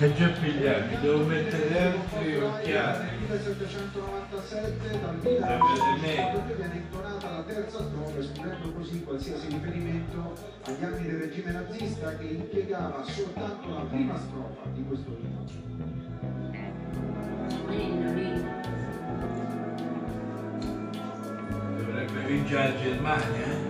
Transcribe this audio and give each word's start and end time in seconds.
Che 0.00 0.14
già 0.14 0.28
pigliati, 0.28 0.98
devo 1.02 1.24
mettere 1.24 1.78
altri 1.78 2.36
occhiali. 2.38 3.04
Nel 3.28 3.40
1797 3.42 4.98
dal 4.98 5.18
Milan 5.22 6.00
vede 6.00 6.54
viene 6.56 6.74
intonata 6.74 7.30
la 7.30 7.42
terza 7.42 7.84
strofa 7.84 8.18
escludendo 8.18 8.72
così 8.72 9.04
qualsiasi 9.04 9.48
riferimento 9.48 10.34
agli 10.64 10.84
anni 10.84 11.02
del 11.02 11.18
regime 11.18 11.52
nazista 11.52 12.16
che 12.16 12.24
impiegava 12.24 13.04
soltanto 13.04 13.68
la 13.68 13.80
prima 13.90 14.16
strofa 14.16 14.70
di 14.72 14.84
questo 14.88 15.18
lindo. 15.20 15.44
Dovrebbe 21.76 22.20
vincere 22.24 22.68
la 22.68 22.80
Germania, 22.80 23.44
eh? 23.44 23.69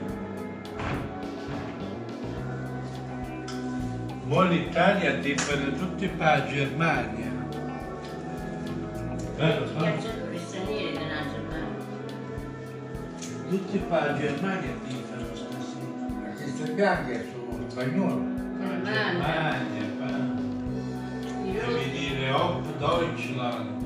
L'Italia 4.31 5.15
differe 5.17 5.73
tutti 5.77 6.07
per 6.07 6.19
la 6.19 6.47
Germania. 6.47 7.31
Vero, 9.37 9.65
no? 9.65 9.81
Piacciono 9.81 10.31
gli 10.31 10.39
stranieri 10.39 10.93
della 10.93 11.23
Germania. 11.33 11.85
Tutti 13.49 13.79
per 13.79 13.91
la 13.91 14.15
Germania 14.17 14.73
differano 14.87 15.35
stasera. 15.35 16.33
Questi 16.37 16.73
bianchi 16.73 17.31
sono 17.33 17.65
spagnoli. 17.69 18.39
Germania. 18.61 18.93
Germania, 18.93 19.85
pa- 19.99 20.39
I 21.45 21.53
devi 21.53 21.91
dire 21.91 22.31
Op 22.31 22.79
Deutschland. 22.79 23.85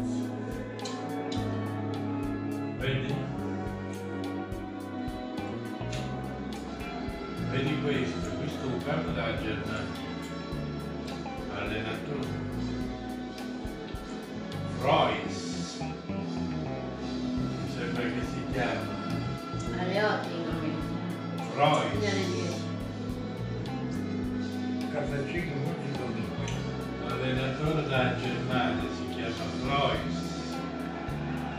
Vedi? 2.79 3.15
Vedi 7.51 7.81
questo, 7.83 8.29
questo 8.37 8.63
è 8.63 8.73
un 8.73 8.83
capo 8.85 9.11
della 9.11 9.41
Germania. 9.41 10.04
Allenatore. 11.65 12.29
Mi 17.57 17.71
sembra 17.75 18.03
che 18.03 18.23
si 18.31 18.41
chiama. 18.53 18.93
Aleotti. 19.81 20.43
Casacino 24.93 25.55
molti 25.65 25.91
domini. 25.97 26.29
L'allenatore 27.07 27.83
della 27.83 28.17
Germania 28.17 28.89
si 28.95 29.09
chiama 29.15 29.45
Freus. 29.63 30.17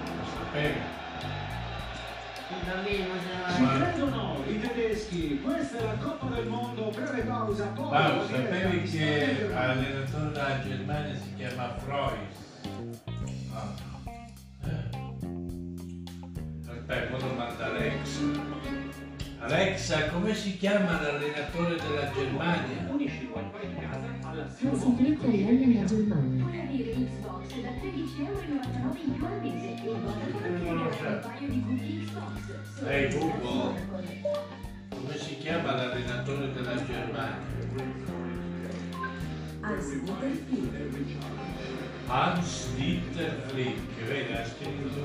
Lo 0.05 0.25
sapevi? 0.37 0.94
Ci 2.65 3.67
credono 3.77 4.43
i 4.47 4.59
tedeschi, 4.59 5.39
questa 5.39 5.77
è 5.77 5.83
la 5.83 5.97
Coppa 5.97 6.33
del 6.33 6.47
Mondo, 6.47 6.89
breve 6.89 7.21
pausa, 7.21 7.65
poi 7.67 7.89
Paolo, 7.89 8.25
sapevi 8.25 8.81
che 8.89 9.49
l'allenatore 9.49 10.31
della 10.31 10.61
Germania 10.63 11.15
si 11.15 11.35
chiama 11.35 11.75
Freus? 11.77 12.63
Ah. 13.53 13.71
Eh. 14.63 14.89
Aspetta, 16.67 17.15
poi 17.15 17.21
lo 17.21 17.35
manda 17.35 17.65
Alexa. 17.65 18.21
Alexa, 19.41 20.09
come 20.09 20.33
si 20.33 20.57
chiama 20.57 20.99
l'allenatore 20.99 21.75
della 21.75 22.11
Germania? 22.13 22.87
Unisci 22.89 23.21
il 23.21 23.29
wifi 23.31 23.67
di 23.67 23.75
casa 23.75 24.14
alla 24.35 24.49
Si 24.49 24.95
clicca 24.95 25.27
nella 25.27 25.85
Germania. 25.85 26.43
Vuoi 26.43 26.59
avere 26.59 26.91
Xbox 26.91 27.61
da 27.61 27.69
13,99 27.69 28.19
euro 28.25 28.97
in 29.01 29.13
più 29.13 29.25
al 29.25 29.41
mese 29.41 29.67
e 29.69 29.75
ti 29.75 29.87
un 29.87 31.19
paio 31.21 31.49
di 31.49 31.63
cookie 31.63 32.03
Xbox. 32.03 32.81
Ehi, 32.85 33.17
Google. 33.17 33.73
Come 34.89 35.17
si 35.17 35.37
chiama 35.37 35.75
l'allenatore 35.75 36.53
della 36.53 36.83
Germania? 36.83 37.53
Hans-Dieter 39.61 40.31
Flick. 40.91 41.23
Hans 42.07 42.69
Dieter 42.75 43.43
Flick, 43.47 44.05
vedi, 44.05 44.33
ha 44.33 44.45
scritto. 44.45 45.01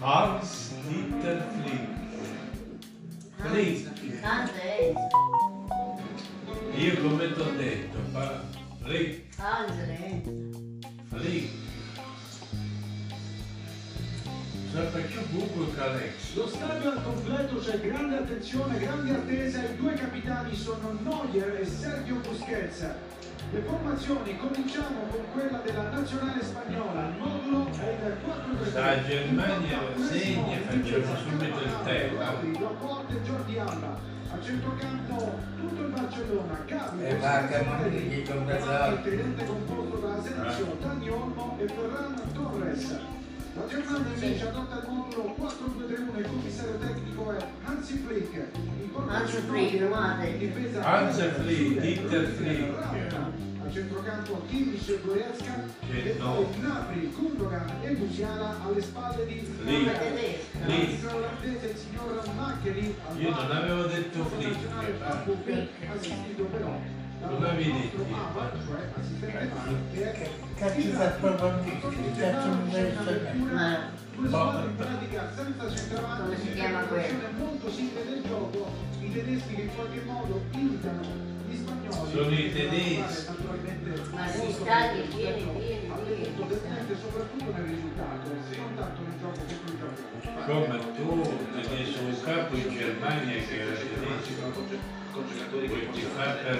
Hans 0.00 0.74
Dieter 0.86 1.46
Flick. 1.50 1.88
Flick. 3.38 4.22
Hans 4.22 4.50
e 4.62 4.88
Enzo. 4.88 5.55
Io 6.76 6.94
come 7.00 7.32
ti 7.32 7.40
ho 7.40 7.52
detto, 7.56 7.98
fa 8.12 8.42
Flick, 8.82 9.40
Hans 9.40 9.72
e 9.78 9.98
Enzo. 10.04 10.88
Flick. 11.08 11.48
Se 14.72 14.82
faccio 14.92 15.20
Google 15.32 15.74
con 15.74 15.82
Alex. 15.82 16.34
Lo 16.34 16.46
stadio 16.46 16.90
al 16.90 17.02
completo 17.02 17.56
c'è 17.60 17.80
grande 17.80 18.18
attenzione, 18.18 18.78
grande 18.78 19.10
attesa, 19.10 19.62
i 19.62 19.76
due 19.76 19.94
capitani 19.94 20.54
sono 20.54 20.98
Neuer 21.02 21.60
e 21.62 21.64
Sergio 21.64 22.16
Busquets. 22.16 22.86
Le 23.52 23.60
formazioni, 23.60 24.36
cominciamo 24.36 25.00
con 25.10 25.24
quella 25.32 25.62
della 25.64 25.88
nazionale 25.88 26.42
spagnola, 26.42 27.08
il 27.08 27.16
modulo 27.16 27.70
è 27.72 28.06
il 28.06 28.16
4 28.22 28.70
3 28.70 28.80
La 28.80 29.02
Germania 29.02 29.78
segna 29.96 30.58
facciamo 30.58 31.16
subito 31.16 31.58
il 31.58 31.76
tempo. 31.84 32.60
Laporte 32.60 33.16
e 33.16 33.22
Jordi 33.22 33.58
Alba. 33.58 34.15
A 34.28 34.42
centrocampo 34.42 35.38
tutto 35.60 35.80
il 35.82 35.88
Barcellona, 35.88 36.58
Gavi, 36.66 37.04
E 37.04 37.14
un 38.32 38.44
mezzo. 38.44 38.70
il 38.92 39.02
tridente 39.02 39.44
composto 39.44 39.96
da 39.98 40.14
Asensio, 40.14 40.76
Dani 40.80 41.08
Olmo 41.10 41.56
e 41.58 41.66
Ferran 41.66 42.32
Torres. 42.32 42.98
La 43.54 43.66
Germania 43.68 44.12
invece 44.12 44.48
adotta 44.48 44.74
il 44.76 44.92
modulo 44.92 45.34
4-2-3-1, 45.38 46.18
il 46.18 46.26
commissario 46.26 46.76
tecnico 46.78 47.32
è 47.32 47.46
Hansi 47.64 48.04
Flick. 48.06 48.44
Hansi 49.08 49.36
Flick, 49.36 49.72
Neuer, 49.72 49.88
guarda. 49.88 50.24
in 50.24 50.38
difesa 50.38 50.82
Hansi 50.82 51.22
Flick, 51.28 51.80
Dieter 51.80 52.26
Flick. 52.26 53.45
Centrocampo 53.76 54.40
Kimmich 54.48 54.88
e 54.88 55.00
Goretzka 55.04 55.64
e 55.90 56.16
no. 56.18 56.32
poi 56.32 56.46
Gnabry, 56.58 57.12
Gundogan 57.12 57.70
e 57.82 57.90
Musiala 57.90 58.56
alle 58.64 58.80
spalle 58.80 59.26
di 59.26 59.40
Flick. 59.40 59.64
Neuer. 59.64 60.38
Flick. 60.64 60.66
L'arbitro 60.66 61.16
olandese, 61.16 61.66
il 61.66 61.76
signor 61.76 62.34
Maccheri. 62.34 62.94
al 63.06 63.20
Io 63.20 63.30
non 63.34 63.50
avevo 63.50 63.82
detto 63.82 64.24
Flick, 64.24 64.56
eh. 64.62 64.92
Fabio, 64.98 65.36
assistito 65.92 66.44
però 66.44 66.80
dal 67.20 67.30
Come 67.34 67.48
avevi 67.50 67.72
nostro 67.72 68.02
detto? 68.04 68.58
Cioè 68.66 68.80
assistente 68.98 69.50
VAR, 69.52 69.74
che 69.92 70.10
è 70.10 70.18
Che 70.22 70.30
cazzo 70.54 70.80
sta 70.80 71.08
provando? 71.20 71.70
Che 71.70 72.12
cazzo 72.16 72.48
non 72.48 72.70
deve 72.70 72.92
essere? 72.92 73.32
Ma 73.52 73.90
Due 74.16 74.28
squadre 74.28 74.70
in 74.70 74.76
pratica 74.76 75.32
senza 75.36 75.76
centravanti, 75.76 76.22
Come 76.22 76.38
si 76.40 76.52
chiama 76.54 76.82
una 76.88 77.28
molto 77.36 77.70
simile 77.70 78.04
del 78.08 78.22
gioco, 78.22 78.70
i 79.00 79.12
tedeschi 79.12 79.54
che 79.54 79.60
in 79.60 79.74
qualche 79.74 80.00
modo 80.06 80.42
imitano. 80.52 81.35
Sono 82.10 82.30
i 82.32 82.52
che 82.52 82.52
tedeschi. 82.52 83.34
Ma 84.12 84.26
si 84.28 84.50
Ha 84.66 85.06
pieni. 85.14 85.44
detto 86.06 86.42
definente 86.48 86.96
soprattutto 87.00 87.52
nel 87.52 87.64
risultato, 87.64 88.28
non 88.28 88.74
tanto 88.74 89.00
nel 89.02 89.14
gioco 89.20 89.40
che 89.46 89.56
tu. 89.64 89.70
Come 90.46 90.78
tu 90.96 91.22
ti 91.22 91.68
messo 91.68 91.98
un 92.02 92.20
capo 92.22 92.56
in 92.56 92.68
Germania 92.70 93.36
che 93.46 93.60
era 93.60 93.74
tedesco, 93.76 94.64
poi 95.50 95.90
ti 95.92 96.00
fa 96.14 96.24
per 96.42 96.58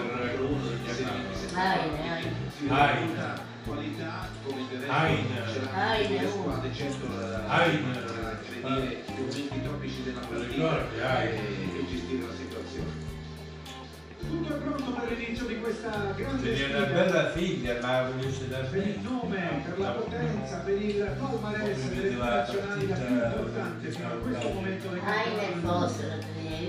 Aine. 1.55 2.35
Aina, 2.69 3.43
qualità 3.65 4.29
come 4.45 4.61
interesse 4.61 4.91
Aina. 4.91 5.45
Aina, 5.75 6.21
Aina. 7.49 8.07
Tutto 14.47 14.59
è 14.59 14.63
pronto 14.63 14.93
per 14.93 15.11
l'inizio 15.19 15.47
di 15.47 15.59
questa 15.59 16.13
grande 16.15 16.55
Tenia 16.55 16.77
una 16.77 16.87
bella 16.87 17.31
figlia, 17.31 17.81
ma 17.81 18.11
volesse 18.11 18.49
da 18.49 18.59
per 18.59 18.87
il 18.87 19.01
nome, 19.01 19.63
per 19.65 19.79
la 19.81 19.91
potenza, 19.91 20.57
per 20.59 20.81
il 20.81 21.17
palmarès 21.19 21.89
delle 21.89 22.15
due 22.15 22.25
nazionali 22.25 22.87
la 22.87 22.95
più 22.95 23.15
importante 23.17 23.91
fino 23.91 24.07
a 24.07 24.11
questo 24.11 24.49
momento 24.51 24.89
del 24.89 25.01
campionato. 25.01 25.95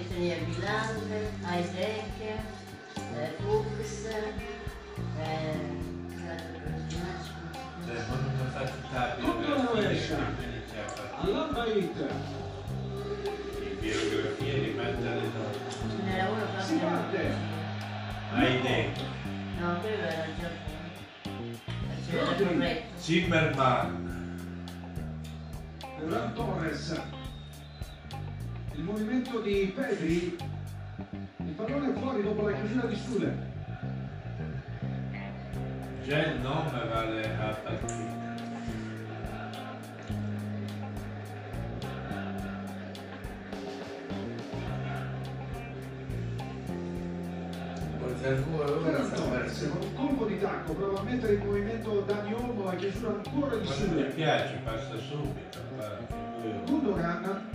Tenia 0.08 0.36
Bilander, 0.38 1.32
eh, 2.98 3.34
Fuchs, 3.42 4.06
eh, 4.06 4.38
la 8.92 9.16
Tutto 9.20 9.38
biografia, 9.38 9.66
rovescia. 9.72 10.16
quindi 10.16 10.44
inizia 10.56 10.84
a 10.84 10.88
fare 10.90 11.10
All'Albaid 11.22 11.96
le 13.60 13.70
biografie 13.80 14.54
di 14.62 14.74
uno 16.28 16.62
si 16.64 16.76
parte. 16.78 17.57
Hai 18.38 18.62
detto, 18.62 19.02
No, 19.60 19.80
quello 19.80 20.04
era 20.04 20.26
il 20.26 20.34
Giappone. 20.40 20.76
Corretto. 22.38 22.86
Zimmerman, 22.98 24.66
Ferran 25.80 26.34
Torres. 26.36 27.02
Il 28.76 28.84
movimento 28.84 29.40
di 29.40 29.74
Pedri. 29.76 30.38
Il 31.38 31.54
pallone 31.56 31.90
è 31.90 32.00
fuori 32.00 32.22
dopo 32.22 32.48
la 32.48 32.56
chiusura 32.56 32.86
di 32.86 32.96
Sule. 32.96 33.56
già 36.06 36.26
il 36.26 36.40
nome 36.40 36.86
vale 36.94 37.38
a 37.38 37.54
partita. 37.64 38.27
Torres 49.14 49.70
con 49.70 49.82
un 49.82 49.94
colpo 49.94 50.26
di 50.26 50.40
tacco 50.40 50.74
prova 50.74 51.00
a 51.00 51.04
mettere 51.04 51.36
in 51.36 51.46
movimento 51.46 52.02
Dani 52.02 52.34
Olmo 52.34 52.64
la 52.64 52.76
chiusura 52.76 53.22
ancora 53.24 53.56
di 53.56 53.66
Quando 53.66 53.86
mi 53.86 53.92
Sule 53.92 54.04
piace 54.06 54.60
passa 54.64 54.98
subito. 54.98 55.60
Gundogan 56.66 57.50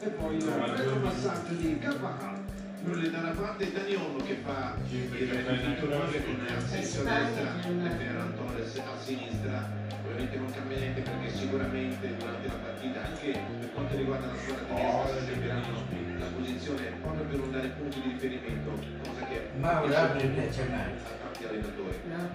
e 0.00 0.08
poi 0.08 0.36
il 0.36 0.44
retropassaggio 0.44 1.54
di 1.54 1.78
Carvajal 1.78 2.37
Quello 2.82 3.08
da 3.08 3.18
una 3.18 3.30
parte 3.30 3.72
Dani 3.72 3.94
Olmo 3.94 4.18
che 4.24 4.36
fa 4.44 4.74
il 4.90 5.08
perché 5.08 5.74
titolare 5.74 6.24
con 6.24 6.46
Asensio 6.56 7.00
a 7.00 7.18
destra 7.18 7.60
e 7.60 7.90
Ferran 7.90 8.34
Torres 8.34 8.76
a 8.78 8.98
sinistra. 8.98 9.68
Ovviamente 10.04 10.36
non 10.36 10.50
cambia 10.52 10.78
niente 10.78 11.00
perché 11.02 11.30
sicuramente 11.30 12.16
durante 12.16 12.46
la 12.46 12.54
partita, 12.54 13.04
anche 13.04 13.40
per 13.60 13.72
quanto 13.74 13.96
riguarda 13.96 14.26
la 14.26 14.36
squadra 14.36 14.64
tedesca, 14.64 15.18
si 15.18 15.24
serviranno 15.26 15.86
la 16.18 16.26
posizione 16.36 16.92
proprio 17.02 17.24
per 17.24 17.38
non 17.38 17.50
dare 17.50 17.68
punti 17.68 18.00
di 18.00 18.08
riferimento, 18.10 18.70
cosa 19.02 19.26
che 19.26 19.50
apre 19.60 20.22
il 20.22 20.30
piace 20.30 20.64
mai. 20.68 20.80
a 20.80 21.14
tanti 21.22 21.44
allenatori. 21.44 22.00
No? 22.08 22.30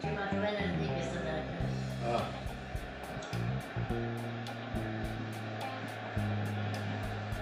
Facciamo 0.00 0.40
venerdì 0.40 0.86
che 0.86 0.98
è 0.98 1.02
stata 1.02 2.42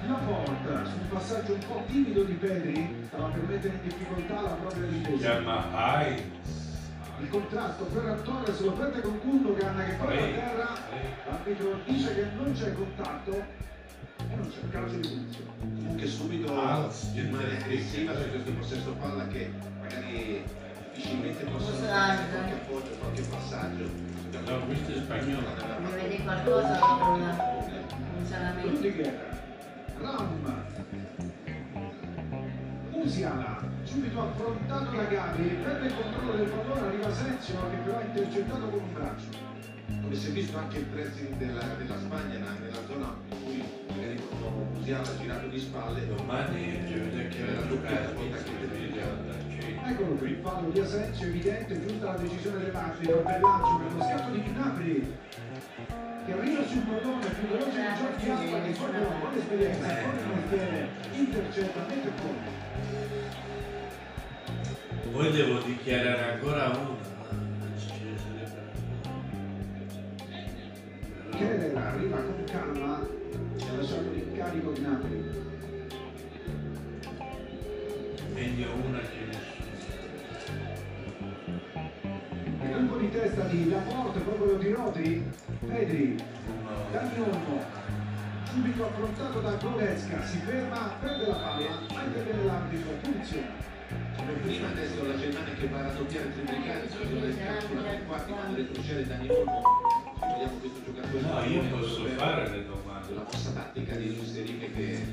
la. 0.09 0.15
Ah, 0.15 0.21
porta 0.25 0.85
sul 0.85 1.01
passaggio 1.09 1.53
un 1.55 1.67
po' 1.67 1.83
timido 1.87 2.23
di 2.25 2.35
Pedri 2.35 3.05
stava 3.07 3.29
per 3.29 3.43
mettere 3.43 3.75
in 3.75 3.81
difficoltà 3.83 4.41
la 4.41 4.49
propria 4.49 4.89
Si 4.89 4.99
difesa 4.99 5.41
il 7.19 7.29
contrasto 7.29 7.85
Ferran 7.87 8.23
Torres 8.25 8.61
lo 8.61 8.73
perde 8.73 9.01
con 9.01 9.21
Gundogan 9.23 9.77
che 9.77 9.93
poi 9.95 10.19
a 10.19 10.35
terra 10.35 10.69
l'arbitro 11.27 11.81
dice 11.85 12.15
che 12.15 12.27
non 12.37 12.53
c'è 12.53 12.73
contatto 12.73 13.31
e 13.33 14.35
non 14.35 14.49
c'è 14.49 14.69
calcio 14.71 14.97
di 14.97 15.09
punizione 15.09 15.51
Comunque 15.61 16.07
subito 16.07 16.59
Anzi, 16.59 17.21
rimane 17.21 17.59
aggressiva 17.59 18.15
su 18.15 18.31
questo 18.31 18.53
possesso 18.53 18.91
palla 18.99 19.27
che 19.29 19.51
magari 19.81 20.43
difficilmente 20.93 21.45
possono 21.45 21.87
dare 21.87 22.11
alta? 22.11 22.25
qualche 22.25 22.53
appoggio, 22.53 22.91
qualche 22.99 23.23
passaggio. 23.23 23.91
No, 24.45 24.67
questo 24.67 24.93
è 24.93 24.97
spagnolo. 24.97 25.47
Mi 25.81 25.91
vedi 25.93 26.23
qualcosa 26.23 26.81
apro 26.81 27.17
la... 27.17 27.65
un 28.17 28.27
salamento. 28.27 29.32
Ram 30.03 30.67
Musiala 32.91 33.63
subito 33.85 34.21
affrontato 34.21 34.97
da 34.97 35.05
Gavi 35.05 35.49
perde 35.63 35.87
il 35.87 35.95
controllo 35.95 36.33
del 36.33 36.49
pallone 36.49 36.81
arriva 36.81 37.13
Senzio 37.13 37.55
che 37.71 37.77
però 37.77 37.99
ha 37.99 38.03
intercettato 38.03 38.69
con 38.69 38.81
un 38.81 38.93
braccio. 38.93 39.51
Come 40.03 40.15
si 40.15 40.29
è 40.29 40.31
visto 40.31 40.59
anche 40.59 40.79
il 40.79 40.85
pressing 40.87 41.37
della, 41.37 41.63
della 41.79 41.99
Spagna 41.99 42.39
na- 42.39 42.59
nella 42.61 42.85
zona 42.87 43.15
in 43.31 43.45
cui 43.45 43.63
magari 43.89 44.21
Musiala 44.73 45.09
ha 45.09 45.19
girato 45.19 45.47
di 45.47 45.59
spalle. 45.59 46.07
Domani 46.09 46.81
vede 46.89 47.29
che 47.29 47.53
la 47.53 47.67
giocata 47.69 48.13
chiedendo 48.43 48.73
Eccolo 49.85 50.15
qui, 50.15 50.31
il 50.31 50.39
fallo 50.43 50.71
di 50.71 50.81
Asensio 50.81 51.27
evidente, 51.27 51.87
giusta 51.87 52.13
la 52.13 52.17
decisione 52.17 52.65
dell'arbitro 52.65 53.17
per 53.19 53.41
lancio 53.41 53.77
per 53.79 53.93
lo 53.93 54.03
scatto 54.03 54.31
di 54.31 54.41
Gnabry 54.41 55.17
che 56.25 56.33
arriva 56.33 56.65
sul 56.67 56.83
pallone 56.83 57.27
più 57.27 57.49
veloce 57.49 57.81
di 57.81 57.95
Giorgi 57.99 58.31
Alba 58.31 58.63
che 58.63 58.73
con 58.77 58.89
una 58.91 59.09
buona 59.19 59.37
esperienza, 59.37 59.87
con 60.03 60.17
il 60.17 60.27
mestiere, 60.35 60.89
intercetta, 61.13 61.81
mette 61.89 62.13
colpo. 62.21 62.51
Poi 65.11 65.31
devo 65.33 65.59
dichiarare 65.61 66.33
ancora 66.33 66.69
una. 66.69 67.11
ci 67.77 67.87
sarebbe 67.89 68.45
ancora. 68.47 68.71
Keller 71.37 71.77
arriva 71.77 72.17
con 72.17 72.45
calma 72.45 73.07
e 73.57 73.69
ha 73.69 73.77
lasciato 73.77 74.11
l'incarico 74.13 74.73
Gnabry. 74.73 75.11
Meglio 75.11 75.32
Pedri, 85.83 86.15
Olmo, 87.19 87.61
subito 88.45 88.85
affrontato 88.85 89.41
da 89.41 89.51
Goretzka, 89.55 90.25
si 90.25 90.39
ferma, 90.39 90.95
prende 91.01 91.27
la 91.27 91.35
palla, 91.35 92.05
interviene 92.05 92.45
l'arbitro, 92.45 92.93
punizione. 93.03 93.51
Come 94.17 94.33
prima 94.35 94.69
adesso 94.69 95.05
la 95.05 95.19
Germania 95.19 95.55
che 95.55 95.67
va 95.67 95.79
a 95.79 95.83
raddoppiare 95.83 96.27
il 96.27 96.35
triplicato, 96.35 96.89
sono 96.89 97.27
le 97.27 97.37
calcola 97.37 97.81
per 97.81 98.07
quarti 98.07 98.31
quando 98.31 98.57
retrocede 98.57 99.07
Dani 99.09 99.29
Olmo. 99.29 99.63
Se 100.21 100.27
Vediamo 100.27 100.59
questo 100.61 100.81
giocatore. 100.85 101.21
No, 101.21 101.45
io 101.51 101.63
posso 101.77 102.07
fare 102.07 102.49
le 102.49 102.65
domande. 102.65 103.15
La 103.15 103.23
mossa 103.25 103.51
tattica 103.51 103.97
di 103.97 104.17
Luis 104.17 104.37
Enrique 104.37 104.71
che 104.71 105.07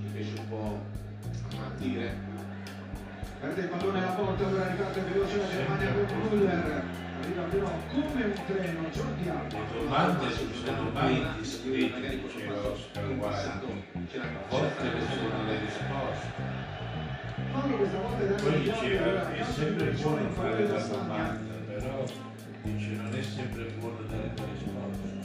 ci 0.00 0.06
fece 0.10 0.38
un 0.38 0.48
po' 0.48 0.80
ammattire. 1.52 2.16
Perde 3.40 3.60
il 3.60 3.68
pallone 3.68 3.98
alla 3.98 4.12
porta, 4.12 4.46
allora 4.46 4.68
riparte 4.68 5.00
veloce 5.00 5.36
la 5.36 5.48
Germania 5.48 5.92
con 5.92 6.06
Müller. 6.30 7.03
Arriva 7.24 7.42
però 7.44 7.70
come 7.90 8.22
un 8.22 8.34
treno, 8.44 8.88
Jordi 8.92 9.28
Alba. 9.30 9.56
Le 9.56 9.80
domande 9.80 10.28
sono 10.62 10.90
mai 10.90 11.22
indiscrete, 11.22 12.20
diceva 12.20 12.54
Oscar 12.68 13.06
Wilde. 13.06 13.22
A 13.24 14.50
volte 14.50 14.82
le 14.82 15.00
sono 15.08 15.44
le 15.46 15.58
risposte. 15.60 16.52
Poi 18.42 18.60
diceva 18.60 19.32
è 19.32 19.42
sempre 19.42 19.90
buono 19.92 20.28
fare 20.32 20.68
la 20.68 20.82
domanda, 20.82 21.54
però 21.66 22.04
dice 22.60 22.90
non 22.90 23.14
è 23.14 23.22
sempre 23.22 23.64
buono 23.78 24.00
dare 24.06 24.30
la 24.36 24.44
risposta. 24.52 25.22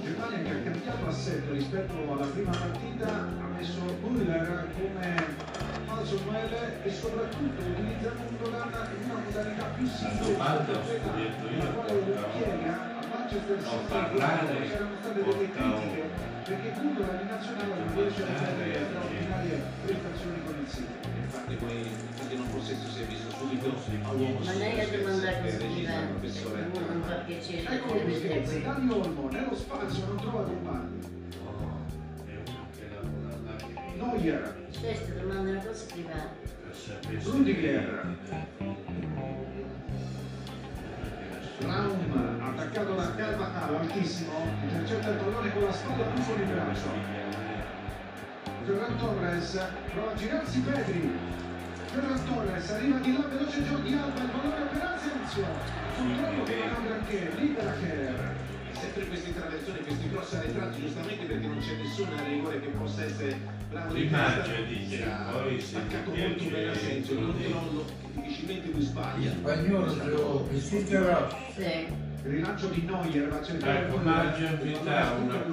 Germania 0.00 0.42
che 0.42 0.50
ha 0.50 0.62
cambiato 0.62 1.06
assetto 1.06 1.52
rispetto 1.52 2.12
alla 2.12 2.26
prima 2.26 2.50
partita, 2.50 3.08
ha 3.08 3.46
messo 3.54 3.80
Müller 4.02 4.68
come 4.72 5.53
falso 5.94 6.18
9 6.24 6.82
e 6.82 6.90
soprattutto 6.90 7.62
utilizza 7.62 8.10
Gundogan 8.10 8.70
in 8.98 9.10
una 9.10 9.20
modalità 9.22 9.64
più 9.76 9.86
semplice, 9.86 10.32
domanda 10.32 10.72
ho 10.72 10.82
studiato 10.82 11.48
io, 11.48 11.58
la 11.58 11.70
quale 11.70 11.92
porta- 11.94 12.30
spiega 12.34 12.72
a 12.74 13.06
Manchester 13.14 13.56
non 13.56 13.64
City 13.64 13.88
parlare, 13.88 14.44
quando 14.44 14.66
c'erano 14.66 14.96
state 15.00 15.14
delle 15.14 15.24
porta- 15.24 15.62
critiche 15.62 16.02
perché 16.44 16.68
Gundogan 16.74 17.20
in 17.20 17.26
nazionale 17.28 17.74
non 17.78 17.94
riesce 17.94 18.22
a 18.22 18.26
le 18.26 18.34
Parlare, 18.34 18.84
straordinarie 18.84 19.62
prestazioni 19.84 20.38
con 20.44 20.54
il 20.58 20.68
City. 20.68 20.94
Infatti 21.24 21.54
poi 21.54 21.76
perché 22.18 22.34
non 22.36 22.48
possesso 22.50 22.88
si 22.90 23.00
è 23.00 23.04
visto 23.06 23.30
subito 23.36 23.68
Ma 24.44 24.52
lei 24.52 24.80
ha 24.80 24.86
domandato 24.88 25.42
regista 25.42 25.94
il 25.94 26.06
professore. 26.08 26.68
non 26.74 27.02
fa 27.02 27.14
piacere 27.24 27.80
vedere 27.80 28.04
Busquets, 28.04 28.50
qui. 28.50 28.62
Dani 28.62 28.90
Olmo 28.90 29.28
nello 29.30 29.54
spazio 29.54 30.06
non 30.06 30.16
trova 30.16 30.42
compagni. 30.42 30.98
No, 31.42 31.86
è 32.26 32.36
uno 32.44 32.66
che 32.76 32.88
lavora 32.92 33.32
Neuer, 33.96 34.63
Queste 34.84 35.18
domande 35.18 35.50
una 35.52 35.60
cosa 35.60 35.84
privata. 35.90 36.30
per 36.62 36.76
sapere 36.76 37.20
se- 37.20 37.30
Rudiger. 37.30 38.16
Raum 41.60 42.38
attaccato 42.42 42.94
da 42.94 43.14
Carvajal 43.14 43.74
altissimo, 43.76 44.32
intercetta 44.62 45.08
il 45.08 45.16
pallone 45.16 45.52
con 45.54 45.62
la 45.62 45.72
spalla 45.72 46.04
più 46.04 46.22
con 46.24 46.40
il 46.40 46.46
braccio. 46.46 46.88
Ferran 48.64 48.96
Torres 48.98 49.66
prova 49.92 50.10
a 50.10 50.14
girarsi 50.14 50.60
Pedri. 50.60 51.10
Ferran 51.86 52.24
Torres 52.26 52.70
arriva 52.70 52.98
di 52.98 53.12
là 53.16 53.26
veloce 53.26 53.62
Jordi 53.62 53.94
Alba, 53.94 54.20
il 54.20 54.28
pallone 54.28 54.66
per 54.66 54.82
Asensio. 54.82 55.46
Purtroppo 55.96 56.42
che 56.42 56.56
non 56.56 56.68
ha 56.74 56.78
un 56.78 56.84
granché, 56.86 57.30
libera 57.36 57.72
Keller. 57.72 58.32
Sempre 58.84 59.06
queste 59.06 59.34
traversioni, 59.34 59.78
questi 59.78 60.10
cross 60.10 60.34
arretrati, 60.34 60.80
giustamente 60.82 61.24
perché 61.24 61.46
non 61.46 61.58
c'è 61.58 61.74
nessun 61.76 62.06
rigore 62.28 62.60
che 62.60 62.68
possa 62.68 63.04
essere 63.04 63.38
bravo 63.70 63.94
di 63.94 64.10
testa. 64.10 64.42
dice, 64.68 65.04
poi 65.32 65.56
ti 65.56 66.20
molto 66.20 66.44
bene 66.44 66.70
a 66.70 66.74
senso, 66.74 67.12
il 67.12 67.18
controllo 67.18 67.84
che 67.86 68.20
difficilmente 68.20 68.70
lui 68.70 68.80
il 68.80 68.86
sbaglia. 68.86 69.30
spagnolo 69.30 69.86
rosso. 69.86 70.48
Sì. 71.54 71.86
Il 72.24 72.30
rilancio 72.30 72.66
di 72.68 72.82
Neuer 72.82 73.28
va 73.28 73.38
a 73.38 73.42
cercare 73.42 73.78
Ecco, 73.78 73.96
Müller. 73.96 74.02
margine 74.04 74.48
Il 74.50 74.56
vita, 74.58 74.78
pallone 74.80 75.24
una 75.24 75.32
fino 75.32 75.44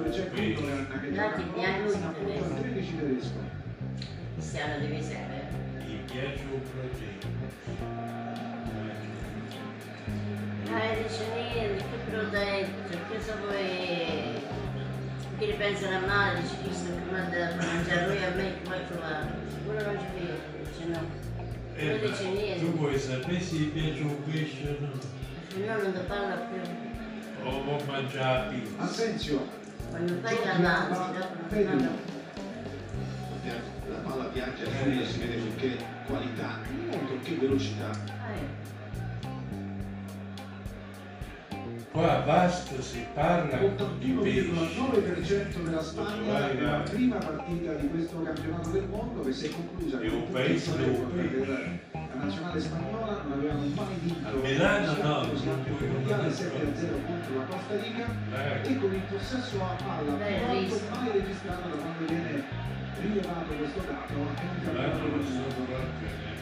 appunto 2.08 2.44
al 2.44 2.54
tedesco. 2.54 2.60
13 2.60 2.96
tedesco. 2.96 3.38
Cristiano 4.34 4.78
devi 4.78 5.02
sapere. 5.02 5.48
Gli 5.86 5.96
piace 6.04 6.44
un 6.52 6.60
progetto. 6.70 7.11
Ah, 10.74 10.94
dice 10.96 11.24
niente, 11.34 11.84
che 11.84 12.10
protetto, 12.10 12.96
che 13.10 13.20
so 13.20 13.32
poi... 13.46 14.40
Che 15.38 15.46
ripensano 15.46 15.96
a 15.96 16.06
male, 16.06 16.40
dice 16.40 16.54
chi 16.62 16.72
sto 16.72 16.92
che 16.94 17.10
manda 17.10 17.36
da 17.36 17.54
mangiare 17.56 18.06
lui 18.06 18.22
a 18.24 18.30
me, 18.30 18.54
come 18.62 18.76
ha 18.76 18.80
trovato. 18.80 19.26
Uno 19.66 19.82
non 19.82 19.98
ci 19.98 20.06
vede, 20.14 20.38
dice 20.64 20.84
no. 20.86 21.00
Eh, 21.74 21.84
Non 21.86 22.10
dice 22.10 22.28
niente. 22.30 22.64
tu 22.64 22.76
vuoi 22.78 22.98
sapere 22.98 23.40
se 23.40 23.54
gli 23.56 23.68
piace 23.70 24.02
un 24.02 24.22
pesce 24.24 24.68
o 24.68 24.86
no? 24.86 24.92
Se 25.48 25.58
no 25.58 25.82
non 25.82 25.92
ti 25.92 26.00
parla 26.06 26.34
più. 26.36 27.44
O 27.44 27.60
può 27.62 27.76
mangiare 27.86 28.54
pizza? 28.54 28.82
Asensio, 28.82 29.48
Quando 29.90 30.14
fai 30.22 30.36
l'avanti, 30.44 31.18
dopo 31.18 31.34
non 31.34 31.66
fanno 31.66 32.10
La 33.90 33.98
palla 34.08 34.28
viaggia 34.28 34.64
subito, 34.64 35.04
si 35.04 35.18
vede 35.18 35.38
con 35.38 35.54
che 35.56 35.76
qualità, 36.06 36.60
con 36.90 37.20
che 37.22 37.34
velocità. 37.34 37.90
Ah, 37.90 38.32
eh. 38.32 38.61
Qua 41.92 42.22
a 42.22 42.24
Vasto 42.24 42.80
si 42.80 43.04
parla 43.12 43.58
di 43.98 44.10
pesci. 44.22 44.50
l'81,9% 44.50 45.62
della 45.62 45.82
Spagna 45.82 46.32
Vai, 46.32 46.54
nella 46.54 46.78
vai. 46.78 46.90
prima 46.90 47.16
partita 47.16 47.72
di 47.74 47.88
questo 47.88 48.22
campionato 48.22 48.70
del 48.70 48.84
mondo 48.88 49.20
che 49.20 49.32
si 49.32 49.46
è 49.46 49.50
conclusa 49.50 50.00
È 50.00 50.08
un 50.08 50.30
paese 50.32 50.70
dove 50.76 51.46
la 51.46 52.24
nazionale 52.24 52.60
spagnola 52.60 53.20
non 53.24 53.32
avevano 53.32 53.60
mai 53.74 53.94
vinto 54.00 54.26
A 54.26 54.30
Milano 54.32 55.02
no, 55.02 55.32
il 55.32 55.88
mondiale 55.92 56.22
non 56.22 56.32
7 56.32 56.56
a 56.56 56.76
0 56.78 56.96
contro 57.04 57.36
la 57.36 57.44
Costa 57.44 57.74
Rica 57.76 58.06
Eh, 58.32 58.70
e 58.70 58.78
con 58.78 58.94
il 58.94 59.00
possesso 59.10 59.56
a 59.62 59.76
palla 59.84 60.16
visto. 60.52 60.80
mai 60.94 61.10
registrato 61.12 61.68
da 61.68 61.76
quando 61.76 62.04
viene 62.06 62.42
rilevato 63.02 63.52
questo 63.52 63.80
dato 63.86 64.12
un 64.16 64.34
campionato 64.34 64.96
del 64.96 65.10
mondo. 65.10 66.40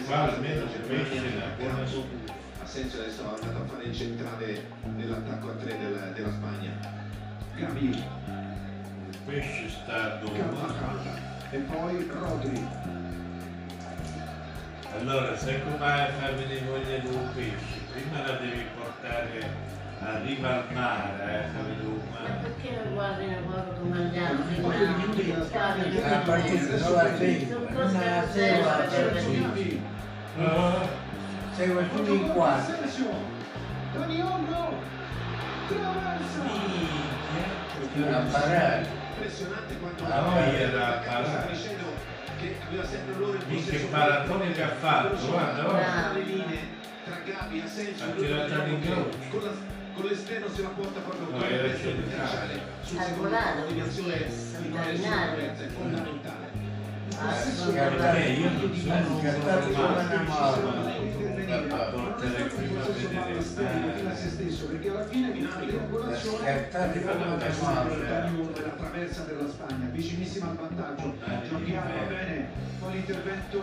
Qua 0.00 0.32
almeno 0.32 0.64
c'è 0.66 0.80
campo. 0.86 1.86
scusa. 1.86 2.32
Asensio 2.62 3.00
adesso 3.00 3.22
è 3.22 3.44
andato 3.44 3.62
a 3.62 3.66
fare 3.66 3.84
il 3.84 3.94
centrale 3.94 4.64
dell'attacco 4.96 5.50
a 5.50 5.52
3 5.52 5.78
della, 5.78 6.06
della 6.12 6.30
Spagna. 6.30 6.70
Gavi, 7.56 7.88
Il 7.90 9.18
pesce 9.26 9.68
sta 9.68 10.16
dove? 10.16 10.38
E 11.50 11.58
poi 11.58 12.10
Rodri. 12.10 12.66
Allora, 14.98 15.36
sai 15.36 15.62
come 15.62 15.76
fa 15.76 16.30
venire 16.36 16.64
voglia 16.64 16.96
di 16.96 17.06
un 17.08 17.28
pesce? 17.34 17.80
Prima 17.92 18.26
la 18.26 18.36
devi 18.36 18.64
portare 18.74 19.50
a 20.04 20.18
riva 20.24 20.48
al 20.54 20.64
mare, 20.72 21.24
eh, 21.24 21.44
Ma 21.52 21.60
perché 22.40 22.70
non 22.84 22.92
guardi 22.94 23.24
che 23.26 23.36
la 25.36 25.44
Spagna 25.44 25.84
Guardi, 25.84 26.00
La 26.00 26.16
partita 26.18 26.78
solo 26.78 26.98
a 26.98 27.16
sei, 27.16 27.46
Sono 27.48 27.60
una 27.66 27.72
cose 27.72 27.98
sera 27.98 28.28
zero, 28.30 28.68
a 28.68 28.72
perché- 28.76 29.20
sei. 29.20 29.40
Gavi, 29.40 29.82
Ah, 30.38 30.88
Segue 31.54 31.88
tutti 31.90 32.10
in 32.14 32.28
quattro. 32.32 32.74
Minchia. 36.32 37.60
Una 37.94 38.18
parata. 38.30 39.00
Impressionante 39.14 39.78
quanto 39.78 40.04
Ah, 40.04 40.20
no, 40.20 40.36
era 40.36 41.02
dicendo 41.50 41.84
che 42.40 42.56
aveva 42.66 42.84
sempre 42.84 43.14
loro 43.18 43.32
il 43.34 43.44
possesso 43.44 43.70
che 43.70 43.78
paratone 43.90 44.52
che 44.52 44.62
ha 44.62 44.68
fatto, 44.68 45.26
guarda, 45.28 45.62
guarda. 45.62 46.12
le 46.14 46.20
linee 46.22 46.58
tra 47.04 47.16
Gavi 47.24 47.60
e 47.60 47.62
Asensio 47.62 48.04
Ha 48.04 48.08
tirato 48.10 48.52
all'incrocio. 48.54 49.10
Con, 49.94 50.04
l'esterno 50.06 50.48
se 50.48 50.62
la 50.62 50.68
porta 50.68 51.00
proprio 51.00 51.26
No, 51.30 51.38
con 51.38 51.52
il 51.52 51.76
centrale. 51.78 52.16
calciare 52.16 52.60
sul 52.82 52.98
Ha 52.98 53.02
secondo 53.02 53.28
la 53.30 53.64
deviazione 53.66 54.16
di 54.16 54.32
Sant'Agnaro. 54.32 55.30
sicurezza 55.30 55.62
è 55.62 55.68
fondamentale 55.68 56.60
Ah, 57.18 57.34
sono 57.34 57.72
Perché 57.72 58.32
io 58.32 58.50
non 58.50 58.72
sono 58.72 59.18
una 59.18 59.46
perché 64.66 64.88
alla 64.88 65.04
fine 65.04 65.28
in 65.28 65.48
triangolazione 65.48 66.38
Scattati 66.38 67.00
come 67.00 67.12
una 67.12 67.36
mamma. 67.60 67.82
la 68.62 68.74
traversa 68.76 69.22
della 69.24 69.48
Spagna 69.48 69.88
vicinissima 69.92 70.48
al 70.50 70.56
vantaggio. 70.56 71.14
Giochiamo 71.48 71.90
bene 72.08 72.48
con 72.80 72.90
l'intervento 72.92 73.58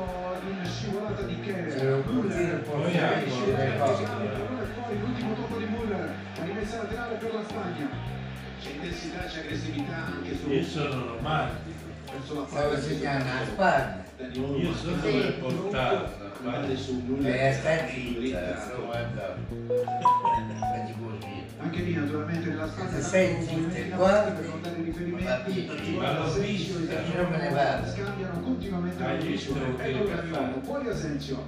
in 0.47 0.65
scivolata 0.65 1.21
di 1.23 1.39
Kerr 1.41 2.03
l'ultimo 4.99 5.33
tocco 5.33 5.57
di 5.57 5.65
rimessa 6.69 6.83
laterale 6.83 7.15
per 7.15 7.33
la 7.33 7.43
Spagna 7.43 7.89
c'è 8.61 8.69
intensità 8.71 9.23
c'è 9.23 9.39
aggressività 9.39 9.95
anche 9.95 10.37
su 10.37 10.49
Io 10.49 10.63
sono 10.63 11.05
romantico, 11.15 11.85
verso 12.11 12.33
la 12.39 12.45
Stavo 12.47 12.77
segnando 12.77 13.25
la 13.25 13.45
Spagna. 13.45 14.03
Io 14.33 14.73
sono 14.75 15.01
Sì. 15.01 15.11
per 15.11 15.39
portarla. 15.39 16.11
guarda 16.41 16.75
su 16.75 17.03
lui 17.07 17.25
E 17.25 17.53
sta 17.53 17.87
zitta, 17.87 18.39
anche 21.61 21.81
lì 21.81 21.93
naturalmente 21.95 22.49
nella 22.49 22.67
Spagna 22.67 22.89
Se 22.91 23.01
sei 23.01 23.41
zitta, 23.43 23.95
avanti 23.95 24.31
per 24.33 24.49
non 24.49 24.61
dare 24.61 24.75
riferimenti 24.83 25.65
ma 25.97 26.27
dici, 26.35 26.71
vista, 26.73 26.99
e 26.99 27.09
io 27.09 27.29
me 27.29 27.37
ne 27.37 27.49
vado. 27.49 27.87
scambiano 27.91 28.39
continuamente 28.41 29.03
la 29.03 29.15
posizione 29.15 29.75
che 29.75 29.83
ecco 29.83 30.03
ha 30.11 30.15
Daniolo 30.15 30.35
fatto? 30.35 30.59
poi 30.59 30.87
Asensio 30.89 31.45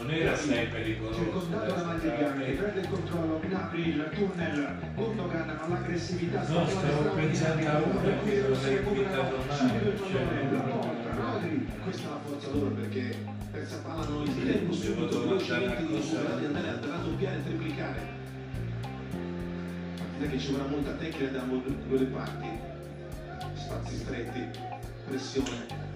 Non 0.00 0.10
era 0.10 0.32
assai 0.32 0.66
pericoloso. 0.66 1.18
circondato 1.18 1.74
da 1.74 1.84
maglia 1.84 2.10
bianca 2.10 2.44
che 2.44 2.52
perde 2.52 2.80
il 2.80 2.88
controllo 2.88 3.40
apre 3.52 3.80
il 3.80 4.10
tunnel 4.14 4.78
Gundogan 4.94 5.46
non 5.46 5.58
ha 5.58 5.68
l'aggressività 5.68 6.48
No, 6.48 6.66
stavo 6.66 7.10
pensando 7.10 7.68
a 7.68 7.82
una 7.82 8.00
che 8.00 8.40
non 8.40 8.52
è 8.52 8.82
finita 8.82 8.82
subito 8.82 9.00
il 9.00 9.06
pallone 9.06 9.48
la 9.50 9.98
cioè, 10.08 10.70
porta 10.70 11.14
Rodri 11.14 11.68
questa 11.84 12.02
è 12.02 12.10
la 12.10 12.20
forza 12.24 12.48
loro 12.50 12.70
perché 12.70 13.16
persa 13.50 13.76
palla 13.78 14.06
non 14.06 14.26
il 14.26 14.52
tempo 14.52 14.72
subito 14.72 15.20
velocemente 15.20 15.86
di 15.86 16.44
andare 16.46 16.68
a 16.68 16.78
raddoppiare 16.80 17.36
e 17.36 17.42
triplicare. 17.42 18.00
Partita 19.96 20.30
che 20.30 20.38
ci 20.38 20.52
vorrà 20.52 20.66
molta 20.66 20.92
tecnica 20.92 21.30
da 21.30 21.40
due 21.40 21.98
le 21.98 22.04
parti. 22.06 22.48
Spazi 23.54 23.96
stretti 23.96 24.48
pressione 25.06 25.89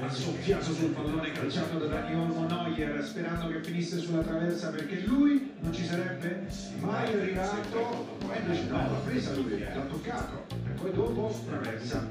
ha 0.00 0.10
soffiato 0.10 0.72
sul 0.72 0.90
pallone 0.90 1.32
calciato 1.32 1.78
da 1.78 1.86
Dani 1.86 2.14
Olmo 2.14 2.46
Neuer 2.46 3.04
sperando 3.04 3.48
che 3.48 3.62
finisse 3.62 3.98
sulla 3.98 4.22
traversa 4.22 4.70
perché 4.70 5.00
lui 5.00 5.54
non 5.60 5.72
ci 5.72 5.84
sarebbe 5.84 6.46
mai 6.80 7.12
arrivato. 7.12 8.16
Ma 8.26 8.36
invece 8.36 8.64
no 8.68 8.76
l'ha 8.76 9.00
presa 9.04 9.34
lui 9.34 9.58
l'ha 9.58 9.80
toccato. 9.82 10.44
E 10.66 10.70
poi 10.70 10.92
dopo 10.92 11.34
traversa. 11.46 12.06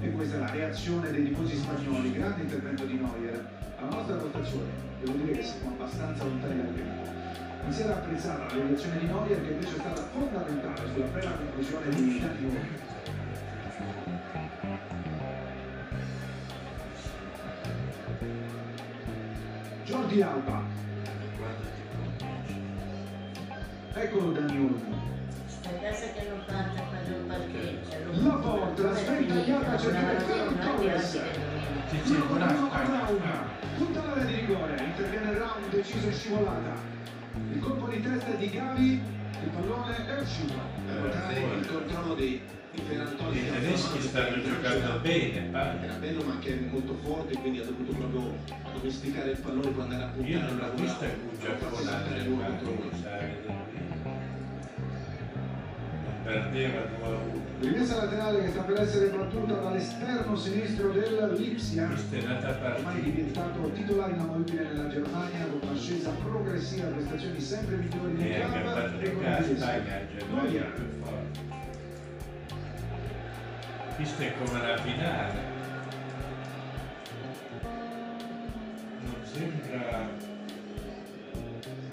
E 0.00 0.10
questa 0.12 0.36
è 0.36 0.38
la 0.38 0.50
reazione 0.50 1.10
dei 1.10 1.24
tifosi 1.24 1.56
spagnoli. 1.56 2.12
Grande 2.12 2.42
intervento 2.42 2.84
di 2.84 2.94
Neuer. 2.94 3.48
Alla 3.78 3.96
nostra 3.96 4.16
rotazione 4.16 4.70
devo 5.02 5.16
dire 5.18 5.32
che 5.32 5.42
siamo 5.42 5.70
abbastanza 5.70 6.24
lontani 6.24 6.56
dal 6.56 6.74
campo 6.74 7.12
mi 7.66 7.72
si 7.72 7.80
era 7.80 7.94
apprezzata 7.94 8.54
la 8.54 8.62
reazione 8.62 8.98
di 8.98 9.06
Neuer 9.06 9.42
che 9.42 9.52
invece 9.52 9.76
è 9.76 9.78
stata 9.78 10.02
fondamentale 10.12 10.88
sulla 10.92 11.06
bella 11.06 11.30
conclusione 11.30 11.88
di 11.94 12.20
Dani 12.20 12.44
Olmo 12.44 12.93
a 26.78 26.86
fare 26.86 27.14
un 27.14 27.26
parcheggio. 27.26 28.28
La 28.28 28.34
porta, 28.34 28.94
sventagliata, 28.94 29.74
c'è 29.76 29.90
Ferran 29.90 30.58
Torres. 30.60 31.20
Di. 31.90 32.12
Brown. 32.12 33.48
Punta 33.76 34.04
l'area 34.04 34.24
di 34.24 34.34
rigore, 34.34 34.76
interviene 34.84 35.32
Brown, 35.32 35.62
deciso 35.70 36.08
e 36.08 36.12
scivolata. 36.12 36.74
Il 37.52 37.60
colpo 37.60 37.88
di 37.88 38.00
testa 38.00 38.26
è 38.26 38.36
di 38.36 38.50
Gavi, 38.50 38.92
il 39.42 39.48
pallone 39.52 40.06
è 40.06 40.20
uscito. 40.20 40.54
per 40.86 40.94
notare 41.02 41.40
il 41.40 41.66
controllo 41.66 42.14
di, 42.14 42.40
di 42.40 42.40
Torres 42.40 42.63
I 42.76 43.50
tedeschi 43.50 44.00
stanno 44.00 44.42
giocando 44.42 44.98
bene, 45.00 45.32
era- 45.32 45.46
padre. 45.50 45.86
era 45.86 45.94
bello 45.94 46.24
ma 46.24 46.32
anche 46.32 46.68
molto 46.70 46.98
forte 47.04 47.38
quindi 47.38 47.60
ha 47.60 47.64
dovuto 47.64 47.92
proprio 47.92 48.34
domesticare 48.74 49.30
il 49.30 49.38
pallone 49.38 49.68
per 49.68 49.82
andare 49.82 50.02
a 50.02 50.06
puntare 50.06 50.32
Io 50.32 50.40
non 50.40 50.56
l'ho 50.56 50.74
vista 50.74 51.06
farsi 51.38 51.68
volare 51.68 52.74
perdeva 56.24 56.80
2 56.98 57.04
a 57.04 57.08
1. 57.08 57.42
Rimessa 57.60 57.96
laterale 57.96 58.42
che 58.42 58.48
sta 58.48 58.62
per 58.62 58.80
essere 58.80 59.08
battuta 59.08 59.54
dall'esterno 59.54 60.36
sinistro 60.36 60.90
del 60.90 61.34
Lipsia. 61.36 61.88
Ormai 61.90 63.02
diventato 63.02 63.70
titolare 63.72 64.12
inamovibile 64.12 64.64
nella 64.64 64.88
Germania 64.88 65.46
con 65.46 65.68
un'ascesa 65.68 66.10
progressiva, 66.22 66.88
prestazioni 66.88 67.40
sempre 67.40 67.76
migliori 67.76 68.32
a 68.32 68.48
campo 68.48 68.98
e 68.98 69.12
con 69.12 69.22
la 69.22 69.38
il 69.38 70.64
è 73.96 74.32
come 74.44 74.60
la 74.60 74.76
finale. 74.78 75.52
Non 79.00 79.14
sembra 79.22 80.08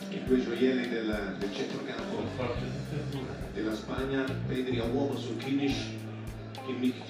i 0.09 0.23
due 0.25 0.43
gioielli 0.43 0.89
del, 0.89 1.35
del 1.37 1.53
centrocampo 1.53 2.23
e 2.37 3.53
della 3.53 3.75
Spagna 3.75 4.23
Pedri 4.47 4.79
a 4.79 4.85
uomo 4.85 5.15
su 5.15 5.37
Kimish 5.37 5.89
Kimmich 6.65 7.03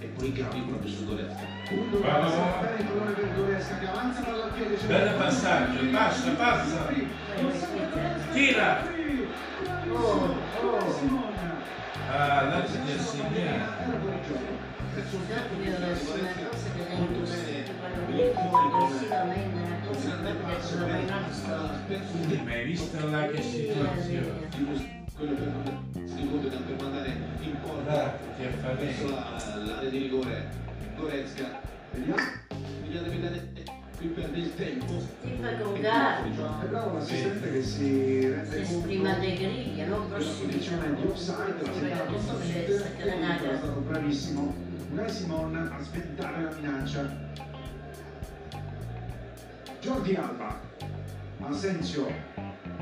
e 0.00 0.06
poi 0.06 0.32
Gavi 0.32 0.60
proprio 0.60 0.90
su 0.90 1.04
Goretzka 1.04 1.48
il 5.04 5.14
passaggio, 5.18 5.90
passa, 5.90 6.30
passa. 6.30 6.88
Tira. 8.32 8.86
Oh, 9.92 10.34
oh. 10.62 11.27
Simon. 12.08 12.20
Ah, 12.20 12.42
là 12.48 12.66
si 12.66 12.76
è 12.76 12.98
segnato. 12.98 13.36
Era 13.38 13.68
fuori 13.84 14.20
gioco. 14.26 14.66
verso 14.94 15.16
il 15.16 15.28
campo 15.28 15.54
Io 15.54 15.60
di 15.62 15.68
ho 15.68 15.78
Goretzka 15.78 16.20
una 16.20 16.48
cosa 16.48 16.66
che 16.72 16.94
molto 16.96 17.20
tengo 18.08 18.56
bene 18.56 18.74
aggressivamente, 18.74 19.58
una 19.58 19.76
un 19.76 19.86
cosa 19.86 20.08
grande 20.08 20.32
perché 20.32 20.54
passo 20.54 20.68
sono 20.68 20.86
per 20.86 20.96
rimasto 20.96 21.52
Quindi 22.10 22.36
mi 22.44 22.52
hai 22.52 22.64
visto 22.64 23.10
là 23.10 23.26
che 23.26 23.42
situazione? 23.42 24.48
quello 25.14 25.34
per 25.34 25.48
si 26.04 26.28
Gundogan 26.28 26.64
per 26.64 26.76
mandare 26.82 27.16
in 27.40 27.60
porta 27.60 28.18
verso 28.78 29.08
la- 29.10 29.56
l'area 29.64 29.90
di 29.90 29.98
rigore 29.98 30.48
Goretzka. 30.96 31.60
Vediamo, 31.92 32.22
vediamo. 32.82 33.57
Qui 33.98 34.08
perde 34.08 34.38
il 34.38 34.54
tempo. 34.54 35.02
Ti 35.22 35.38
fa 35.40 35.56
con 35.56 35.74
È 35.74 36.66
bravo 36.68 36.94
l'assistente 36.94 37.52
che 37.52 37.62
si 37.62 38.28
rende 38.28 38.62
conto 38.62 38.78
esprima 38.78 39.14
delle 39.14 39.34
griglie, 39.34 39.86
non 39.86 40.08
posizione 40.08 40.94
di 40.94 41.02
offside, 41.02 41.60
è 41.60 43.56
stato 43.56 43.80
bravissimo. 43.80 44.54
Unai 44.90 45.10
Simon 45.10 45.56
a 45.56 45.82
sventare 45.82 46.42
la 46.42 46.54
minaccia. 46.54 47.26
Jordi 49.80 50.14
Alba, 50.14 50.60
Asensio 51.40 52.06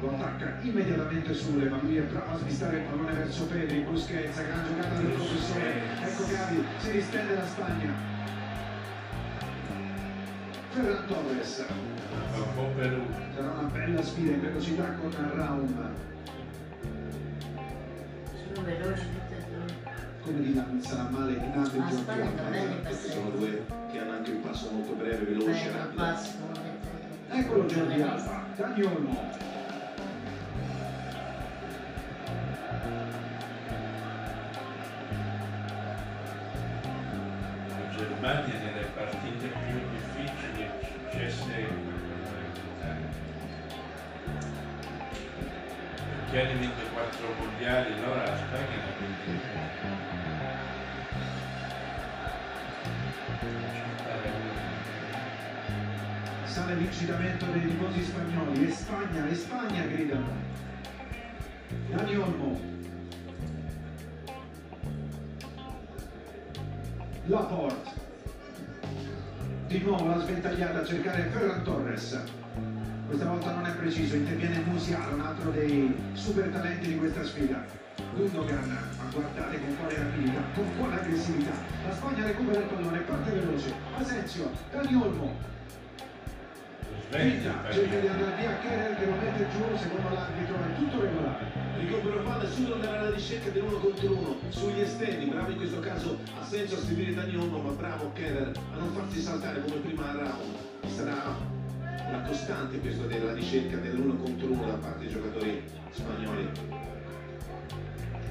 lo 0.01 0.11
attacca 0.11 0.59
immediatamente 0.63 1.35
Sule, 1.35 1.69
ma 1.69 1.79
lui 1.81 1.97
è 1.97 2.03
bravo 2.03 2.35
a 2.35 2.39
svistare 2.39 2.79
il 2.79 2.83
pallone 2.85 3.13
verso 3.13 3.47
Pedri, 3.47 3.81
Busquets, 3.81 4.37
gran 4.37 4.67
giocata 4.67 4.95
del 5.01 5.13
professore, 5.13 5.83
ecco 6.03 6.27
Gavi, 6.31 6.65
si 6.79 6.91
ristende 6.91 7.35
la 7.35 7.47
Spagna. 7.47 8.16
Ferran 10.77 11.07
Torres, 11.07 11.65
sarà 13.35 13.51
una 13.51 13.69
bella 13.73 14.03
sfida 14.03 14.33
in 14.33 14.41
velocità 14.43 14.93
con 15.01 15.11
Raum. 15.35 15.95
Sono 18.53 18.67
veloci 18.67 19.01
tutti 19.01 19.33
e 19.33 19.45
due. 19.49 19.65
come 20.21 20.41
di 20.43 20.83
sarà 20.83 21.09
male 21.09 21.41
di 21.41 21.47
Nando 21.49 21.71
e 21.71 21.83
Giorgio 21.89 23.09
sono 23.09 23.31
due 23.31 23.65
che 23.91 23.99
hanno 23.99 24.13
anche 24.13 24.31
un 24.33 24.43
passo 24.43 24.71
molto 24.71 24.93
breve, 24.93 25.25
veloce, 25.25 25.73
rapido. 25.73 25.95
passo. 25.95 26.35
Eccolo 27.31 27.65
Giorgi 27.65 28.03
Alba. 28.03 28.45
La 28.59 28.75
Germania 37.97 38.59
nelle 38.59 38.87
partite 38.95 39.47
più 39.47 39.86
vinto 46.45 46.83
quattro 46.93 47.33
mondiali, 47.39 47.93
allora 47.95 48.25
la 48.25 48.37
Spagna 48.37 48.77
ne 48.77 48.83
ha 48.83 48.97
vinto 48.99 49.55
Sale 56.45 56.75
l'incitamento 56.75 57.47
dei 57.47 57.63
tifosi 57.63 58.05
spagnoli. 58.05 58.67
E 58.67 58.71
Spagna, 58.71 59.27
e 59.27 59.35
Spagna 59.35 59.83
gridano. 59.87 60.29
Dani 61.89 62.17
Olmo. 62.17 62.61
Laporte. 67.27 67.91
Di 69.69 69.79
nuovo 69.79 70.07
la 70.07 70.19
sventagliata 70.19 70.81
a 70.81 70.85
cercare 70.85 71.23
Ferran 71.31 71.63
Torres. 71.65 72.46
Questa 73.07 73.27
volta 73.27 73.53
non 73.53 73.67
è 73.67 73.73
preciso, 73.77 74.17
interviene 74.17 74.63
Musiala, 74.67 75.15
un 75.15 75.21
altro 75.21 75.51
dei 75.51 75.95
super 76.15 76.49
talenti 76.49 76.89
di 76.89 76.97
questa 76.99 77.25
sfida. 77.25 77.65
Gundogan, 78.15 78.69
ma 78.69 79.11
guardate 79.13 79.61
con 79.61 79.77
quale 79.77 79.97
rapidità, 79.97 80.41
con 80.55 80.65
quale 80.77 81.01
aggressività. 81.01 81.53
La 81.87 81.95
Spagna 81.95 82.27
recupera 82.27 82.61
il 82.61 82.67
pallone, 82.67 82.99
parte 83.01 83.31
veloce. 83.31 83.73
Asensio, 83.97 84.51
Dani 84.73 84.95
Olmo, 84.95 85.35
Finta, 87.09 87.63
cerca 87.71 88.01
di 88.01 88.07
andare 88.09 88.35
via 88.37 88.59
Keller 88.59 88.99
che 88.99 89.07
lo 89.07 89.13
mette 89.13 89.47
giù, 89.51 89.77
secondo 89.77 90.09
l'arbitro 90.13 90.57
è 90.57 90.77
tutto 90.77 91.01
regolare. 91.01 91.45
Ricopre 91.79 92.15
la 92.17 92.23
palla 92.23 92.49
subito 92.51 92.77
nella 92.77 93.11
ricerca 93.11 93.51
dell'uno 93.51 93.79
contro 93.79 94.13
uno 94.13 94.37
sugli 94.49 94.81
esterni, 94.81 95.27
bravo 95.27 95.51
in 95.51 95.57
questo 95.57 95.79
caso 95.79 96.19
ha 96.39 96.45
senso 96.45 96.75
a 96.75 96.79
seguire 96.79 97.15
Dani 97.15 97.37
Olmo, 97.37 97.59
ma 97.61 97.71
bravo 97.71 98.11
Keller 98.13 98.51
a 98.73 98.77
non 98.77 98.93
farsi 98.93 99.21
saltare 99.21 99.63
come 99.63 99.77
prima 99.77 100.11
a 100.11 100.13
round. 100.15 100.57
Sarà 100.89 101.56
una 102.09 102.23
costante 102.23 102.79
questo 102.79 103.07
della 103.07 103.33
ricerca 103.33 103.77
dell'uno 103.77 104.15
contro 104.17 104.53
uno 104.53 104.67
da 104.67 104.75
parte 104.75 105.01
dei 105.01 105.09
giocatori 105.09 105.63
spagnoli. 105.91 106.49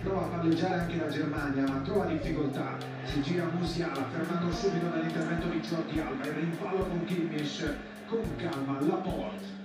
Prova 0.01 0.25
a 0.25 0.27
palleggiare 0.27 0.81
anche 0.81 0.97
la 0.97 1.09
Germania, 1.09 1.63
ma 1.67 1.81
trova 1.81 2.05
difficoltà. 2.05 2.77
Si 3.03 3.21
gira 3.21 3.49
Musiala, 3.51 4.07
fermato 4.11 4.51
subito 4.51 4.87
dall'intervento 4.87 5.47
di 5.47 5.59
Jordi 5.59 5.99
Alba, 5.99 6.25
il 6.25 6.33
rimpallo 6.33 6.85
con 6.85 7.03
Kimmich, 7.05 7.73
con 8.07 8.21
calma, 8.37 8.79
Laporte. 8.81 9.64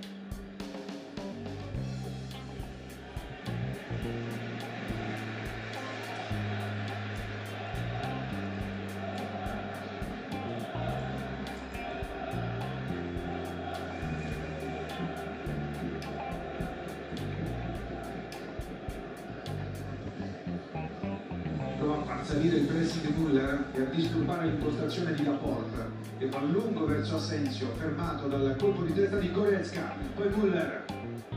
a 24.31 24.37
disturbare 24.37 24.45
l'impostazione 24.45 25.13
di 25.13 25.23
Laporte 25.23 25.89
che 26.17 26.27
va 26.27 26.41
lungo 26.41 26.85
verso 26.85 27.15
Asensio 27.15 27.67
fermato 27.77 28.27
dal 28.27 28.55
colpo 28.57 28.83
di 28.83 28.93
testa 28.93 29.17
di 29.17 29.31
Goretzka. 29.31 29.93
Poi 30.15 30.29
Muller 30.29 30.85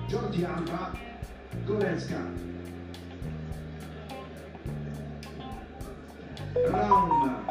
Jordi 0.06 0.44
Alba 0.44 0.92
Goretzka. 1.64 2.52
Raum. 6.70 7.44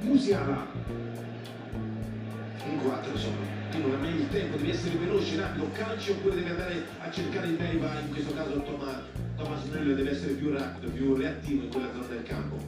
Musiala. 0.00 0.66
In 2.64 2.78
quattro 2.82 3.16
sono. 3.16 3.58
Qui 3.70 3.80
non 3.80 3.94
ha 3.94 3.98
mai 3.98 4.14
il 4.14 4.28
tempo, 4.30 4.56
devi 4.56 4.70
essere 4.70 4.96
veloce, 4.96 5.36
rapido, 5.36 5.70
calci 5.72 6.10
oppure 6.10 6.34
devi 6.34 6.50
andare 6.50 6.84
a 6.98 7.10
cercare 7.10 7.46
il 7.46 7.56
deriva, 7.56 8.00
in 8.00 8.10
questo 8.10 8.34
caso 8.34 8.60
Thomas, 8.62 9.02
Thomas 9.42 9.64
Müller 9.72 9.94
deve 9.96 10.10
essere 10.10 10.34
più 10.34 10.52
rapido, 10.52 10.90
più 10.90 11.14
reattivo 11.14 11.62
in 11.62 11.70
quella 11.70 11.90
zona 11.92 12.06
del 12.08 12.22
campo. 12.24 12.58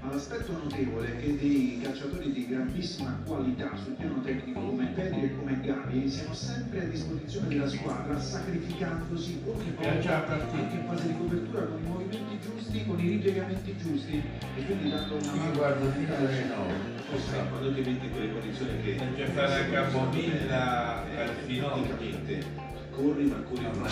Ma 0.00 0.10
l'aspetto 0.10 0.52
notevole 0.52 1.06
è 1.06 1.20
che 1.20 1.36
dei 1.36 1.80
calciatori 1.82 2.32
di 2.32 2.46
grandissima 2.46 3.20
qualità 3.26 3.76
sul 3.76 3.92
piano 3.92 4.22
tecnico 4.22 4.58
come 4.58 4.86
Pedri 4.94 5.24
e 5.24 5.36
come 5.36 5.60
Gavi 5.60 6.08
siano 6.08 6.32
sempre 6.32 6.84
a 6.84 6.84
disposizione 6.84 7.48
della 7.48 7.68
squadra 7.68 8.18
sacrificandosi 8.18 9.42
ogni 9.44 9.74
volta 9.76 10.26
anche 10.28 10.76
in 10.76 10.84
fase 10.86 11.08
di 11.08 11.14
copertura 11.18 11.64
con 11.64 11.78
i 11.78 11.86
movimenti 11.86 12.38
giusti, 12.40 12.86
con 12.86 13.00
i 13.00 13.08
ripiegamenti 13.08 13.76
giusti 13.76 14.22
e 14.56 14.64
quindi 14.64 14.88
dando 14.88 15.14
una 15.14 15.34
mano 15.34 15.60
nove. 15.60 16.74
Poi 17.10 17.20
sai, 17.20 17.48
quando 17.50 17.74
ti 17.74 17.80
metti 17.80 18.06
in 18.06 18.12
quelle 18.12 18.32
condizioni 18.32 18.82
che... 18.82 18.92
Bisogna 18.92 19.26
fare 19.26 19.60
a 19.60 19.68
capomilla 19.68 21.02
al 21.02 21.34
finocchio. 21.44 22.67
Corri 22.98 23.24
ma 23.26 23.36
corri 23.48 23.62
Ma 23.62 23.70
un 23.70 23.86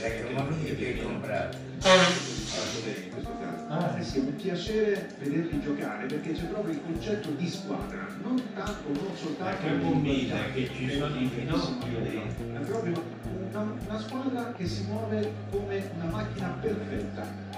Ecco, 0.00 0.32
ma 0.32 0.42
mica 0.48 0.74
che 0.74 0.98
caso. 3.42 3.66
Ah, 3.68 3.98
eh 3.98 4.02
sì, 4.02 4.16
è 4.16 4.20
un 4.20 4.36
piacere 4.36 5.14
vederli 5.18 5.60
giocare 5.60 6.06
perché 6.06 6.32
c'è 6.32 6.44
proprio 6.44 6.72
il 6.72 6.80
concetto 6.82 7.28
di 7.32 7.48
squadra, 7.50 8.08
non 8.22 8.42
tanto, 8.54 8.88
non 8.88 9.14
soltanto 9.14 9.66
capomilla 9.66 10.46
individualità. 10.46 10.52
che 10.54 10.70
ci 10.74 10.90
sono 10.96 11.20
i 11.20 11.28
finocchio 11.28 12.00
dentro. 12.00 12.44
È 12.54 12.66
proprio 12.66 13.04
una, 13.50 13.74
una 13.86 14.00
squadra 14.00 14.52
che 14.52 14.66
si 14.66 14.84
muove 14.84 15.32
come 15.50 15.90
una 15.94 16.10
macchina 16.10 16.56
perfetta. 16.58 17.50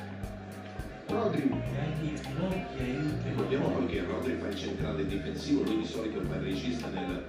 Rodri, 1.07 1.50
anche 1.52 2.20
finocchi. 2.20 2.98
Ricordiamo 3.28 3.68
poi 3.68 3.87
che 3.87 4.04
Rodri 4.04 4.37
fa 4.40 4.48
il 4.48 4.57
centrale 4.57 5.07
difensivo, 5.07 5.62
lui 5.62 5.78
di 5.78 5.87
solito 5.87 6.20
fa 6.28 6.35
il 6.35 6.40
regista 6.40 6.88
nel, 6.88 7.22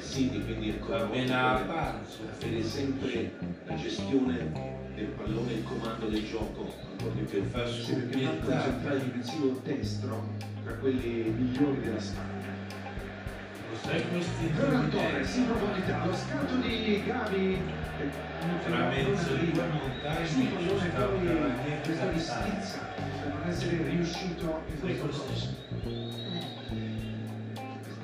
City, 0.00 0.44
quindi 0.44 0.68
panza. 1.66 2.18
vede 2.38 2.62
sempre 2.62 3.32
la 3.66 3.74
gestione 3.74 4.80
del 4.94 5.06
pallone, 5.06 5.52
il 5.52 5.64
comando 5.64 6.06
del 6.06 6.24
gioco, 6.24 6.72
ancora 6.90 7.14
di 7.14 7.22
più. 7.22 7.42
Sì, 7.66 7.92
perché 7.92 8.18
è 8.18 8.28
un 8.28 8.38
scoppiettare. 8.40 8.62
centrale 8.62 9.04
difensivo 9.04 9.60
destro, 9.64 10.28
tra 10.62 10.74
quelli 10.74 11.34
migliori 11.36 11.80
della 11.80 12.00
Spagna. 12.00 12.30
Lo 13.70 13.78
sai 13.82 14.08
questi 14.08 14.46
Ferran 14.54 14.90
Torres 14.90 15.36
in 15.36 15.46
profondità, 15.46 16.06
lo 16.06 16.14
scatto 16.14 16.54
di 16.56 17.02
Gavi 17.04 17.58
che 17.96 18.10
Tra 18.64 18.88
mezzo 18.88 19.34
di 19.34 19.52
sul 19.54 20.28
ci 20.28 20.46
pallone 20.46 20.90
poi 20.90 21.80
questa 21.82 22.06
distanza 22.06 22.78
per 22.96 23.32
non 23.34 23.48
essere 23.48 23.82
riuscito 23.82 24.62
in 24.68 24.80
questo 24.80 25.08
cross. 25.08 26.01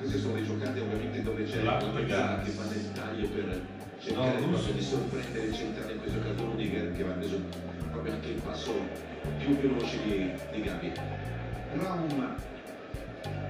Queste 0.09 0.25
sono 0.25 0.39
le 0.39 0.43
giocate 0.43 0.79
ovviamente 0.79 1.21
dove 1.21 1.43
c'è 1.43 1.61
La 1.61 1.73
pagata. 1.73 2.41
che 2.41 2.49
fa 2.49 2.63
nel 2.63 2.91
taglio 2.93 3.27
per 3.27 3.61
cercare 4.01 4.39
No, 4.39 4.57
di 4.57 4.81
sorprendere 4.81 5.45
il 5.45 5.53
centrale, 5.53 5.91
in 5.91 5.99
questo 5.99 6.19
caso 6.21 6.45
Rudiger 6.45 6.93
che 6.93 7.03
va 7.03 7.11
preso 7.11 7.39
proprio 7.91 8.13
anche 8.13 8.29
il 8.29 8.41
passo 8.41 8.73
più 9.37 9.55
veloce 9.59 9.97
di, 10.03 10.31
di 10.51 10.61
Gavi. 10.63 10.91
Raum, 11.75 12.35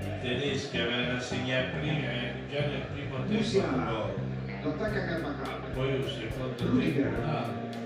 I 0.03 0.21
tedeschi 0.21 0.77
avevano 0.79 1.21
segnato 1.21 1.77
prima, 1.79 1.93
eh, 2.11 2.33
già 2.51 2.59
nel 2.59 2.81
primo 2.91 3.15
tempo 3.19 3.31
Musiala. 3.31 3.71
un 3.71 3.85
gol. 3.85 4.13
lo 4.61 4.69
attacca 4.71 5.05
Carvacal. 5.05 5.61
poi 5.73 5.95
un 5.95 6.03
secondo 6.09 6.55
Rudiger. 6.59 7.03
tempo 7.09 7.78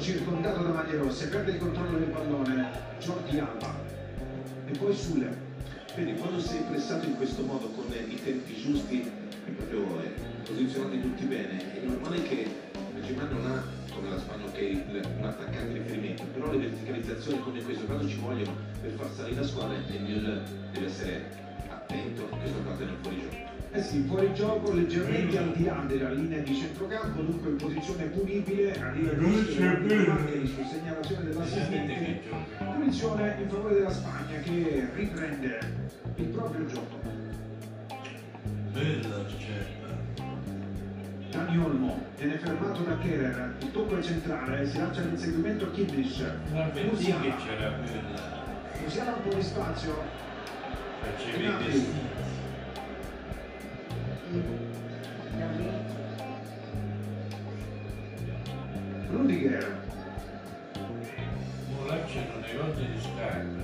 circondato 0.00 0.62
da 0.62 0.70
maglie 0.70 0.96
rosse, 0.96 1.28
perde 1.28 1.52
il 1.52 1.58
controllo 1.58 1.98
del 1.98 2.08
pallone, 2.08 2.68
Jordi 2.98 3.38
Alba 3.38 3.78
e 4.66 4.76
poi 4.76 4.94
Sule. 4.94 5.48
Vedi, 5.94 6.14
quando 6.14 6.40
sei 6.40 6.60
pressato 6.62 7.06
in 7.06 7.16
questo 7.16 7.42
modo, 7.42 7.68
con 7.68 7.84
i 7.92 8.22
tempi 8.22 8.54
giusti, 8.60 9.02
e 9.46 9.50
proprio 9.50 10.00
eh, 10.02 10.12
posizionati 10.46 11.00
tutti 11.00 11.24
bene, 11.24 11.74
è 11.74 11.84
normale 11.84 12.22
che 12.22 12.46
la 12.72 13.00
Germania 13.04 13.36
non 13.36 13.50
ha, 13.50 13.64
come 13.92 14.08
la 14.08 14.18
Spagna, 14.18 14.44
ok, 14.46 14.58
il- 14.60 15.08
un 15.18 15.24
attaccante 15.24 15.72
riferimento, 15.72 16.24
però 16.32 16.50
le 16.50 16.58
verticalizzazioni 16.58 17.40
come 17.40 17.58
in 17.58 17.64
questo 17.64 17.86
caso 17.86 18.08
ci 18.08 18.16
vogliono 18.16 18.54
per 18.80 18.92
far 18.92 19.10
salire 19.10 19.40
la 19.40 19.46
squadra 19.46 19.76
e 19.76 19.98
Müller 19.98 20.40
deve 20.72 20.86
essere 20.86 21.28
attento 21.68 22.28
in 22.30 22.38
questa 22.38 22.58
parte 22.64 22.84
del 22.84 22.96
fuorigioco. 23.02 23.59
Eh 23.72 23.82
sì, 23.82 24.02
fuori 24.02 24.34
gioco 24.34 24.72
leggermente 24.72 25.38
al 25.38 25.52
di 25.52 25.64
là 25.64 25.84
della 25.86 26.10
linea 26.10 26.40
di 26.40 26.56
centrocampo, 26.56 27.22
dunque 27.22 27.50
in 27.50 27.56
posizione 27.56 28.06
punibile, 28.06 28.72
arriva 28.80 29.12
il 29.12 29.18
su 30.44 30.64
segnalazione 30.64 31.24
dell'assistente, 31.28 32.20
punizione 32.58 33.36
in 33.40 33.48
favore 33.48 33.74
della 33.74 33.92
Spagna 33.92 34.40
che 34.40 34.88
riprende 34.92 35.58
il 36.16 36.26
proprio 36.26 36.66
gioco. 36.66 36.98
Bella 38.72 39.28
scelta. 39.28 39.98
Dani 41.30 41.58
Olmo 41.58 42.06
viene 42.18 42.38
fermato 42.38 42.82
da 42.82 42.98
Kerer, 42.98 43.54
il 43.60 43.70
tocco 43.70 43.96
è 43.96 44.02
centrale, 44.02 44.66
si 44.66 44.78
lancia 44.78 45.02
Ma 46.52 46.68
vedi 46.70 46.88
che 46.88 46.90
Musiala. 46.90 47.36
Musiala 48.82 49.12
un 49.14 49.22
po' 49.22 49.34
di 49.36 49.42
spazio, 49.42 49.94
Facevi 51.00 52.09
Rudiger, 59.10 59.66
un 61.76 62.40
negozio 62.40 62.84
di 62.84 63.00
scarpe. 63.00 63.58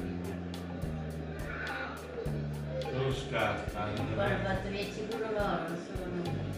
Solo 2.80 3.14
scarpe. 3.14 3.70
Poi 4.16 4.24
hanno 4.24 4.42
fatto 4.42 4.68
via 4.70 4.82
sicuro 4.90 5.30
loro, 5.30 5.68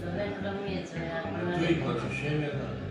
non 0.01 0.16
non 0.40 0.55
lo 0.55 0.61
mezzo, 0.62 0.94
tu 0.94 1.64
li 1.66 1.79
conoscevi 1.79 2.44
o 2.44 2.88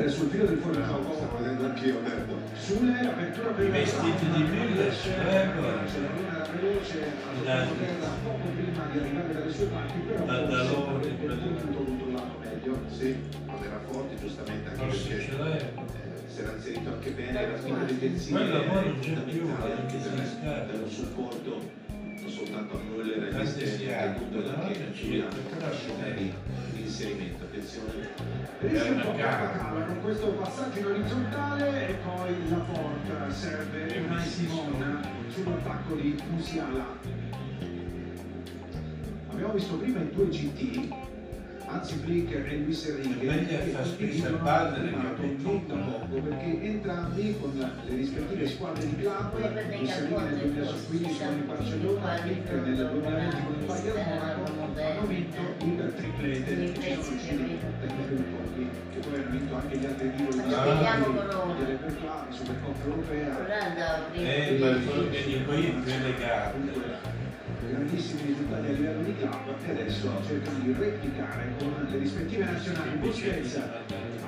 Müller 0.00 0.08
sul 0.10 0.30
filo 0.30 0.44
del 0.46 0.58
Stavo 0.60 0.72
fuorigioco, 0.72 1.36
vedendo 1.36 1.64
anch'io, 1.66 1.96
Alberto. 1.98 2.38
Sule 2.56 3.00
apertura 3.00 3.48
per 3.50 3.66
I 3.66 3.70
vestiti 3.70 4.30
di 4.30 4.42
Müller, 4.44 4.92
Se 4.94 5.12
ecco. 5.14 5.60
poco 8.24 8.46
prima 8.56 8.84
di 8.90 8.98
arrivare 8.98 9.32
dalle 9.34 9.52
sue 9.52 9.66
parti, 9.66 9.98
però 10.06 10.24
Da- 10.24 10.40
da 10.40 10.46
forse 10.56 10.72
loro, 10.72 10.96
avrebbe 10.96 11.34
potuto 11.34 11.84
controllato 11.84 12.38
meglio. 12.40 12.80
Sì, 12.88 13.16
non 13.46 13.62
era 13.62 13.80
forte, 13.90 14.14
giustamente, 14.16 14.68
anche 14.70 14.86
perché 14.86 15.36
l'hai. 15.36 15.56
eh, 15.58 15.68
si 16.32 16.40
era 16.40 16.52
inserito 16.56 16.88
anche 16.88 17.10
bene, 17.10 17.46
la 17.50 17.58
fine 17.58 17.84
difensiva 17.84 18.38
Quello 18.38 18.56
è 18.56 18.64
poi 18.66 18.84
non 18.84 18.98
c'è 19.00 19.12
più, 19.12 19.40
fondamentale 19.40 19.74
anche 19.80 20.00
si 20.00 20.08
per 20.08 20.26
scarta. 20.26 20.64
dare 20.64 20.78
un 20.82 20.90
supporto 20.90 21.60
non 22.20 22.30
soltanto 22.30 22.74
a 22.76 22.80
Müller 22.88 23.22
e 23.24 23.94
hanno, 23.94 24.18
punto 24.18 24.38
però 24.40 24.62
anche 24.62 24.78
c'è 24.92 24.94
sulla 24.94 26.08
inserimento. 26.90 27.44
Attenzione, 27.44 28.08
Rischia 28.58 28.92
un 28.92 29.00
po' 29.00 29.10
una 29.10 29.22
Carvacalla 29.22 29.84
con 29.86 30.00
questo 30.02 30.26
passaggio 30.32 30.78
in 30.80 30.86
orizzontale 30.86 31.88
e 31.88 31.94
poi 31.94 32.48
la 32.50 32.56
porta 32.56 33.30
serve 33.30 33.98
Unai 34.06 34.26
Simon 34.26 35.00
sull'attacco 35.28 35.94
di 35.94 36.20
Musiala. 36.30 36.98
Abbiamo 39.30 39.52
visto 39.54 39.76
prima 39.76 40.00
i 40.00 40.10
due 40.10 40.28
GT, 40.28 41.09
Anzi 41.72 41.94
Flick 41.98 42.32
e 42.32 42.56
Luis 42.56 42.84
Enrique, 42.84 43.46
che 43.46 44.32
padre 44.42 44.82
che 44.82 44.88
primato 44.88 45.22
tutto. 45.40 45.74
non 45.76 46.22
perché 46.22 46.62
entrambi 46.62 47.36
con 47.38 47.56
le 47.56 47.94
rispettive 47.94 48.48
squadre 48.48 48.86
di 48.86 48.96
club, 48.96 49.38
Luis 49.78 49.90
Enrique 49.90 50.22
nel 50.22 50.50
2015 50.50 51.18
con 51.18 51.34
il 51.34 51.42
Barcellona, 51.44 52.16
Flick 52.16 52.50
nel 52.50 52.74
2020 52.74 53.36
con 53.44 53.54
il 53.54 53.66
Bayern 53.66 54.08
Monaco, 54.08 54.42
hanno 54.80 55.06
vinto 55.06 55.40
il 55.84 55.94
triplete, 55.94 56.74
ci 56.74 56.82
sono 56.82 57.08
riusciti 57.08 57.60
a 57.80 57.92
un 58.10 58.24
pochi, 58.34 58.68
che 58.90 58.98
poi 58.98 59.14
hanno 59.20 59.30
vinto 59.30 59.54
anche 59.54 59.76
gli 59.76 59.86
altri 59.86 60.14
titoli 60.16 60.42
delle 60.48 61.74
per 61.74 61.96
club, 61.98 62.30
Supercoppa 62.30 62.84
europea. 62.84 64.12
Eh, 64.12 64.58
ma 64.58 64.90
quello 64.90 65.08
che 65.08 65.24
dico 65.24 65.52
io 65.52 65.72
più 65.74 65.92
elegante. 65.92 67.09
Grandissimi 67.70 68.22
risultati 68.26 68.66
a 68.66 68.72
livello 68.72 69.02
di 69.02 69.14
club 69.16 69.54
e 69.64 69.70
adesso 69.70 70.10
cercano 70.26 70.58
di 70.58 70.72
replicare 70.72 71.52
con 71.56 71.86
le 71.88 71.98
rispettive 71.98 72.44
nazionali 72.44 72.96
Busquets, 72.96 73.60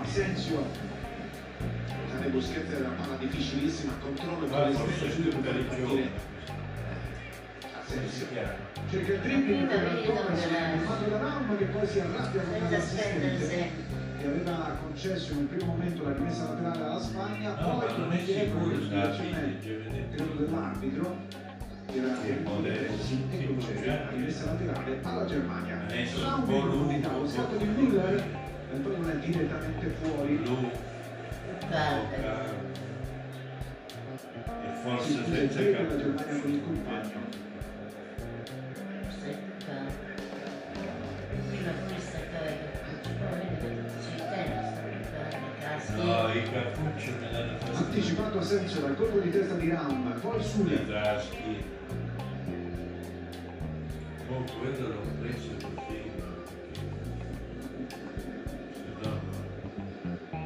Asensio, 0.01 0.65
Tane 2.09 2.29
Busquets 2.29 2.71
era 2.73 2.87
una 2.87 2.97
palla 3.03 3.17
difficilissima, 3.17 3.95
controllo 4.01 4.47
con 4.47 4.49
partire. 4.49 6.11
Asensio. 7.83 8.27
cerca 8.89 9.13
il 9.13 9.21
dribbling 9.21 9.67
Prima 9.67 9.81
per 9.81 10.03
Torres, 10.07 10.41
fermato 10.45 11.11
da 11.11 11.19
Raum 11.19 11.59
che 11.59 11.65
poi 11.65 11.87
si 11.87 11.99
arrabbia 11.99 12.43
con 12.43 12.71
l'assistente 12.71 13.71
che 14.19 14.27
aveva 14.29 14.79
concesso 14.81 15.33
in 15.33 15.39
un 15.39 15.49
primo 15.49 15.73
momento 15.73 16.05
la 16.05 16.13
rimessa 16.13 16.45
laterale 16.45 16.85
alla 16.85 17.01
Spagna, 17.01 17.61
No, 17.61 17.79
poi 17.79 18.79
l'indicazione 18.79 19.59
giovedì. 19.61 20.07
credo 20.15 20.45
dell'arbitro 20.45 21.17
modello, 22.43 22.97
sì, 23.03 23.23
e 23.31 23.47
concede 23.47 23.87
la 23.87 24.09
rimessa 24.11 24.47
laterale 24.47 24.99
alla 25.03 25.25
Germania. 25.27 25.87
Raum 25.89 26.55
un 26.55 26.69
lungo, 26.69 27.09
lo 27.19 27.27
po' 27.27 27.57
di 27.57 27.65
Müller 27.65 28.23
e 28.73 28.79
non 28.97 29.11
è 29.11 29.15
direttamente 29.17 29.87
fuori. 30.01 30.43
E 34.45 34.71
forse 34.83 35.13
il 35.13 35.25
senza 35.25 35.61
capire. 35.61 36.03
Germania 36.03 36.41
con 36.41 36.51
il 36.51 36.63
compagno. 36.63 37.21
Il. 39.19 40.01
No, 45.95 46.33
i 46.33 46.43
cappucci 46.51 47.15
me 47.21 47.31
l'hanno 47.31 47.59
fatto. 47.59 47.77
Anticipato 47.77 48.39
a 48.39 48.43
senso 48.43 48.81
dal 48.81 48.97
colpo 48.97 49.19
di 49.19 49.31
testa 49.31 49.55
di 49.55 49.69
Raum, 49.69 50.19
poi 50.21 50.41
I 50.41 50.43
Sule. 50.43 50.81
Oh, 54.43 54.59
quello 54.59 54.89
l'ho 54.89 55.01
preso 55.21 55.51
così. 55.61 56.11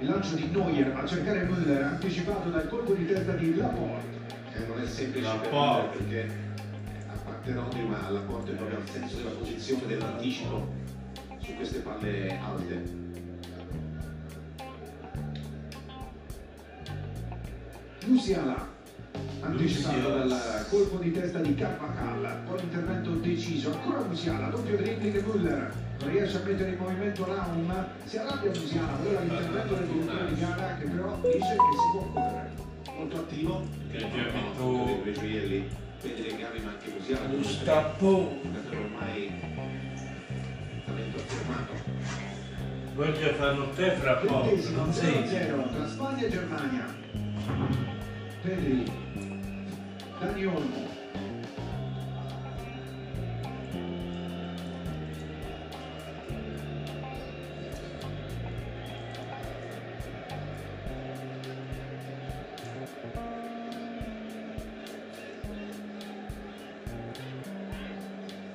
Il 0.01 0.07
lancio 0.07 0.35
di 0.35 0.51
Neuer 0.51 0.95
a 0.95 1.07
cercare 1.07 1.47
Müller, 1.47 1.83
anticipato 1.83 2.51
dal 2.51 2.69
colpo 2.69 2.93
di 2.93 3.07
testa 3.07 3.33
di 3.33 3.57
Laporte. 3.57 4.19
che 4.53 4.67
non 4.67 4.81
è 4.81 4.87
semplice 4.87 5.27
La 5.27 5.37
per 5.37 5.49
porta. 5.49 5.95
Müller, 5.95 5.97
perché 5.97 6.31
a 7.09 7.17
parte 7.25 7.53
Rodri 7.53 7.83
ma 7.85 8.11
la 8.11 8.21
porta 8.21 8.51
è 8.51 8.55
proprio 8.55 8.77
al 8.77 8.89
senso 8.89 9.17
della 9.17 9.31
posizione 9.31 9.87
dell'anticipo 9.87 10.75
su 11.39 11.55
queste 11.55 11.79
palle 11.79 12.39
alte 12.39 13.05
Musiala, 18.05 18.76
anticipato 19.47 19.97
Musiala. 19.97 20.25
dal 20.27 20.67
colpo 20.69 20.97
di 20.99 21.13
testa 21.13 21.39
di 21.39 21.55
Carvacalla, 21.55 22.29
poi 22.47 22.59
l'intervento 22.61 23.11
deciso, 23.11 23.73
ancora 23.73 24.01
Musiala, 24.01 24.49
doppio 24.49 24.77
dribbling 24.77 25.25
Müller, 25.25 25.71
non 26.01 26.11
riesce 26.11 26.37
a 26.37 26.41
mettere 26.45 26.71
in 26.71 26.77
movimento 26.79 27.25
Raum, 27.25 27.87
si 28.05 28.17
arrabbia 28.19 28.51
Musiala, 28.51 28.93
voleva 29.03 29.21
l'intervento 29.21 29.75
del 29.75 29.87
direttore 29.87 30.27
di 30.35 30.41
gara 30.41 30.77
che 30.79 30.85
però 30.87 31.19
dice 31.23 31.39
che 31.39 31.45
si 31.47 31.89
può 31.93 32.11
correre. 32.13 32.51
molto 32.97 33.17
attivo 33.17 33.65
Che 33.91 33.99
già 33.99 34.07
vinto- 34.07 35.03
vede 36.03 36.23
le 36.23 36.37
gambe 36.37 36.61
ma 36.61 36.71
anche 36.71 37.43
stappone. 37.43 38.41
giocatore 38.43 38.77
ormai 38.77 39.33
talento 40.85 41.17
affermato 41.19 41.73
Voglio 42.95 43.33
fare 43.35 43.59
un 43.59 43.69
tè 43.75 43.91
fra 43.97 44.15
poco, 44.15 44.45
non? 44.73 44.91
0-0 44.91 45.69
tra 45.75 45.87
Spagna 45.87 46.23
e 46.23 46.29
Germania. 46.31 46.85
Pedri, 48.41 48.91
Dani 50.19 50.47
Olmo, 50.47 50.89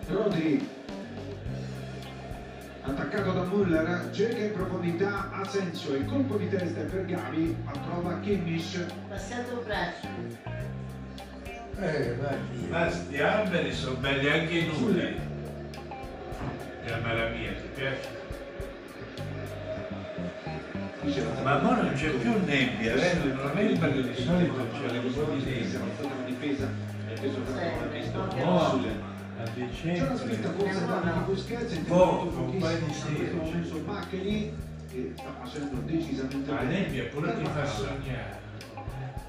Rodri 0.08 0.68
attaccato 2.82 3.32
da 3.34 3.44
Müller 3.44 4.10
cerca 4.12 4.44
in 4.44 4.54
profondità 4.54 5.30
Asensio 5.32 5.96
il 5.96 6.06
colpo 6.06 6.38
di 6.38 6.50
testa 6.50 6.82
per 6.82 7.06
Gavi 7.06 7.56
approva 7.66 8.20
Kimmich 8.20 8.84
Passato 9.08 9.62
braccio. 9.64 10.51
Eh. 11.82 12.16
Ma 12.70 12.90
sti 12.92 13.20
alberi 13.20 13.74
sono 13.74 13.96
belli 13.96 14.30
anche 14.30 14.54
i 14.54 14.68
numeri. 14.68 15.16
Camera 16.86 17.30
mia, 17.30 17.52
ti 17.54 17.68
piace? 17.74 18.20
Ma 21.44 21.56
ora 21.68 21.82
non 21.82 21.94
c'è 21.94 22.10
più 22.12 22.32
nebbia, 22.46 22.94
eh? 22.94 23.14
non 23.24 23.58
è 23.58 23.78
perché 23.80 24.04
di 24.04 24.24
solito 24.24 24.54
c'era 24.72 25.00
un 25.02 25.14
po' 25.14 25.34
di 25.34 25.66
Siamo 25.68 25.86
nebbia. 25.86 25.94
stati 25.96 26.08
in 26.08 26.26
difesa 26.26 26.70
e 27.10 27.20
questo 27.20 27.42
fatto 27.44 28.46
non 28.46 28.70
sulle 28.70 28.90
a 28.92 29.44
C'è 29.44 29.60
la 29.60 29.66
dicembre. 29.66 30.18
spinta 30.18 30.52
forse 30.52 30.86
da 30.86 30.96
Dani 31.00 31.24
Busquets, 31.26 31.74
è 31.74 31.80
Poco, 31.82 32.24
intervenuto 32.26 32.52
un 32.54 32.60
paio 32.60 32.78
di 32.78 32.84
questo 32.86 33.08
seri. 33.08 33.32
momento 33.34 33.82
Macchini 33.86 34.54
che 34.92 35.14
sta 35.16 35.34
facendo 35.44 35.82
decisamente 35.86 36.52
La 36.52 36.58
bene. 36.58 36.80
nebbia 36.80 37.04
pure 37.06 37.36
ti 37.38 37.46
fa 37.46 37.66
sognare. 37.66 38.40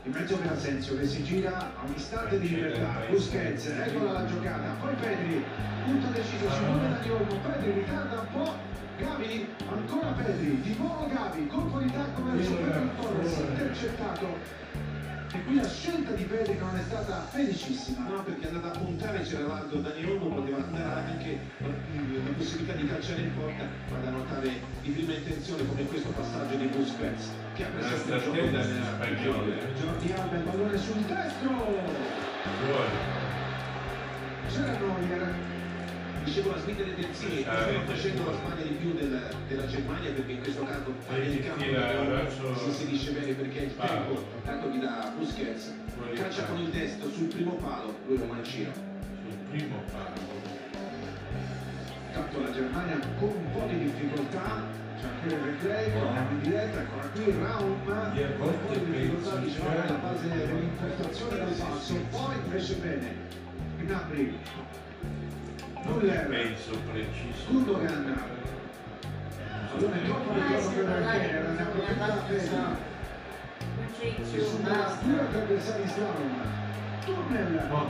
In 0.04 0.12
mezzo 0.12 0.36
per 0.36 0.50
Asensio 0.50 0.98
che 0.98 1.06
si 1.06 1.22
gira 1.22 1.56
a 1.56 1.86
un 1.86 1.94
istante 1.94 2.38
di 2.40 2.48
libertà. 2.48 3.02
Busquets, 3.08 3.66
eccola 3.66 4.12
la 4.12 4.26
giocata. 4.26 4.76
Poi 4.80 4.94
Pedri, 4.94 5.44
punto 5.84 6.06
deciso 6.08 6.50
Simone 6.50 6.88
Dani 6.90 7.10
Olmo 7.10 7.38
Pedri 7.38 7.72
ritarda 7.72 8.20
un 8.20 8.26
po' 8.32 8.54
Gavi, 8.98 9.48
ancora 9.68 10.08
Pedri. 10.10 10.60
Di 10.60 10.76
nuovo 10.76 11.06
Gavi, 11.06 11.46
colpo 11.46 11.78
di 11.78 11.92
tacco 11.92 12.24
verso 12.24 12.52
Pedro 12.54 12.88
Torres 13.00 13.36
intercettato 13.38 14.60
qui 15.44 15.56
la 15.56 15.68
scelta 15.68 16.12
di 16.12 16.24
Pedri 16.24 16.56
non 16.58 16.76
è 16.76 16.82
stata 16.82 17.26
felicissima 17.30 18.06
No, 18.08 18.22
perché 18.22 18.48
è 18.48 18.54
andata 18.54 18.78
a 18.78 18.78
puntare, 18.78 19.22
c'era 19.22 19.46
l'altro 19.46 19.80
Dani 19.80 20.04
Olmo, 20.04 20.34
poteva 20.34 20.58
andare 20.58 21.10
anche 21.10 21.38
mm, 21.62 22.26
la 22.26 22.32
possibilità 22.36 22.72
di 22.74 22.86
calciare 22.86 23.20
in 23.22 23.34
porta, 23.34 23.64
ma 23.90 23.98
da 23.98 24.10
notare 24.10 24.50
di 24.82 24.90
prima 24.90 25.14
intenzione 25.14 25.66
come 25.66 25.80
in 25.80 25.88
questo 25.88 26.10
passaggio 26.10 26.56
di 26.56 26.66
Busquets, 26.66 27.30
che 27.54 27.64
ha 27.64 27.68
preso 27.68 27.94
il 27.94 28.20
gioco 28.20 28.32
della 28.32 28.62
spagnolo. 28.62 29.52
Jordi 29.80 30.12
Alba 30.12 30.36
il 30.36 30.42
pallone 30.42 30.78
sul 30.78 31.02
destro 31.02 31.50
Fuori. 32.60 32.90
c'era 34.48 34.78
Neuer 34.78 35.51
Dicevo 36.24 36.50
la 36.52 36.58
smitta 36.58 36.82
dei 36.84 36.94
terzini, 36.94 37.44
Ah, 37.46 37.52
stanno 37.62 37.78
vedi. 37.78 37.92
facendo 37.92 38.24
la 38.30 38.32
Spagna 38.36 38.62
di 38.62 38.74
più 38.74 38.92
del- 38.94 39.28
della 39.48 39.66
Germania 39.66 40.10
perché 40.12 40.32
in 40.32 40.40
questo 40.40 40.64
caso 40.64 40.94
Vedi, 41.10 41.36
il 41.36 41.44
campo 41.44 42.56
si 42.58 42.64
inserisce 42.66 43.10
bene 43.12 43.32
perché 43.32 43.58
il 43.58 43.70
Palo. 43.72 43.90
tempo 43.90 44.26
dato 44.44 44.68
da 44.78 45.12
Busquets 45.18 45.74
Fuori 45.96 46.12
calcia 46.14 46.42
palo. 46.42 46.54
con 46.54 46.64
il 46.64 46.70
destro 46.70 47.10
sul 47.10 47.26
primo 47.26 47.52
palo, 47.54 47.94
lui 48.06 48.18
lo 48.18 48.24
mancino. 48.26 48.70
Sul 48.72 49.36
primo 49.50 49.82
palo. 49.90 50.30
Tanto 52.12 52.40
la 52.40 52.52
Germania 52.52 52.98
con 53.18 53.28
un 53.28 53.50
po' 53.52 53.66
di 53.68 53.78
difficoltà, 53.78 54.62
c'è 55.00 55.06
anche 55.06 55.34
il 55.34 55.40
replay, 55.40 55.90
guardiamo 55.90 56.30
in 56.30 56.40
diretta, 56.40 56.78
ancora 56.80 57.08
qui 57.08 57.34
Raum, 57.40 57.70
un 57.72 58.66
po' 58.66 58.72
di 58.78 58.90
difficoltà 58.92 59.36
dicevamo 59.36 59.70
cioè, 59.74 59.86
alla 59.88 59.98
base 59.98 60.28
dell'impostazione 60.28 61.44
del 61.44 61.54
passo, 61.58 61.94
poi 62.10 62.34
invece 62.44 62.74
bene, 62.74 63.14
Gnabry, 63.80 64.38
Müller, 65.84 66.26
Penso 66.28 66.78
preciso. 66.90 67.48
Si 67.48 67.64
per 70.84 71.00
ne 71.54 71.62
approfitta 71.62 72.06
la 72.06 72.14
Pesa, 72.28 72.56
Non 72.56 73.86
c'è 73.98 74.14
che 74.14 74.22
più, 74.30 74.42
supera 74.44 74.74
basta. 74.76 75.04
due 75.06 75.20
avversari 75.20 75.88
slalom, 75.88 76.34
Tunnel, 77.04 77.60
Oh, 77.70 77.86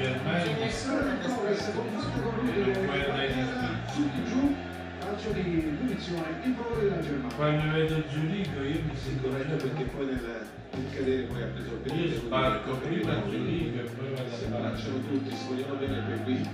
Germania. 0.00 0.56
nessuno 0.58 0.96
Ferran 0.96 1.20
da 1.20 1.28
Torres 1.28 1.70
combatte 1.74 2.20
con 2.22 2.32
lui 2.36 2.52
di 2.54 4.24
giù, 4.30 4.54
calcio 5.00 5.30
di 5.32 5.42
punizione 5.78 6.28
in 6.44 6.54
favore 6.54 6.80
della 6.82 7.00
Germania. 7.00 7.34
Quando 7.36 7.72
vedo 7.72 8.06
Giurico 8.08 8.60
io 8.62 8.80
mi 8.86 8.96
Si 8.96 9.02
sento 9.04 9.28
corretto 9.28 9.56
perché 9.56 9.84
poi 9.84 10.06
nel, 10.06 10.46
nel 10.72 10.86
cadere 10.94 11.22
poi 11.24 11.42
ha 11.42 11.46
preso 11.46 11.70
il 11.72 11.78
Io 11.78 11.82
penale. 11.82 12.14
sbarco 12.16 12.70
prima 12.76 13.22
Giurico 13.28 13.78
e 13.80 13.82
poi 13.90 14.08
vado 14.14 14.30
Si 14.36 14.44
a 14.44 14.56
abbracciano 14.56 14.98
tutti, 15.08 15.34
si 15.36 15.46
vogliono 15.48 15.74
bene 15.74 15.98
poi 16.06 16.22
qui 16.24 16.48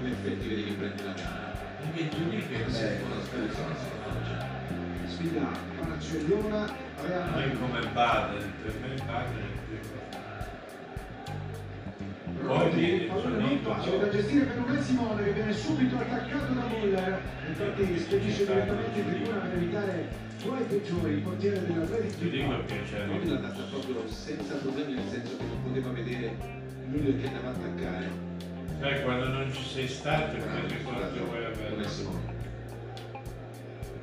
in 0.00 0.06
effetti 0.12 0.48
vedi 0.48 0.64
che 0.64 0.72
prendi 0.72 1.02
la 1.04 1.12
gamba. 1.12 1.48
Anche 1.84 2.08
Giurico 2.08 2.54
è 2.54 2.70
Sì, 2.70 2.80
bello. 2.82 3.00
con 3.02 3.16
la 3.16 3.22
speranza 3.24 3.60
non 3.62 3.76
si 3.76 3.88
fa. 4.02 4.10
Sfida 5.08 5.48
Barcellona, 5.80 6.74
Real 7.06 7.28
è 7.28 7.30
Madrid. 7.30 7.58
come 7.60 7.80
Baden, 7.92 8.52
per 8.62 8.74
me 8.80 8.94
Baden 9.04 9.38
è 9.38 9.58
più 9.68 9.78
Poi 12.46 13.10
non 13.38 13.58
facile 13.62 13.98
da 13.98 14.08
gestire 14.08 14.44
per 14.46 14.58
Unai 14.58 14.82
Simone 14.82 15.22
che 15.24 15.32
viene 15.32 15.52
subito 15.52 15.96
attaccato 15.96 16.52
da 16.54 16.66
Muller 16.66 17.20
infatti 17.46 17.98
spedisce 17.98 18.46
direttamente 18.46 18.98
in 18.98 19.06
tribuna 19.06 19.36
per 19.38 19.52
evitare 19.54 20.08
guai 20.42 20.64
peggiori 20.64 21.12
il 21.12 21.20
portiere 21.20 21.58
Bilbao 21.58 22.64
piacere. 22.64 23.06
Poi 23.06 23.28
l'ha 23.28 23.36
data 23.36 23.62
proprio 23.70 24.08
senza 24.08 24.54
problemi, 24.54 24.94
nel 24.94 25.08
senso 25.10 25.36
che 25.36 25.44
non 25.44 25.62
poteva 25.62 25.90
vedere 25.90 26.34
Müller 26.90 27.20
che 27.20 27.26
andava 27.26 27.48
a 27.48 27.52
attaccare. 27.52 28.29
Sai, 28.80 29.02
quando 29.02 29.28
non 29.28 29.52
ci 29.52 29.62
sei 29.62 29.86
stato, 29.86 30.38
che 30.38 30.74
ricordo 30.74 31.24
vuoi 31.26 31.42
non 31.42 31.82
è 31.82 31.84
avere? 31.84 31.86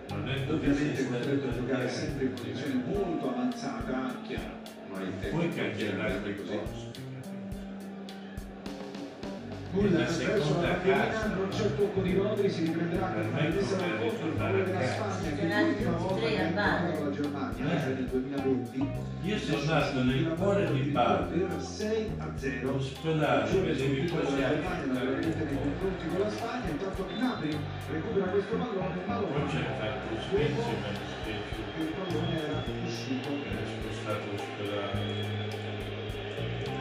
Non 0.09 0.29
è 0.29 0.51
ovviamente 0.51 1.01
a 1.47 1.51
giocare 1.51 1.89
sempre 1.89 2.25
in 2.25 2.33
posizione 2.33 2.83
molto 2.85 3.29
avanzata 3.29 4.15
Chiaro, 4.27 4.55
ma 4.91 5.01
il 5.01 5.13
Puoi 5.29 5.49
cancellare 5.49 6.21
così. 6.35 6.57
posto. 6.57 7.05
La 9.73 9.97
verso 9.97 10.19
seconda 10.19 10.67
la 10.67 10.81
casa. 10.81 11.27
non 11.35 11.49
c'è 11.49 11.65
il 11.65 11.75
tocco 11.75 12.01
di 12.01 12.13
Rodri 12.15 12.49
si 12.49 12.63
riprenderà 12.63 13.05
Per 13.07 13.23
con 13.25 13.33
me 13.33 13.39
una 13.39 13.49
resa 13.49 13.75
come 13.75 13.89
da 13.89 13.97
contro 13.97 14.25
il 14.25 14.31
ritornare 14.31 14.63
favore 14.63 14.77
a 14.77 14.79
della. 14.79 14.93
Spagna 14.93 15.35
che 15.35 15.47
Saranno 15.47 15.67
l'ultima 15.67 15.97
volta 15.97 16.15
tre 16.15 16.29
che 16.29 16.41
ha 16.41 17.06
cioè 17.57 17.93
nel 17.93 18.05
2020 18.05 18.87
Io 19.23 19.37
sono 19.39 19.63
nato 19.63 20.03
nel 20.03 20.33
cuore 20.37 20.71
di 20.71 20.81
Bari, 20.91 21.39
per 21.39 21.61
6 21.61 22.11
a 22.19 22.31
0 22.35 22.75
ospedale, 22.75 23.59
vedevi 23.59 24.07
quasi 24.07 24.39
la 24.39 24.47
Germania 24.49 24.85
naturalmente 24.85 25.43
nei 25.43 25.57
confronti 25.57 26.07
con 26.07 26.19
la 26.19 26.29
Spagna 26.29 26.69
intanto 26.69 27.07
Gnabry 27.07 27.57
recupera 27.91 28.25
questo 28.25 28.55
pallone 28.57 29.05
ma 29.05 29.19
lo 29.19 29.27
c'è 29.47 29.63
fatto 29.79 30.07
mi 30.13 30.41
è 30.41 30.47
dispiaciuto. 30.47 31.79
il 31.79 31.93
pallone 31.97 32.43
era 32.43 32.63
uscito 32.85 33.29
che 33.41 33.49
è 33.49 33.65
spostato 33.65 34.27
ospedale. 34.35 35.45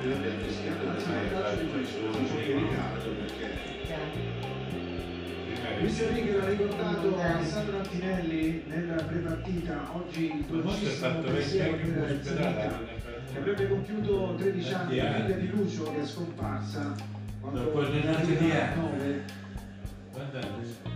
Io 0.05 0.15
abbiamo 0.15 0.39
fischiato 0.45 0.89
anzi 0.89 1.09
perché 1.09 2.03
un 2.07 2.13
calcio 2.13 2.37
di 2.37 2.53
Riccardo 2.53 3.09
perché. 3.11 4.56
Luis 5.79 6.01
Enrique 6.01 6.37
l'ha 6.37 6.49
ricordato 6.49 7.21
Alessandro 7.21 7.79
Antinelli 7.79 8.63
nella 8.67 9.03
prepartita 9.03 9.91
oggi 9.93 10.25
il 10.35 10.45
dolcissimo 10.45 11.21
pensiero 11.21 11.77
in 11.77 11.93
per 11.95 12.11
ospedale. 12.13 12.23
Zanica 12.23 12.79
che 13.33 13.39
avrebbe 13.39 13.69
compiuto 13.69 14.35
13 14.39 14.73
anni, 14.73 15.01
anni. 15.01 15.21
figlia 15.23 15.37
di 15.37 15.49
Lucio 15.51 15.83
che 15.93 16.01
è 16.01 16.07
scomparsa 16.07 16.95
quando 17.41 17.61
Dopo 17.63 17.81
tanti 17.83 18.27
2009 18.37 19.25
Quanti 20.13 20.37
anni 20.37 20.65
sono? 20.83 20.95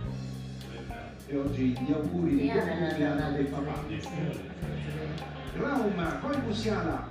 e 1.27 1.37
oggi 1.37 1.77
gli 1.79 1.91
auguri 1.93 2.35
di 2.35 2.43
buon 2.51 2.55
la- 2.57 2.63
compleanno 2.87 3.19
la- 3.19 3.29
del 3.29 3.45
papà. 3.45 3.73
Raum, 5.57 6.17
poi 6.21 6.41
Musiala, 6.45 7.09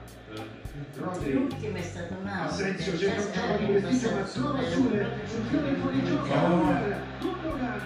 Rodri, 1.00 1.32
L'ultimo 1.32 1.76
è 1.76 1.82
stato 1.82 2.14
un 2.20 2.26
altro. 2.26 2.54
Asensio 2.54 2.92
perché 2.92 3.06
cerca 3.06 3.20
un 3.22 3.32
già 3.32 3.40
gioco 3.40 3.64
di 3.64 3.78
prestigio 3.80 4.10
ma 4.14 4.22
trova 4.22 4.62
Sule 4.70 5.08
sul 5.26 5.44
fiore 5.48 5.74
fuori 5.74 6.04
gioco. 6.04 6.34
Muller, 6.36 7.00
Gundogan, 7.20 7.80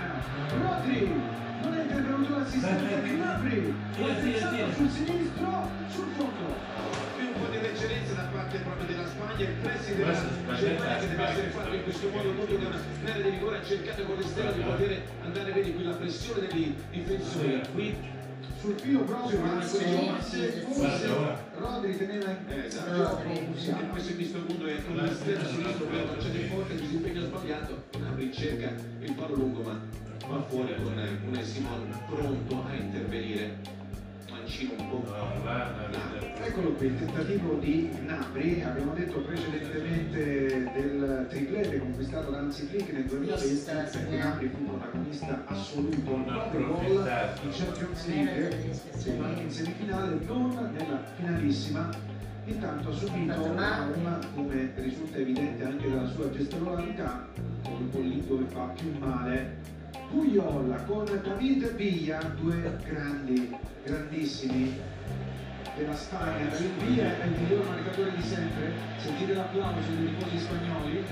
Rodri, 0.61 1.13
non 1.63 1.75
è 1.75 1.83
intervenuto 1.83 2.39
l'assistente. 2.39 3.03
Tira, 3.03 3.41
tira, 3.41 4.13
Attenzione 4.13 4.57
tira. 4.57 4.73
sul 4.75 4.91
sinistro, 4.91 5.71
sul 5.95 6.07
fondo. 6.17 6.47
più 7.17 7.27
un 7.27 7.33
po' 7.39 7.47
di 7.51 7.61
leggerezza 7.61 8.15
da 8.15 8.29
parte 8.35 8.59
proprio 8.59 8.87
della 8.87 9.07
Spagna, 9.07 9.43
il 9.45 9.55
pressing 9.63 9.97
della 9.97 10.57
Germania 10.59 10.97
è 10.97 11.01
che 11.01 11.09
deve 11.09 11.25
essere 11.25 11.49
fatto 11.51 11.75
in 11.75 11.83
questo 11.85 12.09
modo 12.09 12.31
proprio 12.31 12.59
da 12.59 12.69
un'area 13.01 13.23
di 13.23 13.31
rigore. 13.31 13.59
Ha 13.59 13.65
cercato 13.65 14.03
con 14.03 14.17
l'esterno 14.17 14.53
di 14.53 14.61
poter 14.61 15.03
andare, 15.23 15.53
vedi 15.53 15.73
qui 15.75 15.85
la 15.85 15.95
pressione 15.95 16.47
dei 16.49 16.75
difensori, 16.91 17.61
qui 17.73 17.97
Sul 18.65 18.81
filo 18.81 19.01
proprio, 19.01 19.41
ma 19.41 19.61
forse, 19.61 20.65
Rodri 21.59 21.99
teneva 21.99 22.31
in 22.31 22.37
Eh, 22.49 22.65
esatto. 22.65 23.21
E 23.29 24.01
si 24.01 24.13
è 24.13 24.15
visto 24.15 24.39
il 24.39 24.45
punto 24.45 24.67
è 24.67 24.83
con 24.83 24.97
l'esterno 24.97 25.47
sinistro 25.47 25.85
per 25.85 26.07
lanciare 26.07 26.39
in 26.39 26.49
porta, 26.49 26.73
il 26.73 26.81
disimpegno 26.81 27.21
sbagliato, 27.25 27.83
Napoli 27.99 28.33
cerca 28.33 28.73
il 29.01 29.13
palo 29.13 29.35
lungo 29.35 29.61
ma 29.65 29.79
va 30.29 30.43
fuori 30.49 30.75
con 30.83 30.95
un 30.97 31.43
Simon 31.43 31.95
pronto 32.09 32.65
a 32.67 32.75
intervenire. 32.75 33.84
Mancino 34.55 34.75
un 34.79 34.89
po'. 34.89 35.03
No, 35.11 35.45
là, 35.45 35.75
una 35.77 35.89
vita. 35.89 36.45
Eccolo 36.45 36.73
qui, 36.75 36.87
il 36.87 36.99
tentativo 36.99 37.55
di 37.55 37.91
Napri, 38.07 38.63
abbiamo 38.63 38.93
detto 38.93 39.21
precedentemente 39.21 40.71
del 40.73 41.27
triplete 41.29 41.79
conquistato 41.79 42.31
da 42.31 42.39
Hansi 42.39 42.67
Flick 42.67 42.93
nel 42.93 43.05
2020, 43.05 43.65
perché 43.65 44.17
Napri 44.17 44.49
fu 44.49 44.65
protagonista 44.65 45.43
assoluto, 45.47 46.11
Non 46.11 46.25
9 46.25 46.65
gol 46.67 47.11
in 47.43 47.51
Champions 47.51 48.07
League, 48.07 48.81
anche 49.21 49.43
in 49.43 49.51
semifinale, 49.51 50.19
non 50.25 50.71
nella 50.73 51.03
finalissima, 51.17 51.91
intanto 52.45 52.91
ha 52.91 52.93
subito. 52.93 53.55
Raum, 53.55 54.19
come 54.35 54.73
risulta 54.77 55.17
evidente 55.19 55.65
anche 55.65 55.91
dalla 55.91 56.09
sua 56.09 56.31
gestualità, 56.31 57.27
con 57.63 57.91
il 58.05 58.09
lì 58.09 58.25
dove 58.27 58.45
fa 58.45 58.67
più 58.77 58.93
male. 58.99 59.83
Puyol 60.15 60.85
con 60.87 61.05
David 61.07 61.75
Villa, 61.75 62.21
due 62.41 62.79
grandi, 62.85 63.53
grandissimi 63.83 64.79
della 65.77 65.97
Spagna. 65.97 66.47
David 66.51 66.85
Villa 66.85 67.21
è 67.21 67.25
il 67.25 67.33
miglior 67.33 67.67
marcatore 67.67 68.15
di 68.15 68.23
sempre, 68.23 68.73
sentite 68.99 69.35
l'applauso 69.35 69.91
dei 69.91 70.15
tifosi 70.15 70.39
spagnoli. 70.39 71.05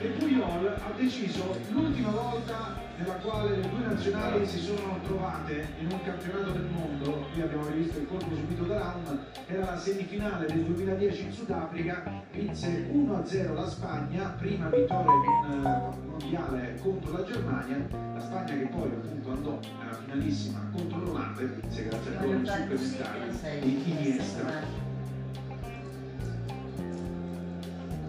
E 0.00 0.06
Puyol 0.06 0.66
ha 0.66 0.92
deciso 0.96 1.54
l'ultima 1.72 2.08
volta 2.08 2.83
nella 2.96 3.14
quale 3.14 3.56
le 3.56 3.68
due 3.68 3.86
nazionali 3.86 4.46
si 4.46 4.58
sono 4.58 4.98
trovate 5.04 5.66
in 5.80 5.90
un 5.90 6.02
campionato 6.02 6.50
del 6.52 6.66
mondo, 6.66 7.26
qui 7.32 7.42
abbiamo 7.42 7.66
rivisto 7.66 7.98
il 7.98 8.06
colpo 8.06 8.34
subito 8.34 8.64
da 8.64 8.78
Raum, 8.78 9.18
era 9.46 9.64
la 9.64 9.78
semifinale 9.78 10.46
del 10.46 10.62
2010 10.62 11.24
in 11.24 11.32
Sudafrica, 11.32 12.22
vinse 12.32 12.88
1-0 12.92 13.54
la 13.54 13.66
Spagna, 13.66 14.34
prima 14.38 14.68
vittoria 14.68 15.12
eh, 15.50 15.96
mondiale 16.06 16.78
contro 16.80 17.12
la 17.12 17.24
Germania, 17.24 17.86
la 18.14 18.20
Spagna 18.20 18.54
che 18.54 18.66
poi 18.66 18.88
appunto 18.88 19.30
andò 19.30 19.58
alla 19.80 19.94
finalissima 19.94 20.70
contro 20.72 20.98
l'Olanda 21.00 21.40
e 21.40 21.46
vinse 21.46 21.84
grazie 21.84 22.16
al 22.16 22.24
gol 22.24 22.78
supplementare 22.78 23.60
di 23.60 23.90
Iniesta. 23.90 24.82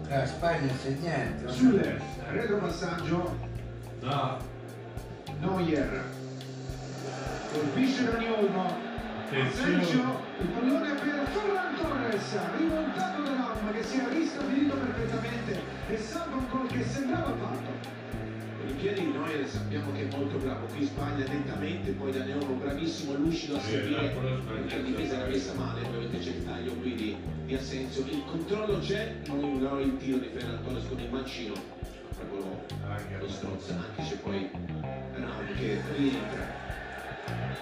La 0.08 0.24
Spagna 0.24 0.72
segnante. 0.72 1.48
Sul 1.48 2.00
retropassaggio 2.28 3.54
No, 4.06 4.38
Neuer. 5.40 6.04
Colpisce 7.52 8.04
Dani 8.04 8.26
Olmo. 8.28 8.94
Attenzione. 9.26 9.84
Sergio 9.84 10.20
il 10.38 10.46
pallone 10.48 10.94
per 10.94 11.26
Ferran 11.32 11.74
Torres 11.74 12.38
rimontato 12.58 13.22
da 13.22 13.34
Raum 13.34 13.72
che 13.72 13.82
si 13.82 13.98
era 13.98 14.08
ristabilito 14.08 14.74
perfettamente 14.76 15.60
e 15.88 15.98
salva 15.98 16.36
un 16.36 16.46
gol 16.50 16.66
che 16.68 16.84
sembrava 16.84 17.34
fatto. 17.34 18.04
Con 18.58 18.68
i 18.68 18.72
piedi 18.72 19.00
di 19.00 19.06
Neuer 19.06 19.46
sappiamo 19.48 19.92
che 19.92 20.08
è 20.08 20.16
molto 20.16 20.38
bravo, 20.38 20.66
qui 20.66 20.86
Spagna 20.86 21.24
lentamente, 21.26 21.90
poi 21.92 22.12
da 22.12 22.24
Neono 22.24 22.54
bravissimo 22.54 23.14
e 23.14 23.16
lucido 23.16 23.56
a 23.56 23.60
Spagna. 23.60 23.98
perché 23.98 24.76
la 24.76 24.82
difesa 24.82 25.16
era 25.16 25.26
messa 25.26 25.54
male, 25.54 25.86
ovviamente 25.86 26.18
c'è 26.18 26.30
il 26.30 26.44
taglio 26.44 26.72
qui 26.74 26.94
di, 26.94 27.16
di 27.46 27.54
Asensio, 27.54 28.04
il 28.04 28.22
controllo 28.24 28.78
c'è, 28.78 29.16
non 29.26 29.58
non 29.58 29.80
il 29.80 29.96
tiro 29.96 30.18
di 30.18 30.28
Ferran 30.32 30.62
Torres 30.62 30.84
con 30.88 30.98
il 31.00 31.10
mancino, 31.10 31.54
proprio 32.16 32.64
lo 33.18 33.28
strozza, 33.28 33.74
anche 33.74 34.02
se 34.08 34.16
poi 34.16 34.50
Raul 35.26 35.54
che 35.56 35.80
rientra. 35.96 36.46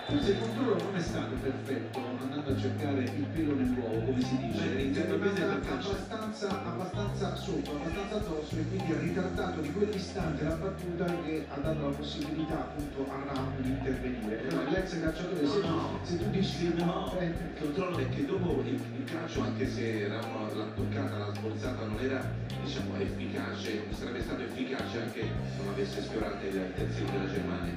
forse 0.07 0.31
il 0.33 0.39
controllo 0.39 0.83
non 0.83 0.97
è 0.97 1.01
stato 1.01 1.35
perfetto 1.41 1.99
andando 2.21 2.51
a 2.51 2.57
cercare 2.57 3.03
il 3.03 3.27
pelo 3.33 3.55
nell'uovo 3.55 4.01
come 4.01 4.21
si 4.21 4.37
dice 4.37 4.74
Abbastanza, 5.15 6.49
abbastanza 6.65 7.37
sotto 7.37 7.71
abbastanza 7.77 8.17
addosso 8.17 8.57
e 8.57 8.67
quindi 8.69 8.93
ha 8.93 8.99
ritardato 8.99 9.61
di 9.61 9.73
quell'istante 9.73 10.43
la 10.43 10.55
battuta 10.55 11.05
che 11.23 11.47
ha 11.49 11.57
dato 11.61 11.89
la 11.89 11.95
possibilità 11.95 12.55
appunto 12.61 13.07
a 13.11 13.33
Raum 13.33 13.53
di 13.59 13.69
intervenire 13.69 14.35
però 14.37 14.63
l'ex 14.69 15.01
calciatore 15.01 15.47
se, 15.47 15.61
No. 15.61 15.99
se 16.03 16.19
tu 16.19 16.31
dici 16.31 16.73
No, 16.75 17.17
eh, 17.19 17.27
il 17.27 17.35
controllo 17.61 17.99
è 17.99 18.09
che 18.09 18.27
dopo 18.27 18.61
il, 18.65 18.75
il 18.75 19.05
calcio, 19.05 19.43
anche 19.43 19.69
se 19.71 20.09
Ramo 20.09 20.53
l'ha 20.53 20.67
toccata, 20.75 21.17
l'ha 21.19 21.33
sborzata, 21.35 21.85
non 21.85 21.99
era 22.01 22.25
diciamo 22.63 22.97
efficace, 22.97 23.85
sarebbe 23.91 24.21
stato 24.21 24.43
efficace 24.43 25.01
anche 25.01 25.21
se 25.21 25.63
non 25.63 25.73
avesse 25.73 26.03
sfiorato 26.03 26.45
il 26.45 26.73
terzino 26.75 27.11
della 27.13 27.31
Germania. 27.31 27.73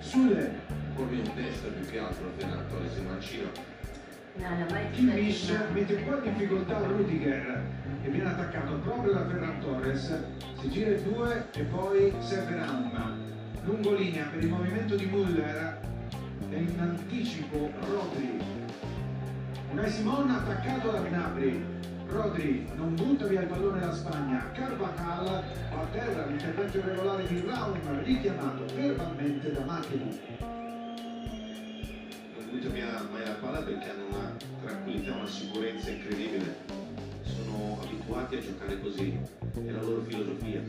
sulle 0.00 0.78
Corri 0.94 1.18
un 1.18 1.34
testo 1.34 1.68
più 1.68 1.86
che 1.86 1.98
altro 1.98 2.30
Ferran 2.36 2.64
Torres 2.68 2.96
il 2.96 3.02
mancino. 3.02 3.78
Kimmich 4.92 5.50
mette 5.72 5.94
un 5.94 6.04
po' 6.04 6.16
in 6.24 6.32
difficoltà 6.32 6.78
Rudiger 6.78 7.62
che 8.02 8.08
viene 8.08 8.30
attaccato 8.30 8.74
proprio 8.76 9.12
da 9.12 9.26
Ferran 9.26 9.60
Torres. 9.60 10.18
Si 10.60 10.70
gira 10.70 10.90
il 10.90 11.02
2 11.02 11.48
e 11.52 11.62
poi 11.64 12.14
serve 12.20 12.56
Raum. 12.56 13.18
Lungolinea 13.64 14.28
per 14.32 14.42
il 14.42 14.48
movimento 14.48 14.96
di 14.96 15.04
Müller 15.04 15.78
e 16.48 16.56
in 16.56 16.80
anticipo 16.80 17.70
Rodri. 17.80 18.40
Unai 19.72 19.90
Simon 19.90 20.30
attaccato 20.30 20.90
da 20.90 21.02
Gnabry. 21.02 21.62
Rodri 22.08 22.66
non 22.76 22.94
butta 22.94 23.26
via 23.26 23.42
il 23.42 23.46
pallone 23.46 23.80
la 23.80 23.92
Spagna. 23.92 24.50
Carvajal 24.52 25.26
a 25.28 25.86
terra 25.92 26.26
l'intervento 26.26 26.78
irregolare 26.78 27.26
di 27.26 27.44
Raum 27.46 28.02
richiamato 28.02 28.64
verbalmente 28.74 29.52
da 29.52 29.64
Machedi 29.64 30.49
Non 32.50 32.58
butta 32.58 32.74
via 32.74 33.06
mai 33.12 33.24
la 33.24 33.34
palla 33.34 33.62
perché 33.62 33.90
hanno 33.90 34.06
una 34.08 34.36
tranquillità, 34.64 35.14
una 35.14 35.26
sicurezza 35.28 35.90
incredibile. 35.90 36.56
Sono 37.22 37.78
abituati 37.80 38.34
a 38.34 38.40
giocare 38.40 38.80
così, 38.80 39.16
è 39.64 39.70
la 39.70 39.80
loro 39.80 40.02
filosofia. 40.02 40.60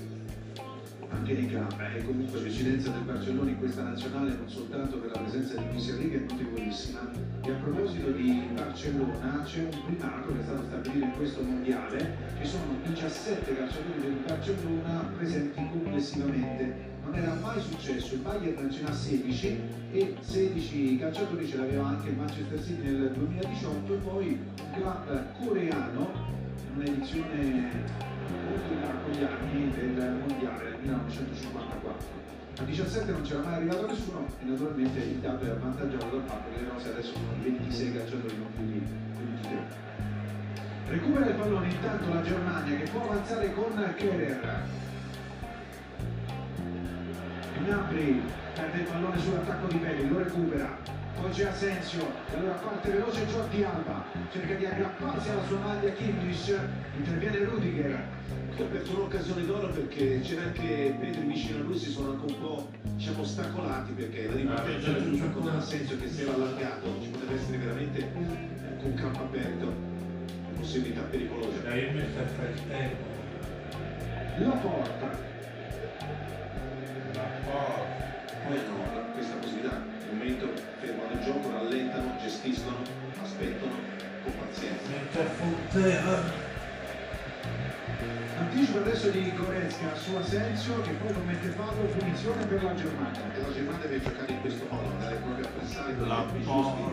anche 1.10 1.34
nei 1.34 1.48
club 1.48 1.74
e 1.94 2.06
comunque 2.06 2.40
l'ecidenza 2.40 2.92
del 2.92 3.02
Barcellona 3.02 3.50
in 3.50 3.58
questa 3.58 3.82
nazionale 3.84 4.36
non 4.36 4.48
soltanto 4.48 4.98
per 4.98 5.12
la 5.12 5.20
presenza 5.20 5.56
di 5.56 5.66
Luis 5.72 5.90
Enrique 5.90 6.18
è 6.18 6.22
notevolissima 6.22 7.12
e 7.44 7.52
a 7.52 7.56
proposito 7.56 8.12
di 8.12 8.48
Barcellona 8.54 9.42
c'è 9.44 9.60
un 9.60 9.84
primato 9.86 10.34
che 10.34 10.40
è 10.40 10.44
stato 10.44 10.64
stabilito 10.64 11.06
in 11.06 11.12
questo 11.18 11.42
mondiale 11.42 12.16
ci 12.42 12.48
sono 12.48 12.78
17 12.86 13.56
calciatori 13.58 14.00
del 14.00 14.18
Barcellona 14.26 15.12
presenti 15.18 15.68
complessivamente 15.70 16.91
non 17.04 17.16
era 17.16 17.34
mai 17.36 17.60
successo 17.62 18.14
il 18.14 18.22
Bayern 18.22 18.72
ce 18.72 18.82
n'ha 18.82 18.94
16 18.94 19.60
e 19.92 20.16
16 20.20 20.98
calciatori 20.98 21.48
ce 21.48 21.58
l'aveva 21.58 21.88
anche 21.88 22.10
il 22.10 22.16
Manchester 22.16 22.64
City 22.64 22.84
nel 22.84 23.12
2018 23.12 23.94
e 23.94 23.98
poi 23.98 24.28
un 24.28 24.72
club 24.74 25.24
coreano 25.40 26.40
un'edizione 26.76 28.10
molto 28.52 28.74
in 28.74 28.82
con 29.04 29.12
gli 29.12 29.24
anni 29.24 29.72
del 29.72 30.24
mondiale 30.26 30.64
del 30.64 30.80
1954. 30.82 32.20
A 32.58 32.64
17 32.64 33.12
non 33.12 33.22
c'era 33.22 33.42
mai 33.42 33.54
arrivato 33.56 33.88
nessuno 33.88 34.26
e 34.40 34.46
naturalmente 34.46 35.00
il 35.00 35.20
dato 35.20 35.46
è 35.46 35.50
avvantaggiato 35.50 36.06
dal 36.06 36.24
fatto 36.28 36.50
che 36.54 36.62
le 36.62 36.70
rose 36.70 36.90
adesso 36.90 37.14
sono 37.14 37.34
26 37.42 37.94
calciatori, 37.94 38.38
non 38.38 38.54
più 38.54 38.66
di 38.66 38.84
23. 39.18 39.90
Recupera 40.88 41.26
il 41.26 41.36
pallone 41.36 41.70
intanto 41.70 42.14
la 42.14 42.22
Germania 42.22 42.78
che 42.78 42.90
può 42.92 43.04
avanzare 43.04 43.54
con 43.54 43.94
Kerer. 43.96 44.90
Gnabry 47.64 48.22
perde 48.56 48.78
il 48.80 48.84
pallone 48.86 49.20
sull'attacco 49.20 49.68
di 49.68 49.78
Belli, 49.78 50.10
lo 50.10 50.18
recupera. 50.18 50.78
Poi 51.20 51.30
c'è 51.30 51.46
Asensio, 51.46 52.08
e 52.32 52.36
allora 52.36 52.54
parte 52.54 52.90
veloce 52.90 53.28
Jordi 53.28 53.64
Alba, 53.64 54.04
cerca 54.32 54.56
di 54.56 54.66
aggrapparsi 54.66 55.30
alla 55.30 55.44
sua 55.46 55.60
maglia 55.60 55.92
Kimmich, 55.92 56.58
interviene 56.98 57.46
Rudiger, 57.46 58.04
Che 58.56 58.64
ha 58.64 58.66
perso 58.66 58.96
un'occasione 58.96 59.46
d'oro 59.46 59.68
perché 59.68 60.20
c'era 60.22 60.44
anche 60.44 60.96
Pedri 61.00 61.22
vicino 61.28 61.60
a 61.60 61.62
lui, 61.64 61.78
si 61.78 61.92
sono 61.92 62.12
anche 62.12 62.32
un 62.32 62.40
po' 62.40 62.70
diciamo, 62.96 63.22
ostacolati 63.22 63.92
perché 63.92 64.28
la 64.28 64.36
ripartenza 64.36 64.90
era 64.90 65.04
giusta 65.04 65.26
con 65.28 65.48
Asensio 65.50 66.00
che 66.00 66.08
si 66.10 66.22
era 66.24 66.34
allargato, 66.34 66.88
ci 67.02 67.10
poteva 67.10 67.34
essere 67.34 67.58
veramente 67.58 68.12
un 68.84 68.94
campo 68.96 69.20
aperto, 69.20 69.74
possibilità 70.58 71.02
pericolose. 71.02 71.62
Dai, 71.62 71.84
io 71.84 71.92
mi 71.92 72.04
sta 72.12 72.22
a 72.22 72.26
fare 72.26 72.50
il 72.50 72.68
tempo. 72.68 73.04
la 74.40 74.50
porta, 74.50 75.06
La 75.06 75.10
porta. 75.10 75.31
Poi 77.52 78.58
hanno 78.58 79.12
questa 79.14 79.36
possibilità, 79.36 79.76
nel 79.76 80.16
momento 80.16 80.48
fermano 80.80 81.12
il 81.12 81.20
gioco, 81.20 81.52
rallentano, 81.52 82.16
gestiscono, 82.22 82.78
aspettano 83.22 83.74
con 84.24 84.34
pazienza. 84.40 84.90
Anticipo 88.40 88.78
adesso 88.80 89.10
di 89.10 89.34
Goretzka 89.36 89.96
su 89.96 90.16
Asensio 90.16 90.82
che 90.82 90.92
poi 90.92 91.14
commette 91.14 91.50
fallo, 91.50 91.84
punizione 91.98 92.46
per 92.46 92.64
la 92.64 92.74
Germania. 92.74 93.34
E 93.36 93.42
la 93.42 93.54
Germania 93.54 93.86
deve 93.86 94.02
giocare 94.02 94.32
in 94.32 94.40
questo 94.42 94.66
modo, 94.70 94.88
andare 94.88 95.16
proprio 95.16 95.46
a 95.46 95.50
pressare 95.50 95.96
con 95.96 96.06
i 96.06 96.08
La 96.08 96.26
giusti. 96.32 96.84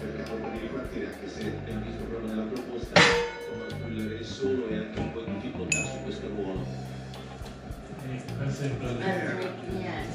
Cercando 0.00 0.48
di 0.50 0.58
ripartire, 0.58 1.06
anche 1.06 1.28
se 1.28 1.46
abbiamo 1.46 1.80
visto 1.84 2.04
proprio 2.04 2.28
nella 2.28 2.50
proposta, 2.50 3.00
insomma, 3.00 3.86
il 3.86 4.24
solo 4.24 4.68
e 4.68 4.76
anche 4.76 4.98
un 4.98 5.12
po' 5.12 5.24
in 5.24 5.40
difficoltà 5.40 5.84
su 5.84 6.02
questo 6.02 6.26
ruolo. 6.28 6.87
Sembra 8.08 8.88
Guarda, 8.88 9.52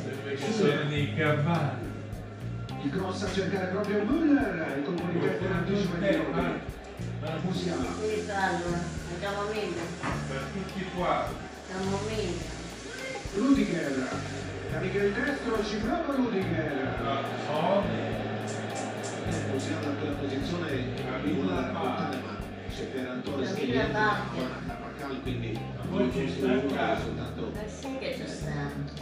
sembra 0.01 0.31
che 0.31 0.51
sono 0.51 0.89
dei 0.89 1.13
cavalli. 1.15 1.91
Il 2.81 2.89
cross 2.89 3.21
a 3.21 3.31
cercare 3.31 3.67
proprio 3.67 4.03
Müller, 4.03 4.77
il 4.77 4.83
di 5.11 5.19
testa 5.19 5.45
in 5.45 5.51
anticipo 5.51 5.97
di 5.97 6.15
Rodri. 6.15 6.61
Musiala. 7.43 7.85
Andiamo 9.13 9.43
meglio, 9.53 9.83
Per 10.27 10.41
tutti 10.53 10.85
qua. 10.95 11.27
andiamo 11.71 11.99
meglio. 12.07 12.51
Rudiger, 13.35 14.09
carica 14.71 15.03
il 15.03 15.13
destro, 15.13 15.63
ci 15.63 15.75
prova 15.77 16.15
Rudiger. 16.15 17.27
So. 17.45 17.83
Possiamo 19.51 19.81
da 19.81 19.91
quella 19.99 20.15
posizione 20.15 20.69
arriva 21.13 21.55
raccontare, 21.61 22.17
ma 22.25 22.32
c'è 22.73 22.89
Ferran 22.89 23.21
Torres 23.21 23.53
che 23.53 23.59
Camilla 23.59 23.83
viene 23.83 23.93
Bacchia. 23.93 24.43
a 24.43 24.47
Carvajal, 24.65 25.21
quindi 25.21 25.59
poi 25.89 26.11
ci 26.11 26.29
sta 26.29 26.51
il 26.51 26.61
lui 26.63 26.73
caso. 26.73 27.03
soltanto 27.03 27.51
Ma 27.53 27.67
sì 27.67 27.97
che 27.99 28.15
ci 28.17 28.27
sta, 28.27 28.49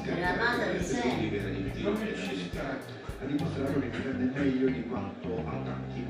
è 0.03 0.19
la 0.19 0.35
madre 0.35 0.77
di 0.77 1.71
tiro 1.71 1.91
Come 1.91 2.15
ci 2.15 2.49
sta? 2.51 2.77
ha 3.21 3.25
dimostrato 3.25 3.79
che 3.79 3.89
difende 3.89 4.39
meglio 4.39 4.69
di 4.69 4.87
quanto 4.87 5.43
attacchi. 5.45 6.05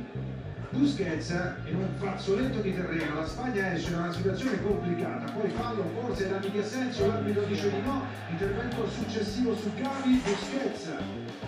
Busquets 0.72 1.30
in 1.66 1.76
un 1.76 1.88
fazzoletto 1.98 2.62
di 2.62 2.74
terreno, 2.74 3.16
la 3.16 3.26
Spagna 3.28 3.74
esce 3.74 3.92
da 3.92 3.98
una 3.98 4.14
situazione 4.14 4.64
complicata, 4.64 5.30
poi 5.34 5.50
fallo 5.50 5.84
forse 6.00 6.30
da 6.30 6.38
di 6.38 6.58
Asensio, 6.58 7.08
l'arbitro 7.08 7.44
dice 7.44 7.70
di 7.70 7.82
no, 7.82 8.06
intervento 8.30 8.90
successivo 8.90 9.54
su 9.54 9.70
Gavi, 9.76 10.22
Busquets, 10.24 10.90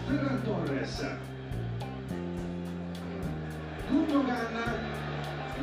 Ferran 0.08 0.44
Torres, 0.44 1.06
Gundogan, 3.90 4.93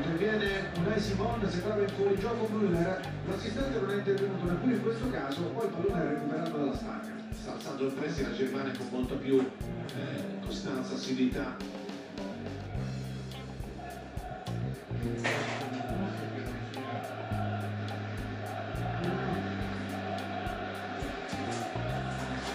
interviene 0.01 0.71
Unai 0.79 1.01
Simon, 1.01 1.47
sembrava 1.49 1.83
in 1.83 1.89
fuorigioco 1.89 2.49
Müller, 2.53 3.01
l'assistente 3.27 3.79
non 3.81 3.91
è 3.91 3.95
intervenuto 3.97 4.45
neppure 4.45 4.75
in 4.75 4.83
questo 4.83 5.11
caso, 5.11 5.43
poi 5.43 5.67
il 5.67 5.73
pallone 5.73 6.03
è 6.03 6.09
recuperato 6.09 6.57
dalla 6.57 6.75
Spagna. 6.75 7.15
sta 7.33 7.53
alzando 7.53 7.87
il 7.87 7.93
pressing 7.93 8.29
la 8.29 8.35
Germania 8.35 8.73
con 8.77 8.87
molta 8.91 9.15
più 9.15 9.39
eh, 9.39 10.41
costanza, 10.45 10.95
assiduità. 10.95 11.57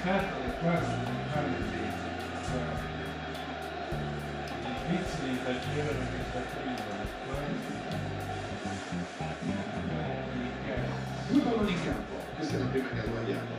Scarpa 0.01 0.37
è 0.37 0.59
quasi 0.61 0.91
un 0.93 1.05
fare 1.31 1.47
i 1.47 1.75
svizzeri 4.85 5.35
facevano 5.43 6.05
questa 6.09 6.39
prima, 6.53 6.94
la 12.57 12.65
prima 12.65 12.89
che 12.89 12.99
ha 12.99 13.03
sbagliato. 13.03 13.53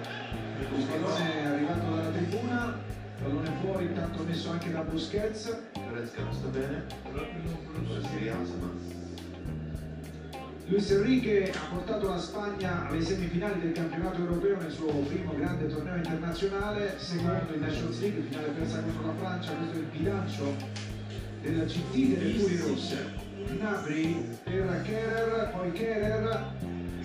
Il 0.59 0.85
pallone 0.85 1.35
è 1.35 1.45
arrivato 1.47 1.91
dalla 1.95 2.11
tribuna, 2.11 2.79
pallone 3.23 3.51
fuori, 3.61 3.85
intanto 3.87 4.23
messo 4.25 4.51
anche 4.51 4.73
da 4.73 4.81
Busquets. 4.81 5.57
Goretzka 5.75 6.23
non 6.23 6.33
sta 6.33 6.49
bene, 6.49 6.85
si 8.01 8.19
rialza 8.19 8.53
ma 8.61 9.05
Luis 10.69 10.91
Enrique 10.91 11.53
ha 11.53 11.67
portato 11.71 12.09
la 12.09 12.19
Spagna 12.19 12.89
alle 12.89 13.01
semifinali 13.01 13.61
del 13.61 13.71
campionato 13.71 14.19
europeo 14.19 14.59
nel 14.59 14.73
suo 14.73 14.89
primo 14.89 15.33
grande 15.37 15.69
torneo 15.69 15.95
internazionale, 15.95 16.95
secondo 16.99 17.55
in 17.55 17.61
Nations 17.61 18.01
League, 18.01 18.23
finale 18.23 18.49
persa 18.49 18.81
contro 18.81 19.07
la 19.07 19.15
Francia, 19.17 19.53
questo 19.53 19.77
è 19.77 19.79
il 19.79 19.87
bilancio 19.93 20.57
della 21.41 21.65
CT 21.65 21.95
delle 21.95 22.39
Furie 22.39 22.61
Rosse. 22.63 23.25
Gnabry 23.47 24.29
per 24.43 24.83
Kerer, 24.83 25.51
poi 25.53 25.71
Kerer, 25.71 26.53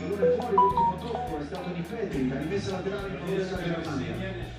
pallone 0.02 0.32
fuori, 0.36 0.56
l'ultimo 0.56 0.98
tocco 1.00 1.40
è 1.40 1.44
stato 1.46 1.70
di 1.70 1.82
Petri, 1.82 2.28
la 2.28 2.38
rimessa 2.40 2.72
laterale 2.72 3.08
in 3.08 3.18
favore 3.20 3.46
della 3.46 3.62
Germania. 3.62 4.50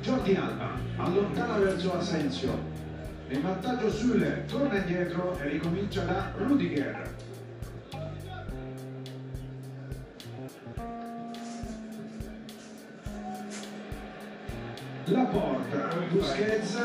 Jordi 0.00 0.34
Alba 0.34 0.70
allontana 0.98 1.58
verso 1.58 1.94
Asensio 1.94 2.72
in 3.28 3.40
vantaggio 3.40 3.90
Süle 3.90 4.44
torna 4.46 4.76
indietro 4.76 5.36
e 5.38 5.48
ricomincia 5.48 6.02
da 6.02 6.30
Rudiger 6.36 7.13
Busquets 16.10 16.76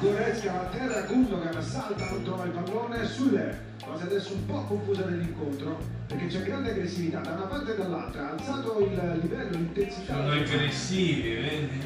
Goretzka 0.00 0.52
va 0.52 0.60
a 0.60 0.64
terra 0.64 1.00
Gundogan 1.02 1.62
salta 1.62 2.10
non 2.10 2.22
trova 2.22 2.44
il 2.44 2.50
pallone 2.50 3.06
Süle 3.06 3.70
fase 3.78 4.04
adesso 4.04 4.34
un 4.34 4.46
po' 4.46 4.64
confusa 4.64 5.04
nell'incontro 5.06 5.78
perché 6.06 6.26
c'è 6.26 6.42
grande 6.42 6.70
aggressività 6.70 7.20
da 7.20 7.32
una 7.32 7.46
parte 7.46 7.72
e 7.72 7.76
dall'altra 7.76 8.28
ha 8.28 8.32
alzato 8.32 8.78
il 8.80 9.18
livello 9.22 9.50
l'intensità 9.50 10.14
Sono 10.14 10.32
aggressivi, 10.32 11.34
vedi? 11.34 11.80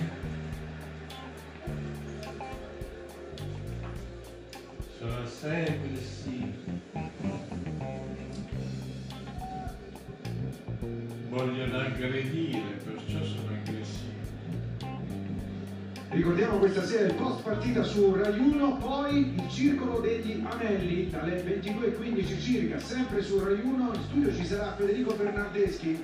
Sono 4.99 5.23
assai 5.23 5.63
aggressivi. 5.63 6.81
Ricordiamo 16.17 16.57
questa 16.57 16.83
sera 16.83 17.09
il 17.09 17.13
post 17.13 17.43
partita 17.43 17.83
su 17.83 18.15
Rai 18.15 18.39
1, 18.39 18.77
poi 18.79 19.35
il 19.35 19.51
circolo 19.51 20.01
degli 20.01 20.43
anelli 20.49 21.11
dalle 21.11 21.45
22.15 21.45 22.41
circa, 22.41 22.79
sempre 22.79 23.23
su 23.23 23.39
Rai 23.45 23.61
1. 23.63 23.93
In 23.93 24.01
studio 24.01 24.35
ci 24.35 24.47
sarà 24.47 24.75
Federico 24.75 25.13
Bernardeschi. 25.13 26.03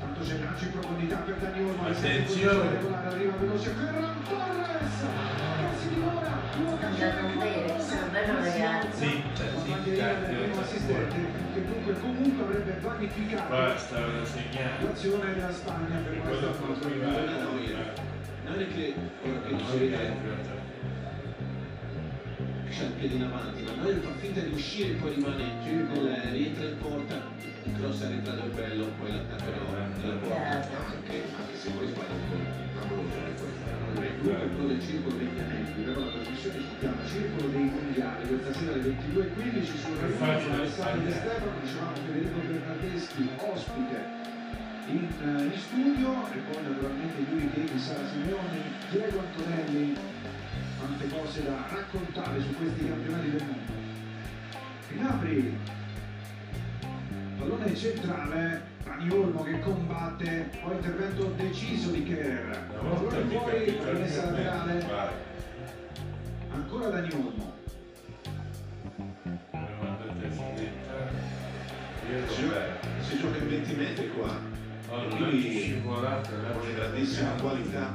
Tanto 0.00 0.20
c'è 0.24 0.38
lancio 0.38 0.64
in 0.64 0.70
profondità 0.72 1.16
per 1.16 1.34
Dani 1.34 1.60
Olmo. 1.60 1.86
Attenzione. 1.86 2.70
regolare, 2.70 3.08
arriva 3.08 3.36
veloce 3.36 3.70
Ferran 3.70 4.22
Torres 4.26 4.96
che 5.60 5.78
si 5.78 5.88
divora 5.92 6.40
Luca 6.56 6.88
del 6.88 7.12
primo 7.28 7.40
zitta. 8.94 9.44
assistente 10.58 11.16
che 11.52 11.64
dunque 11.66 12.00
comunque 12.00 12.44
avrebbe 12.44 12.78
vanificato 12.80 13.48
Basta 13.50 13.96
ora 13.98 14.24
segnare. 14.24 14.84
l'azione 14.84 15.34
della 15.34 15.52
Spagna 15.52 15.96
per 15.98 16.18
Quello 16.22 16.50
con 18.50 18.50
non 18.50 18.62
è 18.62 18.66
che 18.66 18.94
ora 19.22 19.40
che 19.42 19.54
vede 19.78 19.78
vede. 19.78 20.12
c'ha 22.68 22.84
il 22.84 22.92
piede 22.98 23.14
in 23.14 23.22
avanti, 23.22 23.62
ma 23.62 23.70
noi 23.82 24.00
fa 24.00 24.10
finta 24.18 24.40
di 24.40 24.52
uscire 24.52 24.90
e 24.90 24.94
poi 24.94 25.14
rimane 25.14 25.44
nel, 25.64 26.32
rientra 26.32 26.64
in 26.64 26.76
porta, 26.78 27.22
il 27.62 27.72
cross 27.78 28.02
è 28.02 28.08
rientrato 28.08 28.44
il 28.44 28.50
bello, 28.50 28.86
poi 28.98 29.12
l'attacco 29.12 29.50
della 30.00 30.14
porta, 30.14 30.68
anche, 30.86 31.22
anche 31.36 31.56
se 31.56 31.70
poi 31.70 31.86
sbaglia 31.86 32.12
un 32.12 32.28
gol, 32.28 32.40
che 33.94 34.48
quello 34.48 34.66
del 34.66 34.82
circolo 34.82 35.16
degli 35.16 35.38
anelli, 35.38 35.82
però 35.82 36.00
la 36.00 36.10
trasmissione 36.10 36.58
si 36.58 36.64
chiama 36.78 37.06
Circolo 37.06 37.48
dei 37.48 37.64
Mondiali, 37.64 38.26
questa 38.26 38.52
sera 38.52 38.72
alle 38.72 38.82
22.15 38.82 39.64
su 39.64 39.94
Rai 40.00 40.10
1 40.10 40.16
Facile. 40.16 40.46
con 40.46 40.58
Alessandro 40.58 41.04
De 41.04 41.12
Stefano, 41.12 41.52
dicevamo 41.62 41.94
Federico 41.94 42.38
Bernardeschi, 42.46 43.28
ospite 43.36 44.19
in, 44.90 45.08
eh, 45.22 45.44
in 45.44 45.58
studio 45.58 46.30
e 46.32 46.38
poi 46.50 46.62
naturalmente 46.62 47.24
lui 47.30 47.50
che 47.50 47.78
Sara 47.78 48.06
Simeoni, 48.08 48.62
Diego 48.90 49.20
Antonelli, 49.20 49.96
tante 50.78 51.08
cose 51.08 51.44
da 51.44 51.66
raccontare 51.70 52.40
su 52.40 52.54
questi 52.56 52.88
campionati 52.88 53.30
del 53.30 53.44
mondo. 53.44 53.78
Gnabry, 54.92 55.56
pallone 57.38 57.76
centrale, 57.76 58.62
Dani 58.84 59.10
Olmo 59.10 59.42
che 59.44 59.60
combatte, 59.60 60.50
poi 60.62 60.74
intervento 60.74 61.24
deciso 61.36 61.90
di 61.90 62.02
Kerr, 62.02 62.56
pallone 62.76 63.24
fuori, 63.28 63.64
capita 63.64 63.92
rimessa 63.92 64.24
laterale, 64.24 64.86
ancora 66.50 66.88
Dani 66.88 67.12
Olmo, 67.12 67.58
Me 69.52 69.68
lo 69.78 69.84
mandate 69.84 70.26
a 70.26 70.30
slittare. 70.30 71.38
Io 72.10 72.28
Si 72.28 73.08
si 73.08 73.18
gioca 73.20 73.38
in 73.38 73.48
20 73.48 73.74
metri 73.74 74.10
qua, 74.10 74.59
e 74.90 75.08
quindi 75.08 75.80
con 75.84 76.74
grandissima 76.74 77.30
qualità 77.40 77.94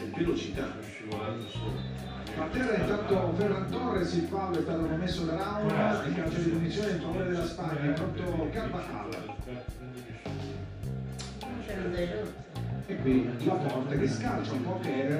e 0.00 0.10
velocità. 0.16 0.66
sono 0.66 0.82
scivolato 0.82 1.48
su. 1.48 1.60
a 2.36 2.46
terra 2.46 2.76
intanto 2.76 3.34
Ferran 3.36 3.70
Torres, 3.70 4.14
il 4.14 4.22
fallo 4.22 4.58
è 4.58 4.62
stato 4.62 4.84
commesso 4.84 5.24
da 5.26 5.36
Raul, 5.36 6.08
il 6.08 6.14
calcio 6.16 6.40
di 6.40 6.50
punizione 6.50 6.90
in 6.90 7.00
favore 7.00 7.26
della 7.28 7.46
Spagna, 7.46 7.92
pronto 7.92 8.48
Carvajal. 8.50 9.34
E 12.86 12.96
qui 13.00 13.30
la 13.44 13.54
porta 13.54 13.96
che 13.96 14.08
scalcia 14.08 14.52
un 14.52 14.62
po' 14.64 14.80
proprio 14.80 15.12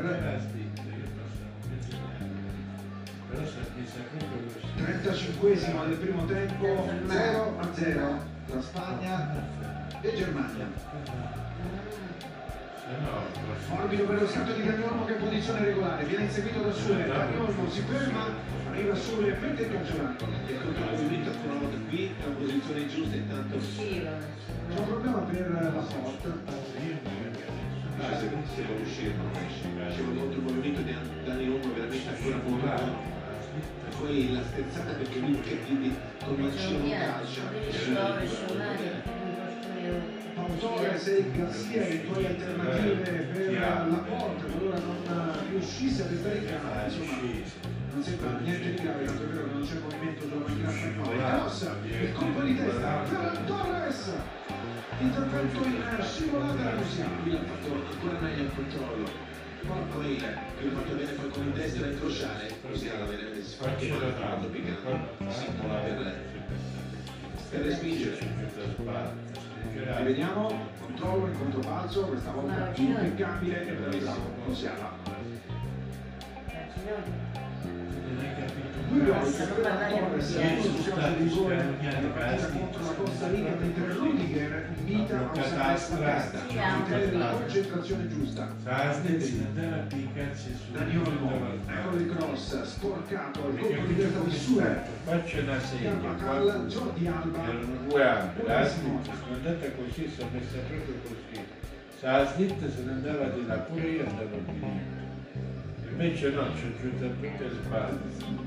35esimo 4.76 5.86
del 5.86 5.96
primo 5.96 6.24
tempo, 6.24 6.88
0 7.06 7.58
a 7.58 7.68
0 7.72 8.32
tra 8.46 8.60
Spagna 8.60 9.63
e 10.04 10.14
Germania. 10.14 10.68
Morbido 13.70 14.04
per 14.04 14.20
lo 14.20 14.28
scatto 14.28 14.52
di 14.52 14.62
Daniolmo 14.62 15.06
che 15.06 15.16
è 15.16 15.18
in 15.18 15.24
posizione 15.24 15.64
regolare, 15.64 16.04
viene 16.04 16.24
inseguito 16.24 16.60
da 16.60 16.72
Sule, 16.72 17.06
Daniolmo 17.06 17.70
si 17.70 17.80
ferma, 17.80 18.26
arriva 18.68 18.94
Sule 18.94 19.34
e 19.34 19.38
mette 19.40 19.62
il 19.62 19.72
calcio 19.72 19.96
d'angolo. 19.96 20.32
E 20.46 20.58
contro 20.60 20.84
il 20.84 20.90
movimento 20.90 21.30
ancora 21.30 21.52
una 21.52 21.60
volta 21.60 21.78
qui 21.88 22.06
è 22.06 22.26
una 22.26 22.36
posizione 22.36 22.86
giusta 22.86 23.16
intanto. 23.16 23.58
C'è 23.58 24.78
un 24.78 24.86
problema 24.86 25.18
per 25.20 25.50
la 25.50 25.80
porta. 25.80 26.28
dice 27.96 28.18
se, 28.18 28.28
se 28.54 28.62
vuole 28.62 28.82
uscire 28.82 29.14
non 29.16 29.30
esce. 29.48 29.68
Dicevo 29.88 30.12
contro 30.12 30.38
il 30.38 30.42
movimento 30.42 30.80
di 30.82 30.94
Dani 31.24 31.48
Olmo 31.48 31.72
veramente 31.72 32.08
ancora 32.08 32.36
molto 32.44 32.66
buono. 32.66 33.12
E 33.88 33.94
poi 33.96 34.32
la 34.32 34.42
sterzata 34.42 34.92
perché 34.92 35.18
lui 35.18 35.40
che 35.40 35.60
quindi 35.64 35.96
con 36.22 36.40
il 36.40 36.52
C'è 37.70 39.22
E 40.34 40.36
Pautore, 40.36 40.98
sei 40.98 41.30
Garcia, 41.30 41.86
eventuali 41.86 42.26
alternative 42.26 43.22
per 43.32 43.52
la 43.52 44.02
porta, 44.04 44.44
qualora 44.46 44.78
non 44.80 45.38
riuscisse 45.50 46.02
a 46.02 46.08
restare 46.08 46.38
in 46.38 46.46
campo, 46.46 46.84
insomma 46.84 47.18
non 47.92 48.02
sembra 48.02 48.38
niente 48.40 48.74
di 48.74 48.82
grave, 48.82 49.04
tanto 49.04 49.22
è 49.22 49.26
vero 49.26 49.44
che 49.46 49.52
non 49.52 49.62
c'è 49.62 49.78
movimento 49.78 50.26
sulla 50.26 50.70
spagnola. 50.70 51.14
Il 51.14 51.38
cross, 51.38 51.68
il 51.84 52.12
colpo 52.14 52.40
di 52.40 52.56
testa, 52.56 53.04
Ferran 53.04 53.46
Torres! 53.46 54.12
Intervento 54.98 55.64
in 55.64 55.82
scivolata 56.02 56.64
la 56.64 56.74
Luciano. 56.74 57.14
Lui 57.22 57.34
ha 57.34 57.38
fatto 57.38 57.72
ancora 57.92 58.18
meglio 58.18 58.42
il 58.42 58.50
controllo. 58.56 59.08
Poi 59.94 60.16
che 60.16 60.64
l'ha 60.64 60.70
fatto 60.72 60.94
bene 60.96 61.12
poi 61.12 61.30
con 61.30 61.42
in 61.44 61.52
destra 61.52 61.86
a 61.86 61.90
incrociare, 61.90 62.50
così 62.68 62.88
alla 62.88 63.04
veramente 63.04 63.42
si 63.44 63.56
fa 63.56 63.68
anche 63.68 63.88
male 63.88 64.12
fatto 64.12 64.46
piccante, 64.48 65.30
simbola 65.30 65.78
per, 65.78 66.22
per 67.50 67.60
respingere. 67.60 69.33
Rivediamo, 69.72 70.48
controllo, 70.78 71.26
incontro 71.26 71.60
balzo, 71.60 72.02
questa 72.02 72.30
volta 72.30 72.70
impeccabile 72.74 73.66
e 73.66 73.72
bravissimo, 73.72 74.30
Musiala. 74.46 74.62
Due 74.74 74.92
gol 74.92 74.93
concentrazione 87.38 88.08
giusta. 88.08 88.52
Daniolo, 90.72 91.60
eccolo 91.66 91.96
il 91.96 92.16
cross, 92.16 92.62
sporcato, 92.62 93.40
colpo 93.40 93.86
di 93.86 93.96
testa 93.96 94.18
di 94.20 94.36
Sure, 94.36 94.82
Faccio 95.04 95.40
una 95.40 95.60
serie, 95.60 95.92
quando 96.22 96.66
Jordi 96.66 97.06
Alba, 97.06 97.42
erano 97.42 97.76
due 97.88 98.04
anni, 98.04 98.30
la 98.44 98.64
slitta 98.64 99.12
sono 99.12 99.34
andata 99.34 99.70
così, 99.72 100.10
sono 100.16 100.28
messa 100.32 100.56
proprio 100.68 100.94
così. 101.02 101.44
Se 101.98 102.06
la 102.06 102.26
slitta 102.26 102.70
se 102.70 102.82
ne 102.82 102.92
andava 102.92 103.24
di 103.26 103.46
là, 103.46 103.54
pure 103.54 103.88
io 103.88 104.06
andavo 104.06 104.36
di 104.46 104.60
lì. 104.60 105.02
Invece 105.88 106.30
no, 106.30 106.48
ci 106.56 106.64
ho 106.66 106.80
giunto 106.80 107.04
a 107.04 107.08
tutte 107.08 107.44
le 107.44 107.54
spalle. 107.62 108.43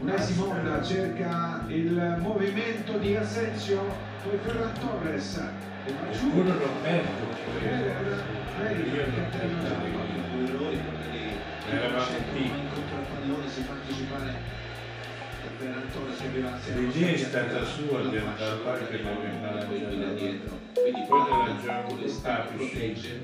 Unai 0.00 0.22
Simon 0.22 0.80
cerca 0.84 1.64
il 1.66 2.18
movimento 2.20 2.98
di 2.98 3.16
Asensio, 3.16 3.82
poi 4.22 4.38
Ferran 4.44 4.72
Torres, 4.78 5.42
e. 5.84 5.92
Pure 6.30 6.52
Roberto, 6.52 7.36
Eravamo 11.70 12.06
pallone, 13.12 13.48
si 13.48 13.62
fa 13.62 13.72
anticipare 13.72 14.34
Ferran 15.58 15.88
Torres 15.92 16.18
che 16.18 16.26
aveva 16.26 16.58
L'idea 16.74 17.10
è 17.10 17.16
stata 17.16 17.64
sua 17.64 18.00
di 18.08 18.16
andare 18.16 18.62
là 18.64 18.78
che 18.86 19.98
da 19.98 20.12
dietro. 20.12 20.67
Quindi 20.74 21.00
l'esterno 21.46 21.96
tapis. 22.22 22.56
protegge, 22.56 23.20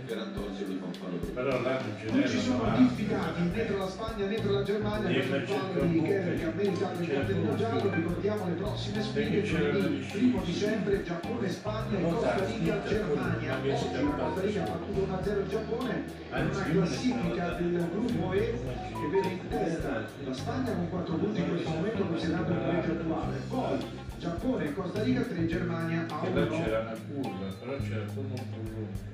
fa 0.78 0.84
un 0.84 0.92
fallo 0.92 1.16
dopo. 1.18 1.32
Però 1.32 1.61
là 1.62 1.80
non 2.11 2.26
ci 2.26 2.38
sono 2.38 2.64
n'erano 2.64 2.76
diffidati 2.76 3.51
dietro 3.51 3.76
la 3.78 3.88
Spagna, 3.88 4.26
dietro 4.26 4.53
la 4.53 4.62
Germania, 4.62 5.09
per 5.09 5.16
il 5.16 5.22
fallo 5.47 5.80
di 5.86 6.03
troppo 6.03 6.03
Kerr 6.03 6.36
che 6.36 6.45
ha 6.45 6.53
meritato 6.55 7.03
il 7.03 7.09
cartellino 7.09 7.57
giallo. 7.57 7.90
Ricordiamo 7.90 8.47
le 8.47 8.53
prossime 8.55 9.03
sfide, 9.03 9.42
giovedì 9.42 9.78
1 9.78 9.88
difficile. 9.88 10.40
dicembre, 10.45 11.03
Giappone, 11.05 11.49
Spagna 11.49 11.99
e 11.99 12.03
Costa 12.03 12.45
Rica, 12.47 12.82
Germania. 12.86 13.59
Oggi 13.59 13.92
la 13.92 14.01
Costa 14.01 14.40
Rica 14.40 14.62
ha 14.62 14.66
battuto 14.66 15.01
1-0 15.01 15.38
il 15.38 15.49
Giappone, 15.49 16.05
è 16.30 16.38
Anzi, 16.38 16.61
una 16.61 16.70
classifica 16.70 17.49
del 17.53 17.88
gruppo 17.90 18.32
E 18.32 18.59
che 18.95 19.07
vede 19.11 19.28
in 19.28 19.49
testa 19.49 20.07
la 20.24 20.32
Spagna 20.32 20.72
con 20.72 20.88
4 20.90 21.14
punti 21.14 21.40
in 21.40 21.49
questo 21.49 21.68
momento 21.70 22.05
considerato 22.05 22.53
il 22.53 22.59
pareggio 22.59 22.92
attuale. 22.92 23.36
Poi 23.49 24.03
Giappone 24.25 24.64
e 24.64 24.72
Costa 24.72 25.03
Rica 25.03 25.20
3, 25.20 25.47
Germania 25.47 26.07
a 26.09 26.20
Che 26.20 26.33
là 26.33 26.47
1. 26.47 26.62
c'era 26.62 26.81
una 26.81 26.97
curva, 27.07 27.47
però 27.61 27.77
c'era 27.77 28.05
come 28.14 28.29
un 28.31 28.43
burrone. 28.64 29.12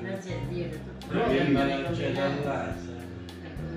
Grazie 0.00 0.34
a 0.34 0.38
Dio 0.48 0.68
che 0.68 0.78
tutto 0.78 1.16
da 1.16 1.26
è 1.26 1.92
c'è. 1.92 2.12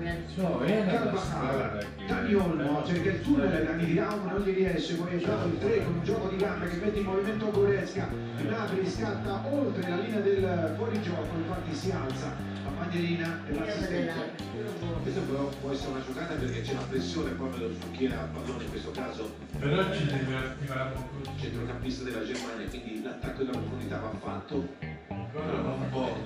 Ecco, 0.04 0.40
No, 0.40 0.60
la 0.60 0.66
Carvajal, 0.66 1.18
strada 1.18 1.78
che... 1.78 2.06
Dani 2.06 2.34
Olmo 2.34 2.84
cerca 2.84 3.08
il 3.08 3.22
tunnel, 3.22 3.64
Dani 3.64 3.86
Diamo 3.86 4.30
non 4.30 4.42
gli 4.42 4.54
riesce, 4.54 4.94
poi 4.94 5.10
è 5.10 5.14
entrato 5.14 5.46
il 5.48 5.58
3 5.58 5.84
con 5.84 5.94
un 5.94 6.04
gioco 6.04 6.28
di 6.28 6.36
gambe 6.36 6.68
che 6.68 6.76
mette 6.76 6.98
in 6.98 7.04
movimento 7.06 7.50
Goretzka, 7.50 8.08
Gnabry 8.40 8.86
scatta 8.88 9.42
oltre 9.50 9.88
la 9.88 9.96
linea 9.96 10.20
del 10.20 10.74
fuorigioco, 10.76 11.36
infatti 11.36 11.74
si 11.74 11.90
alza 11.90 12.53
magnolina 12.78 13.40
e 13.46 13.54
l'assistente. 13.54 14.04
là, 14.04 14.98
Questo 15.02 15.20
però 15.20 15.48
può 15.60 15.70
essere 15.72 15.90
una 15.90 16.04
giocata 16.04 16.34
perché 16.34 16.60
c'è 16.62 16.74
la 16.74 16.86
pressione 16.88 17.30
proprio 17.32 17.70
su 17.72 17.90
chi 17.92 18.04
era 18.06 18.20
al 18.20 18.28
pallone, 18.28 18.64
in 18.64 18.70
questo 18.70 18.90
caso 18.90 19.34
Però 19.58 19.92
ci 19.92 20.06
divertivamo 20.06 21.08
così. 21.12 21.30
centrocampista 21.40 22.04
della 22.04 22.24
Germania, 22.24 22.66
quindi 22.68 23.02
l'attacco 23.02 23.42
della 23.42 23.58
profondità 23.58 23.98
va 23.98 24.10
fatto. 24.20 24.68
Però 25.08 25.62
non 25.62 25.88
può. 25.90 26.16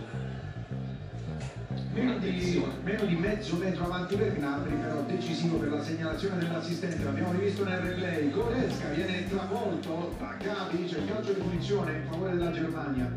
Meno 1.93 2.19
di, 2.19 2.65
meno 2.85 3.05
di 3.07 3.15
mezzo 3.17 3.57
metro 3.57 3.85
avanti 3.85 4.15
per 4.15 4.37
Gnabry, 4.39 4.75
però 4.77 5.03
decisivo 5.03 5.57
per 5.57 5.71
la 5.71 5.83
segnalazione 5.83 6.39
dell'assistente, 6.39 7.03
l'abbiamo 7.03 7.33
rivisto 7.33 7.65
nel 7.65 7.79
replay. 7.79 8.31
Goretzka 8.31 8.89
viene 8.91 9.29
travolto 9.29 10.15
da 10.19 10.37
Gavi, 10.41 10.85
c'è 10.85 10.99
il 10.99 11.07
calcio 11.07 11.33
di 11.33 11.41
punizione 11.41 11.93
in 11.97 12.05
favore 12.09 12.37
della 12.37 12.53
Germania. 12.53 13.13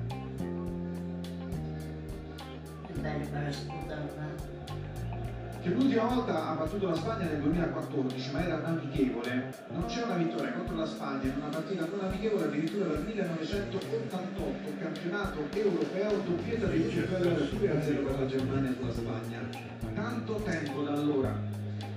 Che 5.61 5.69
l'ultima 5.69 6.03
volta 6.03 6.49
ha 6.49 6.53
battuto 6.53 6.87
la 6.89 6.95
Spagna 6.95 7.25
nel 7.25 7.39
2014, 7.39 8.31
ma 8.31 8.43
era 8.43 8.55
un 8.57 8.65
amichevole. 8.65 9.53
Non 9.69 9.85
c'è 9.85 10.03
una 10.03 10.15
vittoria 10.15 10.51
contro 10.53 10.75
la 10.75 10.85
Spagna 10.85 11.23
in 11.23 11.33
una 11.37 11.49
partita 11.49 11.85
non 11.85 12.05
amichevole 12.05 12.45
addirittura 12.45 12.85
dal 12.85 13.03
1988, 13.03 14.73
campionato 14.79 15.39
europeo, 15.51 16.21
doppietta 16.25 16.65
di 16.67 16.83
Rockefeller 16.83 17.41
2-0 17.41 18.05
per 18.05 18.19
la 18.19 18.25
Germania 18.25 18.73
sulla 18.73 18.93
Spagna. 18.93 19.39
Tanto 19.93 20.35
tempo 20.43 20.81
da 20.81 20.93
allora. 20.93 21.50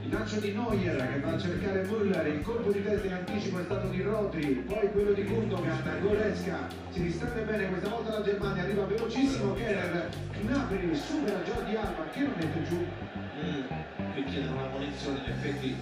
Il 0.04 0.12
lancio 0.12 0.38
di 0.38 0.52
Neuer 0.52 1.12
che 1.12 1.20
va 1.20 1.32
a 1.32 1.38
cercare 1.38 1.82
Müller, 1.86 2.26
il 2.26 2.42
colpo 2.42 2.70
di 2.70 2.82
testa 2.82 3.06
in 3.06 3.12
anticipo 3.14 3.58
è 3.58 3.64
stato 3.64 3.88
di 3.88 4.02
Rodri, 4.02 4.62
poi 4.66 4.92
quello 4.92 5.12
di 5.12 5.24
Gundogan, 5.24 6.00
Goretzka, 6.02 6.68
si 6.90 7.02
distrae 7.04 7.42
bene, 7.42 7.68
questa 7.68 7.88
volta 7.88 8.18
la 8.18 8.22
Germania 8.22 8.62
arriva 8.64 8.84
velocissimo, 8.84 9.54
Keller, 9.54 10.08
Napoli 10.42 10.94
supera 10.94 11.38
Jordi 11.42 11.76
Alba 11.76 12.04
che 12.12 12.20
non 12.20 12.32
mette 12.36 12.62
giù 12.68 12.86
Mm, 13.44 14.12
qui 14.12 14.24
chiedono 14.24 14.56
una 14.56 14.66
punizione, 14.68 15.18
in 15.24 15.32
effetti 15.32 15.76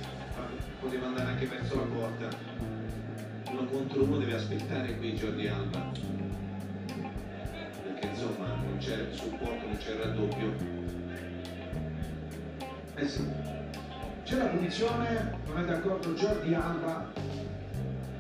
poteva 0.81 1.07
andare 1.07 1.31
anche 1.31 1.47
verso 1.47 1.77
la 1.77 1.83
porta. 1.83 2.29
Uno 3.51 3.65
contro 3.67 4.03
uno 4.05 4.17
deve 4.17 4.35
aspettare 4.35 4.97
qui 4.97 5.13
Jordi 5.13 5.47
Alba. 5.49 5.93
Perché 7.85 8.07
insomma 8.07 8.47
non 8.47 8.77
c'è 8.79 9.07
supporto, 9.13 9.67
non 9.67 9.77
c'è 9.77 9.97
raddoppio. 9.97 10.55
Eh 12.95 13.09
sì. 13.09 13.62
C'è 14.33 14.39
la 14.39 14.47
punizione, 14.47 15.31
non 15.47 15.59
è 15.59 15.65
d'accordo 15.67 16.15
Jordi 16.15 16.55
Alba, 16.55 17.13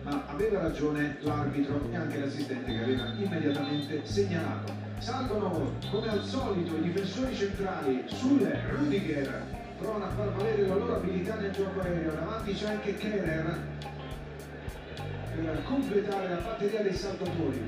ma 0.02 0.24
aveva 0.26 0.60
ragione 0.60 1.16
l'arbitro 1.20 1.88
e 1.90 1.96
anche 1.96 2.18
l'assistente 2.18 2.70
che 2.70 2.82
aveva 2.82 3.14
immediatamente 3.16 4.04
segnalato. 4.04 4.74
Salgono 4.98 5.72
come 5.90 6.08
al 6.10 6.22
solito 6.22 6.76
i 6.76 6.82
difensori 6.82 7.34
centrali 7.34 8.04
sulle 8.08 8.60
Rudiger, 8.72 9.42
provano 9.78 10.04
a 10.04 10.08
far 10.10 10.32
valere 10.32 10.66
la 10.66 10.74
loro 10.74 10.96
abilità 10.96 11.36
nel 11.36 11.50
gioco 11.50 11.80
aereo, 11.80 12.12
davanti 12.12 12.52
c'è 12.52 12.68
anche 12.68 12.94
Kerer 12.94 13.58
per 15.34 15.62
completare 15.64 16.28
la 16.28 16.36
batteria 16.36 16.82
dei 16.82 16.94
saltatori. 16.94 17.62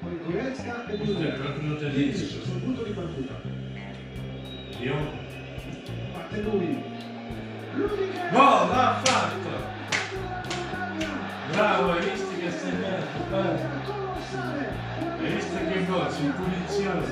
Poi 0.00 0.20
Goretzka 0.26 0.86
e 0.88 0.98
tedesco. 0.98 2.42
sul 2.42 2.60
punto 2.60 2.82
di 2.82 2.90
battuta. 2.90 3.40
Io... 4.78 5.26
Parte 6.12 6.42
lui. 6.42 6.98
Gol, 7.78 8.68
l'ha 8.70 9.00
fatto! 9.04 9.50
Bravo, 11.52 11.92
hai 11.92 12.00
visto 12.10 12.26
che 12.36 12.46
ha 12.48 12.50
segnato? 12.50 13.36
Hai 15.20 15.32
visto 15.32 15.56
che 15.56 15.86
gol, 15.86 16.10
su 16.10 16.32
punizione? 16.34 17.06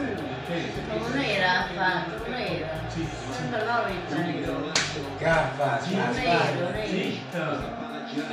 Non 0.89 1.19
era 1.21 1.59
affatto, 1.61 2.29
non 2.29 2.35
era. 2.39 2.69
Sì, 2.89 3.01
sì. 3.05 3.33
Sembra 3.33 3.63
l'Oritano. 3.63 4.73
Caffa, 5.19 5.81
Non 5.89 6.01
a 6.01 6.03
era, 6.03 6.13
Spagna. 6.13 6.61
non 6.65 6.75
era. 6.75 6.87
Zitto! 6.87 7.85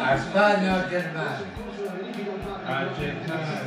A 0.01 0.17
Spagna 0.17 0.75
o 0.75 0.87
Germania? 0.89 1.45
Ah, 2.65 2.85
Germania. 2.97 3.61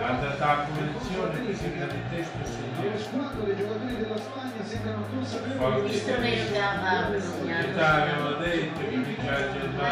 Ha 0.00 0.12
dato 0.12 0.38
la 0.38 0.66
punizione, 0.72 1.38
mi 1.40 1.54
sembra 1.54 1.86
di 1.86 1.98
testa 2.10 2.38
Le 2.38 2.46
segnato. 2.46 2.98
squadre 2.98 3.44
dei 3.46 3.56
giocatori 3.56 3.96
della 3.96 4.16
Spagna 4.16 4.64
sembrano 4.64 5.04
consapevoli 5.10 5.74
Ho 5.74 5.82
visto 5.82 6.12
meglio 6.20 6.50
che 6.52 6.58
ha 6.58 6.78
fatto 6.78 7.12
Io 7.14 7.20
segnato. 7.20 7.66
ti 7.72 7.78
avevo 7.80 8.28
detto 8.38 8.78
che 8.78 8.96
mi 8.96 9.14
capito 9.16 9.64
il 9.64 9.72
gol. 9.74 9.86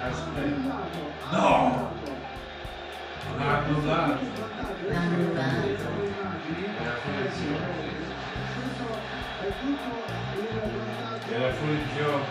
Aspetta. 0.00 0.76
No! 1.32 1.90
L'ha 3.36 3.58
annullato. 3.58 4.24
L'ha 4.88 4.98
annullato. 5.00 5.66
Era 6.78 6.94
fuori 7.02 7.28
gioco. 7.34 7.86
Era 11.34 11.52
fuori 11.52 11.80
gioco. 11.96 12.26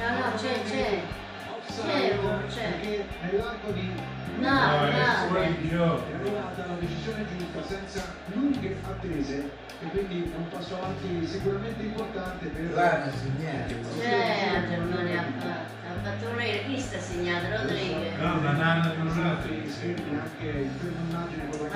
No, 0.00 0.08
no, 0.18 0.34
c'è, 0.36 0.62
c'è. 0.64 1.22
C'è 1.68 2.18
uno, 2.20 2.40
c'è. 2.48 2.70
Perché 2.70 3.04
nell'arco 3.22 3.70
di 3.72 3.92
No, 4.36 4.50
No, 4.50 4.86
è 4.86 6.14
arrivata 6.14 6.66
la 6.66 6.76
decisione 6.80 7.24
giusta 7.38 7.62
senza 7.66 8.14
lunghe 8.32 8.76
attese 8.82 9.50
e 9.80 9.86
quindi 9.90 10.30
è 10.32 10.36
un 10.36 10.48
passo 10.48 10.76
avanti 10.76 11.24
sicuramente 11.26 11.82
importante 11.82 12.46
per 12.46 12.72
Là 12.74 13.02
hanno 13.02 13.12
segnato. 13.16 13.74
C'è 13.98 14.50
la 14.52 14.68
Germania 14.68 15.20
ha 15.20 15.24
fatto, 15.24 15.46
ha 15.46 16.02
fatto 16.02 16.28
un 16.30 16.36
regista 16.36 16.98
segnato 16.98 17.46
Rodriguez. 17.48 18.18
No, 18.18 18.40
non 18.40 18.60
hanno 18.60 18.82
sono 18.82 19.10
stati 19.10 19.18
annullato. 19.18 19.70
scritti 19.70 20.10
anche 20.10 20.46
in 20.58 20.78
prima 20.78 21.00
immagine 21.08 21.48
con 21.50 21.58
la 21.60 21.68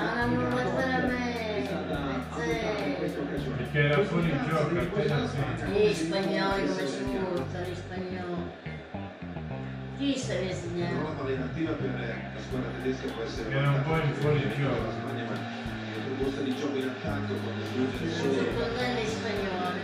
è 1.59 1.63
stata 1.65 1.95
avocata 1.95 2.85
in 2.85 2.95
questa 2.97 3.19
occasione. 3.19 3.55
Perché 3.55 3.79
era 3.79 4.03
fuori 4.03 4.39
gioco 4.49 4.69
di 4.69 4.77
appena 4.79 5.15
Gli 5.17 5.93
spagnoli 5.93 6.67
come 6.67 6.85
chiaro. 7.09 7.31
urtano, 7.31 7.65
gli 7.65 7.75
spagnoli. 7.75 8.08
Chi 9.99 10.15
sta 10.17 10.31
a 10.31 10.37
Una 10.39 10.53
segnare? 10.53 10.93
nuova 10.95 11.21
allenativa 11.23 11.71
per 11.73 11.91
la 11.91 12.39
squadra 12.39 12.69
tedesca 12.79 13.11
può 13.11 13.21
essere 13.23 13.51
Era 13.51 13.69
un 13.69 13.83
po' 13.83 13.95
in 13.99 14.13
fuori 14.13 14.39
gioco. 14.55 14.79
la 14.87 14.91
Spagna, 14.95 15.23
ma 15.27 15.35
la 15.35 15.99
proposta 16.07 16.39
di 16.41 16.55
gioco 16.55 16.77
in 16.77 16.87
attacco 16.87 17.33
con 17.43 17.53
due 17.75 17.85
difensori, 17.91 18.47
Coltelli 18.55 19.05
spagnoli. 19.05 19.79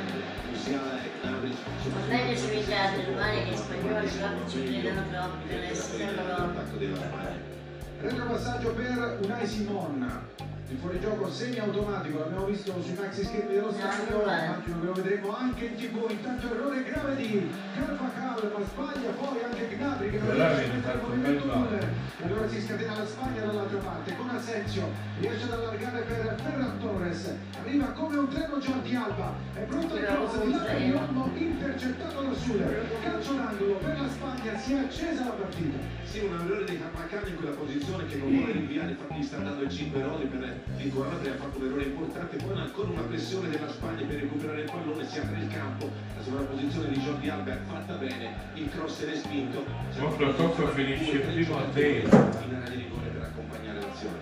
Musiala 0.49 1.03
e 1.03 1.09
Gnabry 1.21 1.53
sono 1.83 1.95
Ma 1.99 2.05
meglio 2.07 2.35
si 2.37 2.47
vede 2.47 2.75
a 2.79 2.95
Germania 2.95 3.43
che 3.43 3.49
gli 3.51 3.55
spagnoli 3.57 4.07
proprio 4.07 4.47
ci 4.47 4.63
credono 4.63 5.01
proprio 5.11 5.47
per 5.47 5.63
essere 5.63 6.15
loro. 6.15 6.27
l'attacco 6.27 6.77
della 6.77 6.95
Spagna. 6.95 7.53
Retropassaggio 7.99 8.69
per 8.71 9.19
Unai 9.21 9.47
Simon. 9.47 10.23
Il 10.67 10.77
fuorigioco 10.77 11.29
semi-automatico, 11.29 12.17
l'abbiamo 12.17 12.45
visto 12.47 12.73
sui 12.81 12.95
maxi 12.95 13.23
schermi 13.23 13.53
dello 13.53 13.71
stadio, 13.71 14.21
immagino 14.23 14.79
che 14.79 14.85
lo 14.85 14.93
vedremo 14.93 15.35
anche 15.35 15.65
in 15.65 15.75
tv. 15.75 16.09
Intanto 16.09 16.47
errore 16.51 16.83
grave 16.83 17.15
di 17.17 17.51
Carvajal, 17.75 18.51
ma 18.51 18.65
sbaglia 18.65 19.09
poi 19.11 19.43
anche 19.43 19.75
Gnabry 19.77 20.09
che 20.09 20.17
non 20.17 20.33
riesce 20.33 20.63
a 20.63 20.73
il 20.73 20.81
bel 20.81 20.99
movimento 21.03 21.45
gol. 21.45 21.73
E 22.17 22.25
allora 22.25 22.47
si 22.49 22.61
scatena 22.61 22.97
la 22.97 23.05
Spagna 23.05 23.45
dall'altra 23.45 23.77
parte 23.77 24.15
con 24.15 24.29
Asensio, 24.29 24.89
riesce 25.19 25.43
ad 25.43 25.51
allargare 25.51 26.01
per 26.01 26.35
Ferran 26.41 26.79
Torres, 26.79 27.33
arriva 27.61 27.85
come 27.91 28.17
un 28.17 28.27
treno 28.27 28.57
Jordi 28.57 28.95
Alba, 28.95 29.33
è 29.53 29.61
pronto 29.61 29.95
il 29.95 30.03
cross 30.03 30.43
di 30.43 30.51
là 30.51 30.73
di 30.73 30.91
Olmo, 30.93 31.31
intercettato 31.35 32.21
da 32.21 32.33
Sule, 32.33 32.87
calcio 33.03 33.33
d'angolo 33.33 33.75
per 33.75 34.01
la 34.01 34.09
Spagna, 34.09 34.57
si 34.57 34.73
è 34.73 34.77
accesa 34.79 35.25
la 35.25 35.31
partita. 35.31 35.77
Sì, 36.05 36.19
un 36.19 36.39
errore 36.39 36.63
di 36.63 36.79
Carvacano 36.79 37.27
in 37.27 37.35
quella 37.35 37.55
posizione 37.55 38.05
che 38.07 38.15
non 38.15 38.31
vuole 38.31 38.51
rinviare, 38.51 38.89
infatti 38.91 39.19
gli 39.19 39.23
sta 39.23 39.37
dando 39.37 39.63
i 39.63 39.69
5 39.69 39.99
errori 39.99 40.25
per 40.63 40.85
incoraggiare, 40.85 41.31
ha 41.31 41.35
fatto 41.35 41.57
un 41.59 41.65
errore 41.65 41.83
importante, 41.83 42.37
poi 42.37 42.57
ancora 42.57 42.89
una 42.89 43.01
pressione 43.01 43.49
della 43.49 43.69
Spagna 43.69 44.05
per 44.05 44.19
recuperare 44.19 44.61
il 44.61 44.71
pallone, 44.71 45.07
si 45.07 45.19
apre 45.19 45.39
il 45.39 45.47
campo, 45.47 45.89
la 46.15 46.23
sovrapposizione 46.23 46.89
di 46.89 46.99
Jordi 46.99 47.29
Alba 47.29 47.53
è 47.53 47.57
fatta 47.67 47.93
bene, 47.95 48.35
il 48.53 48.69
cross 48.69 49.03
è 49.03 49.05
respinto. 49.05 49.65
Fra 49.91 50.27
poco 50.29 50.67
finisce 50.67 51.19
primo 51.19 51.57
a 51.57 51.63
te. 51.73 52.03
In 52.05 52.53
area 52.53 52.69
di 52.69 52.75
rigore 52.75 53.07
per 53.07 53.21
accompagnare 53.21 53.79
l'azione. 53.79 54.19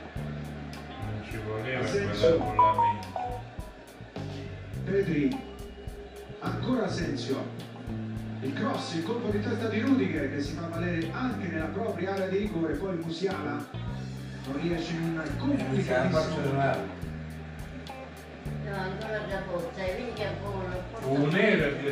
Non 1.06 1.24
ci 1.30 1.38
voleva 1.38 1.86
quell'annullamento. 1.86 3.08
Pedri, 4.84 5.40
ancora 6.40 6.86
Asensio. 6.86 7.72
Il 8.42 8.52
cross, 8.52 8.96
il 8.96 9.04
colpo 9.04 9.30
di 9.30 9.40
testa 9.40 9.70
di 9.70 9.80
Rudiger 9.80 10.30
che 10.30 10.42
si 10.42 10.54
fa 10.54 10.68
valere 10.68 11.10
anche 11.14 11.48
nella 11.48 11.68
propria 11.68 12.14
area 12.14 12.28
di 12.28 12.40
rigore, 12.40 12.74
poi 12.74 12.98
Musiala 12.98 13.66
riesce 14.52 14.94
in 14.94 15.04
un 15.04 15.14
Non 15.14 15.18
la 15.18 15.24
forza 15.24 15.38
complicatissimo 15.38 16.42
dell'altro. 16.42 17.02
No, 18.66 18.76
ancora 18.76 19.18
da 19.20 19.38
porta, 19.50 19.84
e 19.84 19.94
vedi 19.94 20.14
che. 20.14 20.28
Un'era 21.06 21.68
via. 21.70 21.92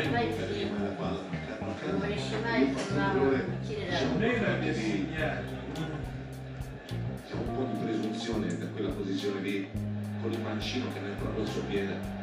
prima 0.00 0.82
la 0.82 0.88
palla, 0.90 1.20
Carvacano. 1.46 1.98
Non 1.98 2.06
riesci 2.06 2.34
mai 2.42 2.62
a 2.62 3.66
tirare. 3.66 4.04
Un'era 4.14 4.52
ha 4.52 4.72
segnato. 4.72 5.60
C'è 7.26 7.34
un 7.34 7.54
po' 7.54 7.64
di 7.72 7.84
presunzione 7.84 8.58
da 8.58 8.66
quella 8.66 8.90
posizione 8.90 9.40
lì, 9.40 9.68
con 10.20 10.32
il 10.32 10.40
mancino 10.40 10.92
che 10.92 11.00
nel 11.00 11.12
proprio 11.12 11.42
il 11.42 11.48
suo 11.48 11.62
piede. 11.62 12.21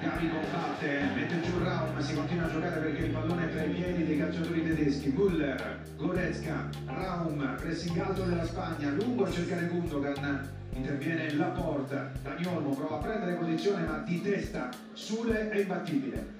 Gavi 0.00 0.28
combatte, 0.28 1.00
mette 1.14 1.40
giù 1.42 1.58
Raum, 1.58 1.98
si 2.00 2.14
continua 2.14 2.46
a 2.46 2.50
giocare 2.50 2.80
perché 2.80 3.04
il 3.06 3.10
pallone 3.10 3.48
è 3.48 3.52
tra 3.52 3.64
i 3.64 3.70
piedi 3.70 4.06
dei 4.06 4.18
calciatori 4.18 4.62
tedeschi. 4.62 5.08
Müller, 5.08 5.78
Goretzka, 5.96 6.68
Raum, 6.86 7.56
pressing 7.60 7.98
alto 7.98 8.22
della 8.22 8.44
Spagna, 8.44 8.90
lungo 8.90 9.24
a 9.24 9.30
cercare 9.30 9.66
Gundogan. 9.66 10.56
Interviene 10.72 11.34
la 11.34 11.46
porta, 11.46 12.12
Dani 12.22 12.46
Olmo 12.46 12.70
prova 12.70 12.96
a 12.96 13.00
prendere 13.00 13.32
posizione 13.34 13.84
ma 13.84 13.98
di 13.98 14.22
testa, 14.22 14.68
Sule 14.92 15.50
è 15.50 15.58
imbattibile. 15.58 16.36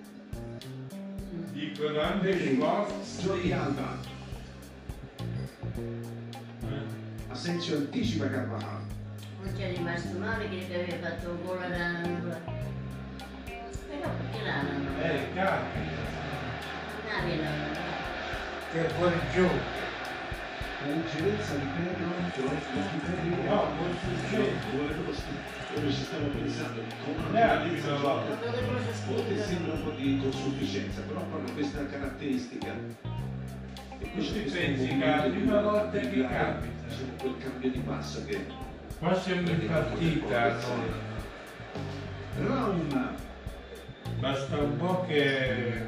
Anche 2.00 2.28
Pedri, 2.28 2.54
Schwarz. 2.54 3.22
Jordi 3.22 3.52
Alba, 3.52 3.96
Eh, 5.74 7.30
Asensio 7.30 7.78
anticipa 7.78 8.28
Carvajal. 8.28 8.80
Non 9.42 9.52
c'è 9.56 9.74
rimasto 9.74 10.18
male 10.18 10.48
che 10.48 10.66
aveva 10.72 11.09
fatto 11.09 11.30
un 11.30 11.44
gol 11.44 11.62
alla 11.62 12.67
Però 13.89 14.11
perché 14.20 14.45
l'hanno? 14.45 15.03
Eh, 15.03 15.28
capita. 15.34 15.97
Che 18.70 18.86
è 18.86 18.89
fuori 18.91 19.18
gioco. 19.32 19.76
La 20.80 20.93
leggerezza 20.93 21.55
di 21.55 21.66
Pedro, 21.74 22.07
di 23.22 23.28
No. 23.49 23.66
Dove 25.74 25.91
ci 25.91 26.03
stiamo 26.03 26.28
pensando, 26.28 26.82
Forse 29.07 29.24
scrive. 29.24 29.43
sembra 29.43 29.72
un 29.72 29.84
po' 29.84 29.91
di 29.91 30.18
consufficienza, 30.22 31.01
però 31.03 31.20
proprio 31.22 31.55
questa 31.55 31.86
caratteristica. 31.86 32.72
E 34.01 34.11
questo 34.12 34.39
pensi 34.53 34.86
che 34.99 35.07
la 35.07 35.26
di 35.26 35.30
prima 35.30 35.61
volta 35.62 35.99
di 35.99 36.09
che 36.11 36.22
capita. 36.28 36.86
diciamo, 36.86 37.12
quel 37.18 37.34
cambio 37.39 37.70
di 37.70 37.78
passo 37.78 38.24
che 38.26 38.47
Qua 38.99 39.14
siamo 39.14 39.49
in 39.49 39.66
partita, 39.66 40.57
no? 42.39 43.28
Basta 44.18 44.58
un 44.58 44.76
po' 44.76 45.04
che 45.06 45.86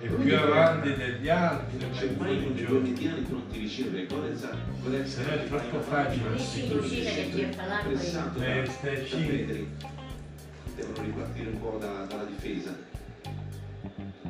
è 0.00 0.06
più 0.06 0.36
avanti 0.36 0.94
degli 0.94 1.28
altri, 1.28 1.78
non 1.78 1.90
c'è 1.92 2.10
mai 2.18 2.36
il 2.36 2.42
con 2.42 2.52
i 2.52 2.54
due 2.54 2.66
gioco. 2.66 2.80
mediani 2.80 3.20
pronti 3.20 3.56
a 3.56 3.60
ricevere 3.60 4.06
Goretzka, 4.06 4.56
Goretzka 4.82 5.22
Se 5.22 5.28
no 5.28 5.42
è 5.42 5.44
troppo 5.46 5.80
facile. 5.80 6.36
Che 6.36 7.30
ti 7.30 7.56
pressato 7.86 8.38
da. 8.40 8.44
Pedri. 8.44 9.70
Devono 10.74 11.02
ripartire 11.02 11.50
un 11.50 11.60
po' 11.60 11.76
da- 11.80 12.06
dalla 12.08 12.24
difesa. 12.24 12.76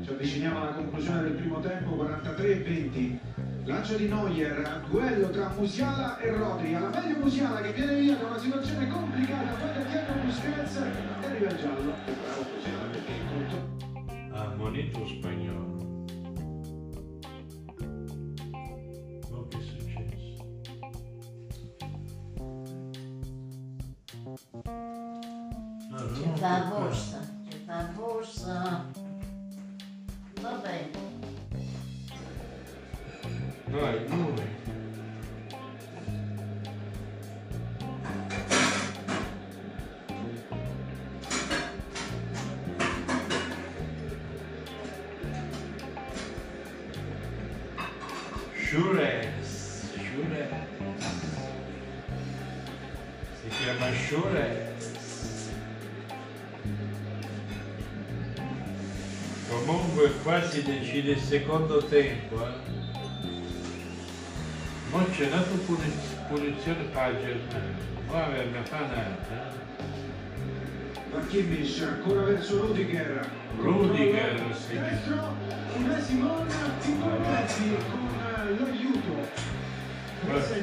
Ci 0.02 0.10
avviciniamo 0.10 0.60
alla 0.60 0.72
conclusione 0.72 1.22
del 1.22 1.32
primo 1.32 1.60
tempo, 1.60 1.90
43 1.92 2.46
e 2.46 2.56
20. 2.56 3.20
Lancio 3.64 3.96
di 3.96 4.08
Neuer, 4.08 4.82
duello 4.88 5.28
tra 5.30 5.52
Musiala 5.56 6.18
e 6.18 6.30
Rodri. 6.30 6.74
Alla 6.74 6.88
meglio 6.88 7.18
Musiala 7.18 7.60
che 7.60 7.72
viene 7.72 7.98
via 7.98 8.16
da 8.16 8.26
una 8.26 8.38
situazione 8.38 8.88
complicata, 8.88 9.52
poi 9.52 9.72
da 9.72 9.90
dietro 9.90 10.14
Busquets 10.24 10.76
e 10.76 11.26
arriva 11.26 11.50
il 11.50 11.56
giallo. 11.56 12.57
Ha 14.88 15.00
ammonito 15.00 15.47
si 60.98 61.04
decide 61.04 61.12
il 61.12 61.18
secondo 61.20 61.84
tempo, 61.84 62.44
eh. 62.44 62.76
Ma 64.90 65.04
c'è 65.10 65.28
dato 65.28 65.54
puniz- 65.66 66.16
punizione. 66.28 66.88
Ma 68.10 68.26
mi 68.26 68.64
fa 68.64 68.78
nada. 68.80 69.16
Ma 71.12 71.20
Kimmich 71.28 71.82
ancora 71.82 72.22
verso 72.22 72.66
Rudiger. 72.66 73.28
Rudiger, 73.58 74.56
sì. 74.56 74.78
Destro, 74.78 75.34
una 75.76 76.00
Simon 76.00 76.46
in 76.84 77.00
due 77.00 77.16
pezzi 77.22 77.76
con 77.90 78.08
eh, 78.24 78.58
l'aiuto. 78.58 79.56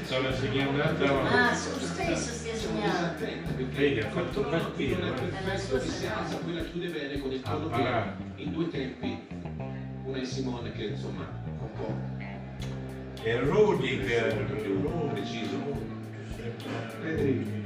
Stava 0.03 0.33
segnando 0.35 0.71
un'altra 0.71 1.49
Ah, 1.49 1.55
su 1.55 1.79
stesso 1.79 2.33
segnando. 2.33 2.81
disattenti 2.81 3.53
perché 3.53 3.77
Vedi, 3.77 3.99
ha 4.01 4.05
il 4.07 4.11
fatto 4.11 4.41
partire, 4.41 4.95
non 4.97 5.07
è 5.07 5.11
guarda. 5.13 5.37
perfetto, 5.37 5.77
che 5.77 5.87
si 5.89 6.05
alza, 6.07 6.35
poi 6.37 6.53
la 6.55 6.63
chiude 6.63 6.87
bene 6.89 7.19
con 7.19 7.31
il 7.31 7.41
Ha 7.43 7.49
collo 7.51 7.69
in 8.35 8.51
due 8.51 8.67
tempi. 8.69 9.34
È 10.15 10.23
Simone 10.23 10.71
che 10.71 10.83
insomma 10.85 11.27
un 11.45 11.71
po' 11.73 11.93
E 13.21 13.39
Rudiger. 13.39 14.45
più 14.61 15.09
preciso. 15.09 15.57
Pedri. 17.01 17.63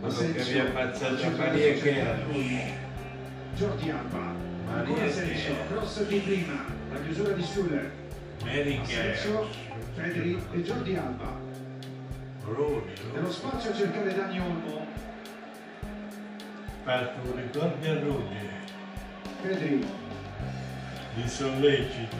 Quello 0.00 0.14
che 0.14 0.24
Asensio. 0.24 0.40
avevi 0.42 0.58
ammazzato 0.76 1.30
Maria 1.36 1.72
Chiara. 1.74 2.18
Jordi 3.56 3.90
Alba. 3.90 4.34
Maria 4.66 5.04
Ancora 5.04 5.06
Chiara. 5.06 5.66
cross 5.68 6.06
di 6.06 6.18
prima, 6.18 6.64
la 6.92 7.00
chiusura 7.00 7.32
di 7.32 7.42
Suller. 7.42 7.90
Chiara. 8.38 9.46
Pedri 9.94 10.42
e 10.52 10.62
Jordi 10.62 10.96
Alba. 10.96 11.40
Roni, 12.44 12.92
Nello 13.14 13.30
spazio 13.30 13.70
a 13.70 13.74
cercare 13.74 14.14
Dani 14.14 14.38
Olmo. 14.40 14.86
fatto 16.82 17.30
un 17.30 17.36
ricordo 17.36 17.86
a 17.88 17.98
Roni. 18.00 18.36
Pedri, 19.40 19.84
Di 21.14 21.28
sollecito. 21.28 22.16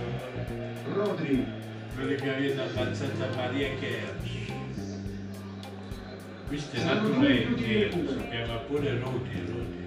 Rodri, 0.93 1.47
Quelli 1.95 2.14
che 2.14 2.34
avevano 2.34 2.68
ammazzato 2.70 3.36
Maria 3.36 3.68
Chiara. 3.78 4.20
Questo 6.47 6.76
è 6.76 6.84
nato 6.84 7.18
lei, 7.18 7.55
che 7.55 7.90
si 7.90 8.28
chiama 8.28 8.57
pure 8.66 8.99
Rudi, 8.99 9.45
Rudi. 9.47 9.86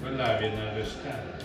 Quella 0.00 0.36
viene 0.36 0.60
arrestata. 0.68 1.38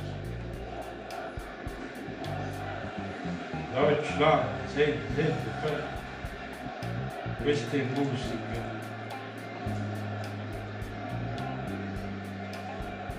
L'ho? 3.74 4.44
Senti, 4.74 5.14
senti. 5.16 5.50
Questa 7.42 7.76
è 7.76 7.84
musica. 7.96 8.75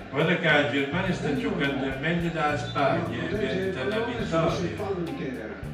Guarda 0.09 0.37
che 0.37 0.45
la 0.45 0.69
Germania 0.71 1.13
sta 1.13 1.35
giocando 1.35 1.85
meglio 1.99 2.29
della 2.29 2.57
Spagna 2.57 3.29
e 3.29 3.73
pallone 3.75 4.25
sul 4.25 4.63
vittoria. 4.63 5.65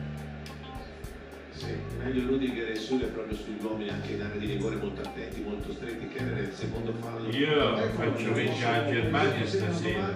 Sì, 1.51 1.75
meglio 2.03 2.27
Rudiger 2.27 2.69
e 2.71 2.75
Sule 2.75 3.05
proprio 3.05 3.37
sugli 3.37 3.63
uomini 3.63 3.89
anche 3.89 4.13
in 4.13 4.21
area 4.21 4.37
di 4.37 4.47
rigore 4.47 4.75
molto 4.75 5.01
attenti, 5.01 5.41
molto 5.41 5.71
stretti. 5.71 6.07
Keller 6.09 6.37
è 6.37 6.41
il 6.41 6.53
secondo 6.53 6.93
fallo. 6.99 7.29
Io 7.29 7.77
Ecco, 7.77 8.01
faccio 8.01 8.33
vincere 8.33 8.77
la 8.77 8.91
Germania 8.91 9.45
stasera. 9.45 10.13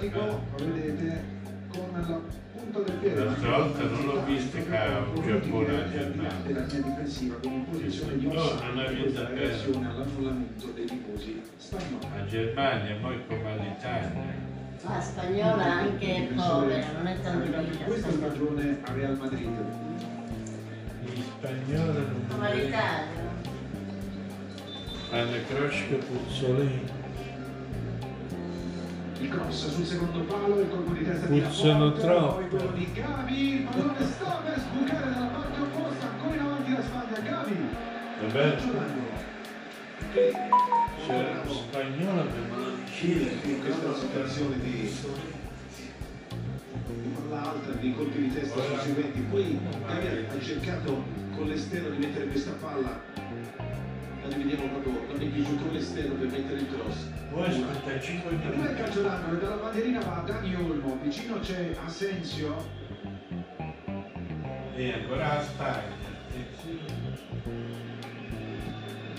vedete 0.58 1.36
con 1.72 1.90
la 1.94 2.20
punta 2.56 2.80
del 2.80 2.96
piede. 2.98 3.24
L'altra 3.24 3.58
volta 3.58 3.84
non 3.84 4.06
l'ho 4.06 4.24
visto 4.26 4.58
che 4.58 4.78
ha 4.78 5.00
un 5.00 5.24
Giappone 5.26 5.70
alla 5.70 5.90
Germania. 5.90 6.32
della 6.46 6.66
linea 6.66 6.88
difensiva 6.90 7.36
con 7.42 7.52
in 7.54 7.66
posizione 7.70 8.18
di 8.18 8.26
questa 8.26 8.66
bene. 9.30 9.40
reazione 9.40 9.88
all'annullamento 9.90 10.68
dei 10.76 10.86
tifosi 10.86 11.42
spagnoli. 11.58 12.08
La 12.16 12.26
Germania, 12.26 12.96
poi 13.02 13.28
come 13.28 13.56
l'Italia. 13.58 14.56
La 14.84 15.02
spagnola 15.02 15.64
anche 15.64 16.16
è 16.16 16.22
povera, 16.34 16.92
non 16.96 17.08
è 17.08 17.22
tanto 17.22 17.40
Arrivati 17.44 17.70
ricca. 17.72 17.86
questa 17.86 18.12
stagione 18.12 18.78
a 18.86 18.94
Real 18.94 19.18
Madrid. 19.18 19.50
Gli 21.04 21.22
spagnoli 21.22 22.06
Come 22.30 22.48
non 22.48 22.58
l'Italia. 22.58 23.26
fanno 25.10 25.32
crosche 25.48 25.96
puzzolini. 25.96 26.97
Il 29.20 29.30
cross 29.30 29.74
sul 29.74 29.86
secondo 29.86 30.20
palo, 30.22 30.60
il 30.60 30.70
colpo 30.70 30.92
di 30.94 31.04
testa 31.04 31.26
di 31.26 31.40
Puzzano 31.40 31.92
troppo. 31.94 32.36
poi 32.36 32.50
quello 32.50 32.72
di 32.74 32.88
Gavi, 32.94 33.54
il 33.56 33.64
pallone 33.64 34.06
sta 34.06 34.42
per 34.44 34.60
sbucare 34.60 35.12
dalla 35.12 35.26
parte 35.26 35.62
opposta, 35.62 36.08
ancora 36.08 36.36
in 36.36 36.40
avanti 36.42 36.72
la 36.72 36.84
Spagna, 36.84 37.20
Gavi. 37.20 37.56
Lo 41.46 41.54
spagnolo 41.54 42.26
che 42.28 42.40
me 42.50 42.58
lo 42.58 42.86
Cile 42.86 43.30
dice. 43.30 43.48
in 43.48 43.60
questa 43.62 43.96
situazione 43.96 44.60
di 44.60 44.96
l'altra 47.30 47.74
di 47.74 47.94
colpi 47.94 48.20
di 48.20 48.34
testa 48.34 48.62
succedenti 48.62 49.20
poi 49.30 49.60
Gavi 49.88 50.08
ha 50.08 50.42
cercato 50.42 51.04
con 51.36 51.48
l'esterno 51.48 51.90
di 51.90 51.98
mettere 51.98 52.28
questa 52.28 52.52
palla 52.52 53.02
la 54.28 54.36
dividiamo 54.36 54.68
proprio 54.80 55.06
non 55.08 55.22
è 55.22 55.26
piaciuto 55.26 55.72
l'esterno 55.72 56.14
per 56.16 56.28
mettere 56.28 56.60
il 56.60 56.68
cross 56.70 56.98
Poi 57.30 57.46
aspetta 57.46 58.00
5 58.00 58.30
Due 58.30 58.50
minuti. 58.50 58.74
calcio 58.76 59.02
d'angolo 59.02 59.40
dalla 59.40 59.56
bandierina 59.56 60.00
va 60.00 60.24
Dani 60.26 60.56
Olmo, 60.56 60.98
vicino 61.02 61.40
c'è 61.40 61.76
Asensio, 61.86 62.56
E 64.76 64.94
ancora 64.94 65.36
la 65.36 65.42
Spagna. 65.42 65.96
attenzione. 66.28 67.16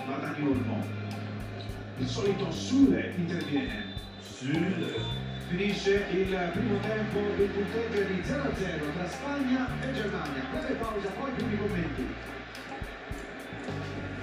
va 0.06 0.16
Dani 0.16 0.46
Olmo. 0.46 0.84
Il 1.98 2.06
solito 2.06 2.50
Sule 2.52 3.12
interviene. 3.16 3.86
Sì. 4.20 4.52
Finisce 5.48 6.06
il 6.12 6.50
primo 6.52 6.78
tempo, 6.80 7.18
il 7.18 7.48
punteggio 7.50 8.00
è 8.00 8.06
di 8.06 8.20
0-0 8.20 8.92
tra 8.94 9.08
Spagna 9.08 9.66
e 9.80 9.92
Germania. 9.92 10.42
Breve 10.52 10.74
pausa, 10.74 11.08
poi 11.18 11.30
primi 11.32 11.56
commenti. 11.58 12.06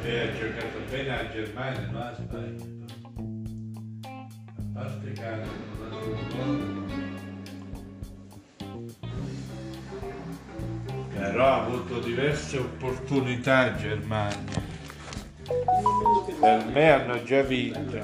E 0.07 0.19
ha 0.19 0.31
giocato 0.33 0.79
bene 0.91 1.07
la 1.07 1.29
Germania, 1.31 1.89
non 1.89 1.99
la 1.99 2.13
Spagna. 2.13 2.63
A 4.55 4.63
parte 4.71 5.25
hanno 5.25 5.49
dato 5.89 6.05
un 6.05 6.19
gol. 6.29 6.59
Però 11.11 11.43
ha 11.43 11.65
avuto 11.65 11.99
diverse 12.01 12.57
opportunità 12.59 13.73
Germania. 13.77 14.61
Per 16.39 16.65
me 16.65 16.91
hanno 16.91 17.23
già 17.23 17.41
vinto. 17.41 17.97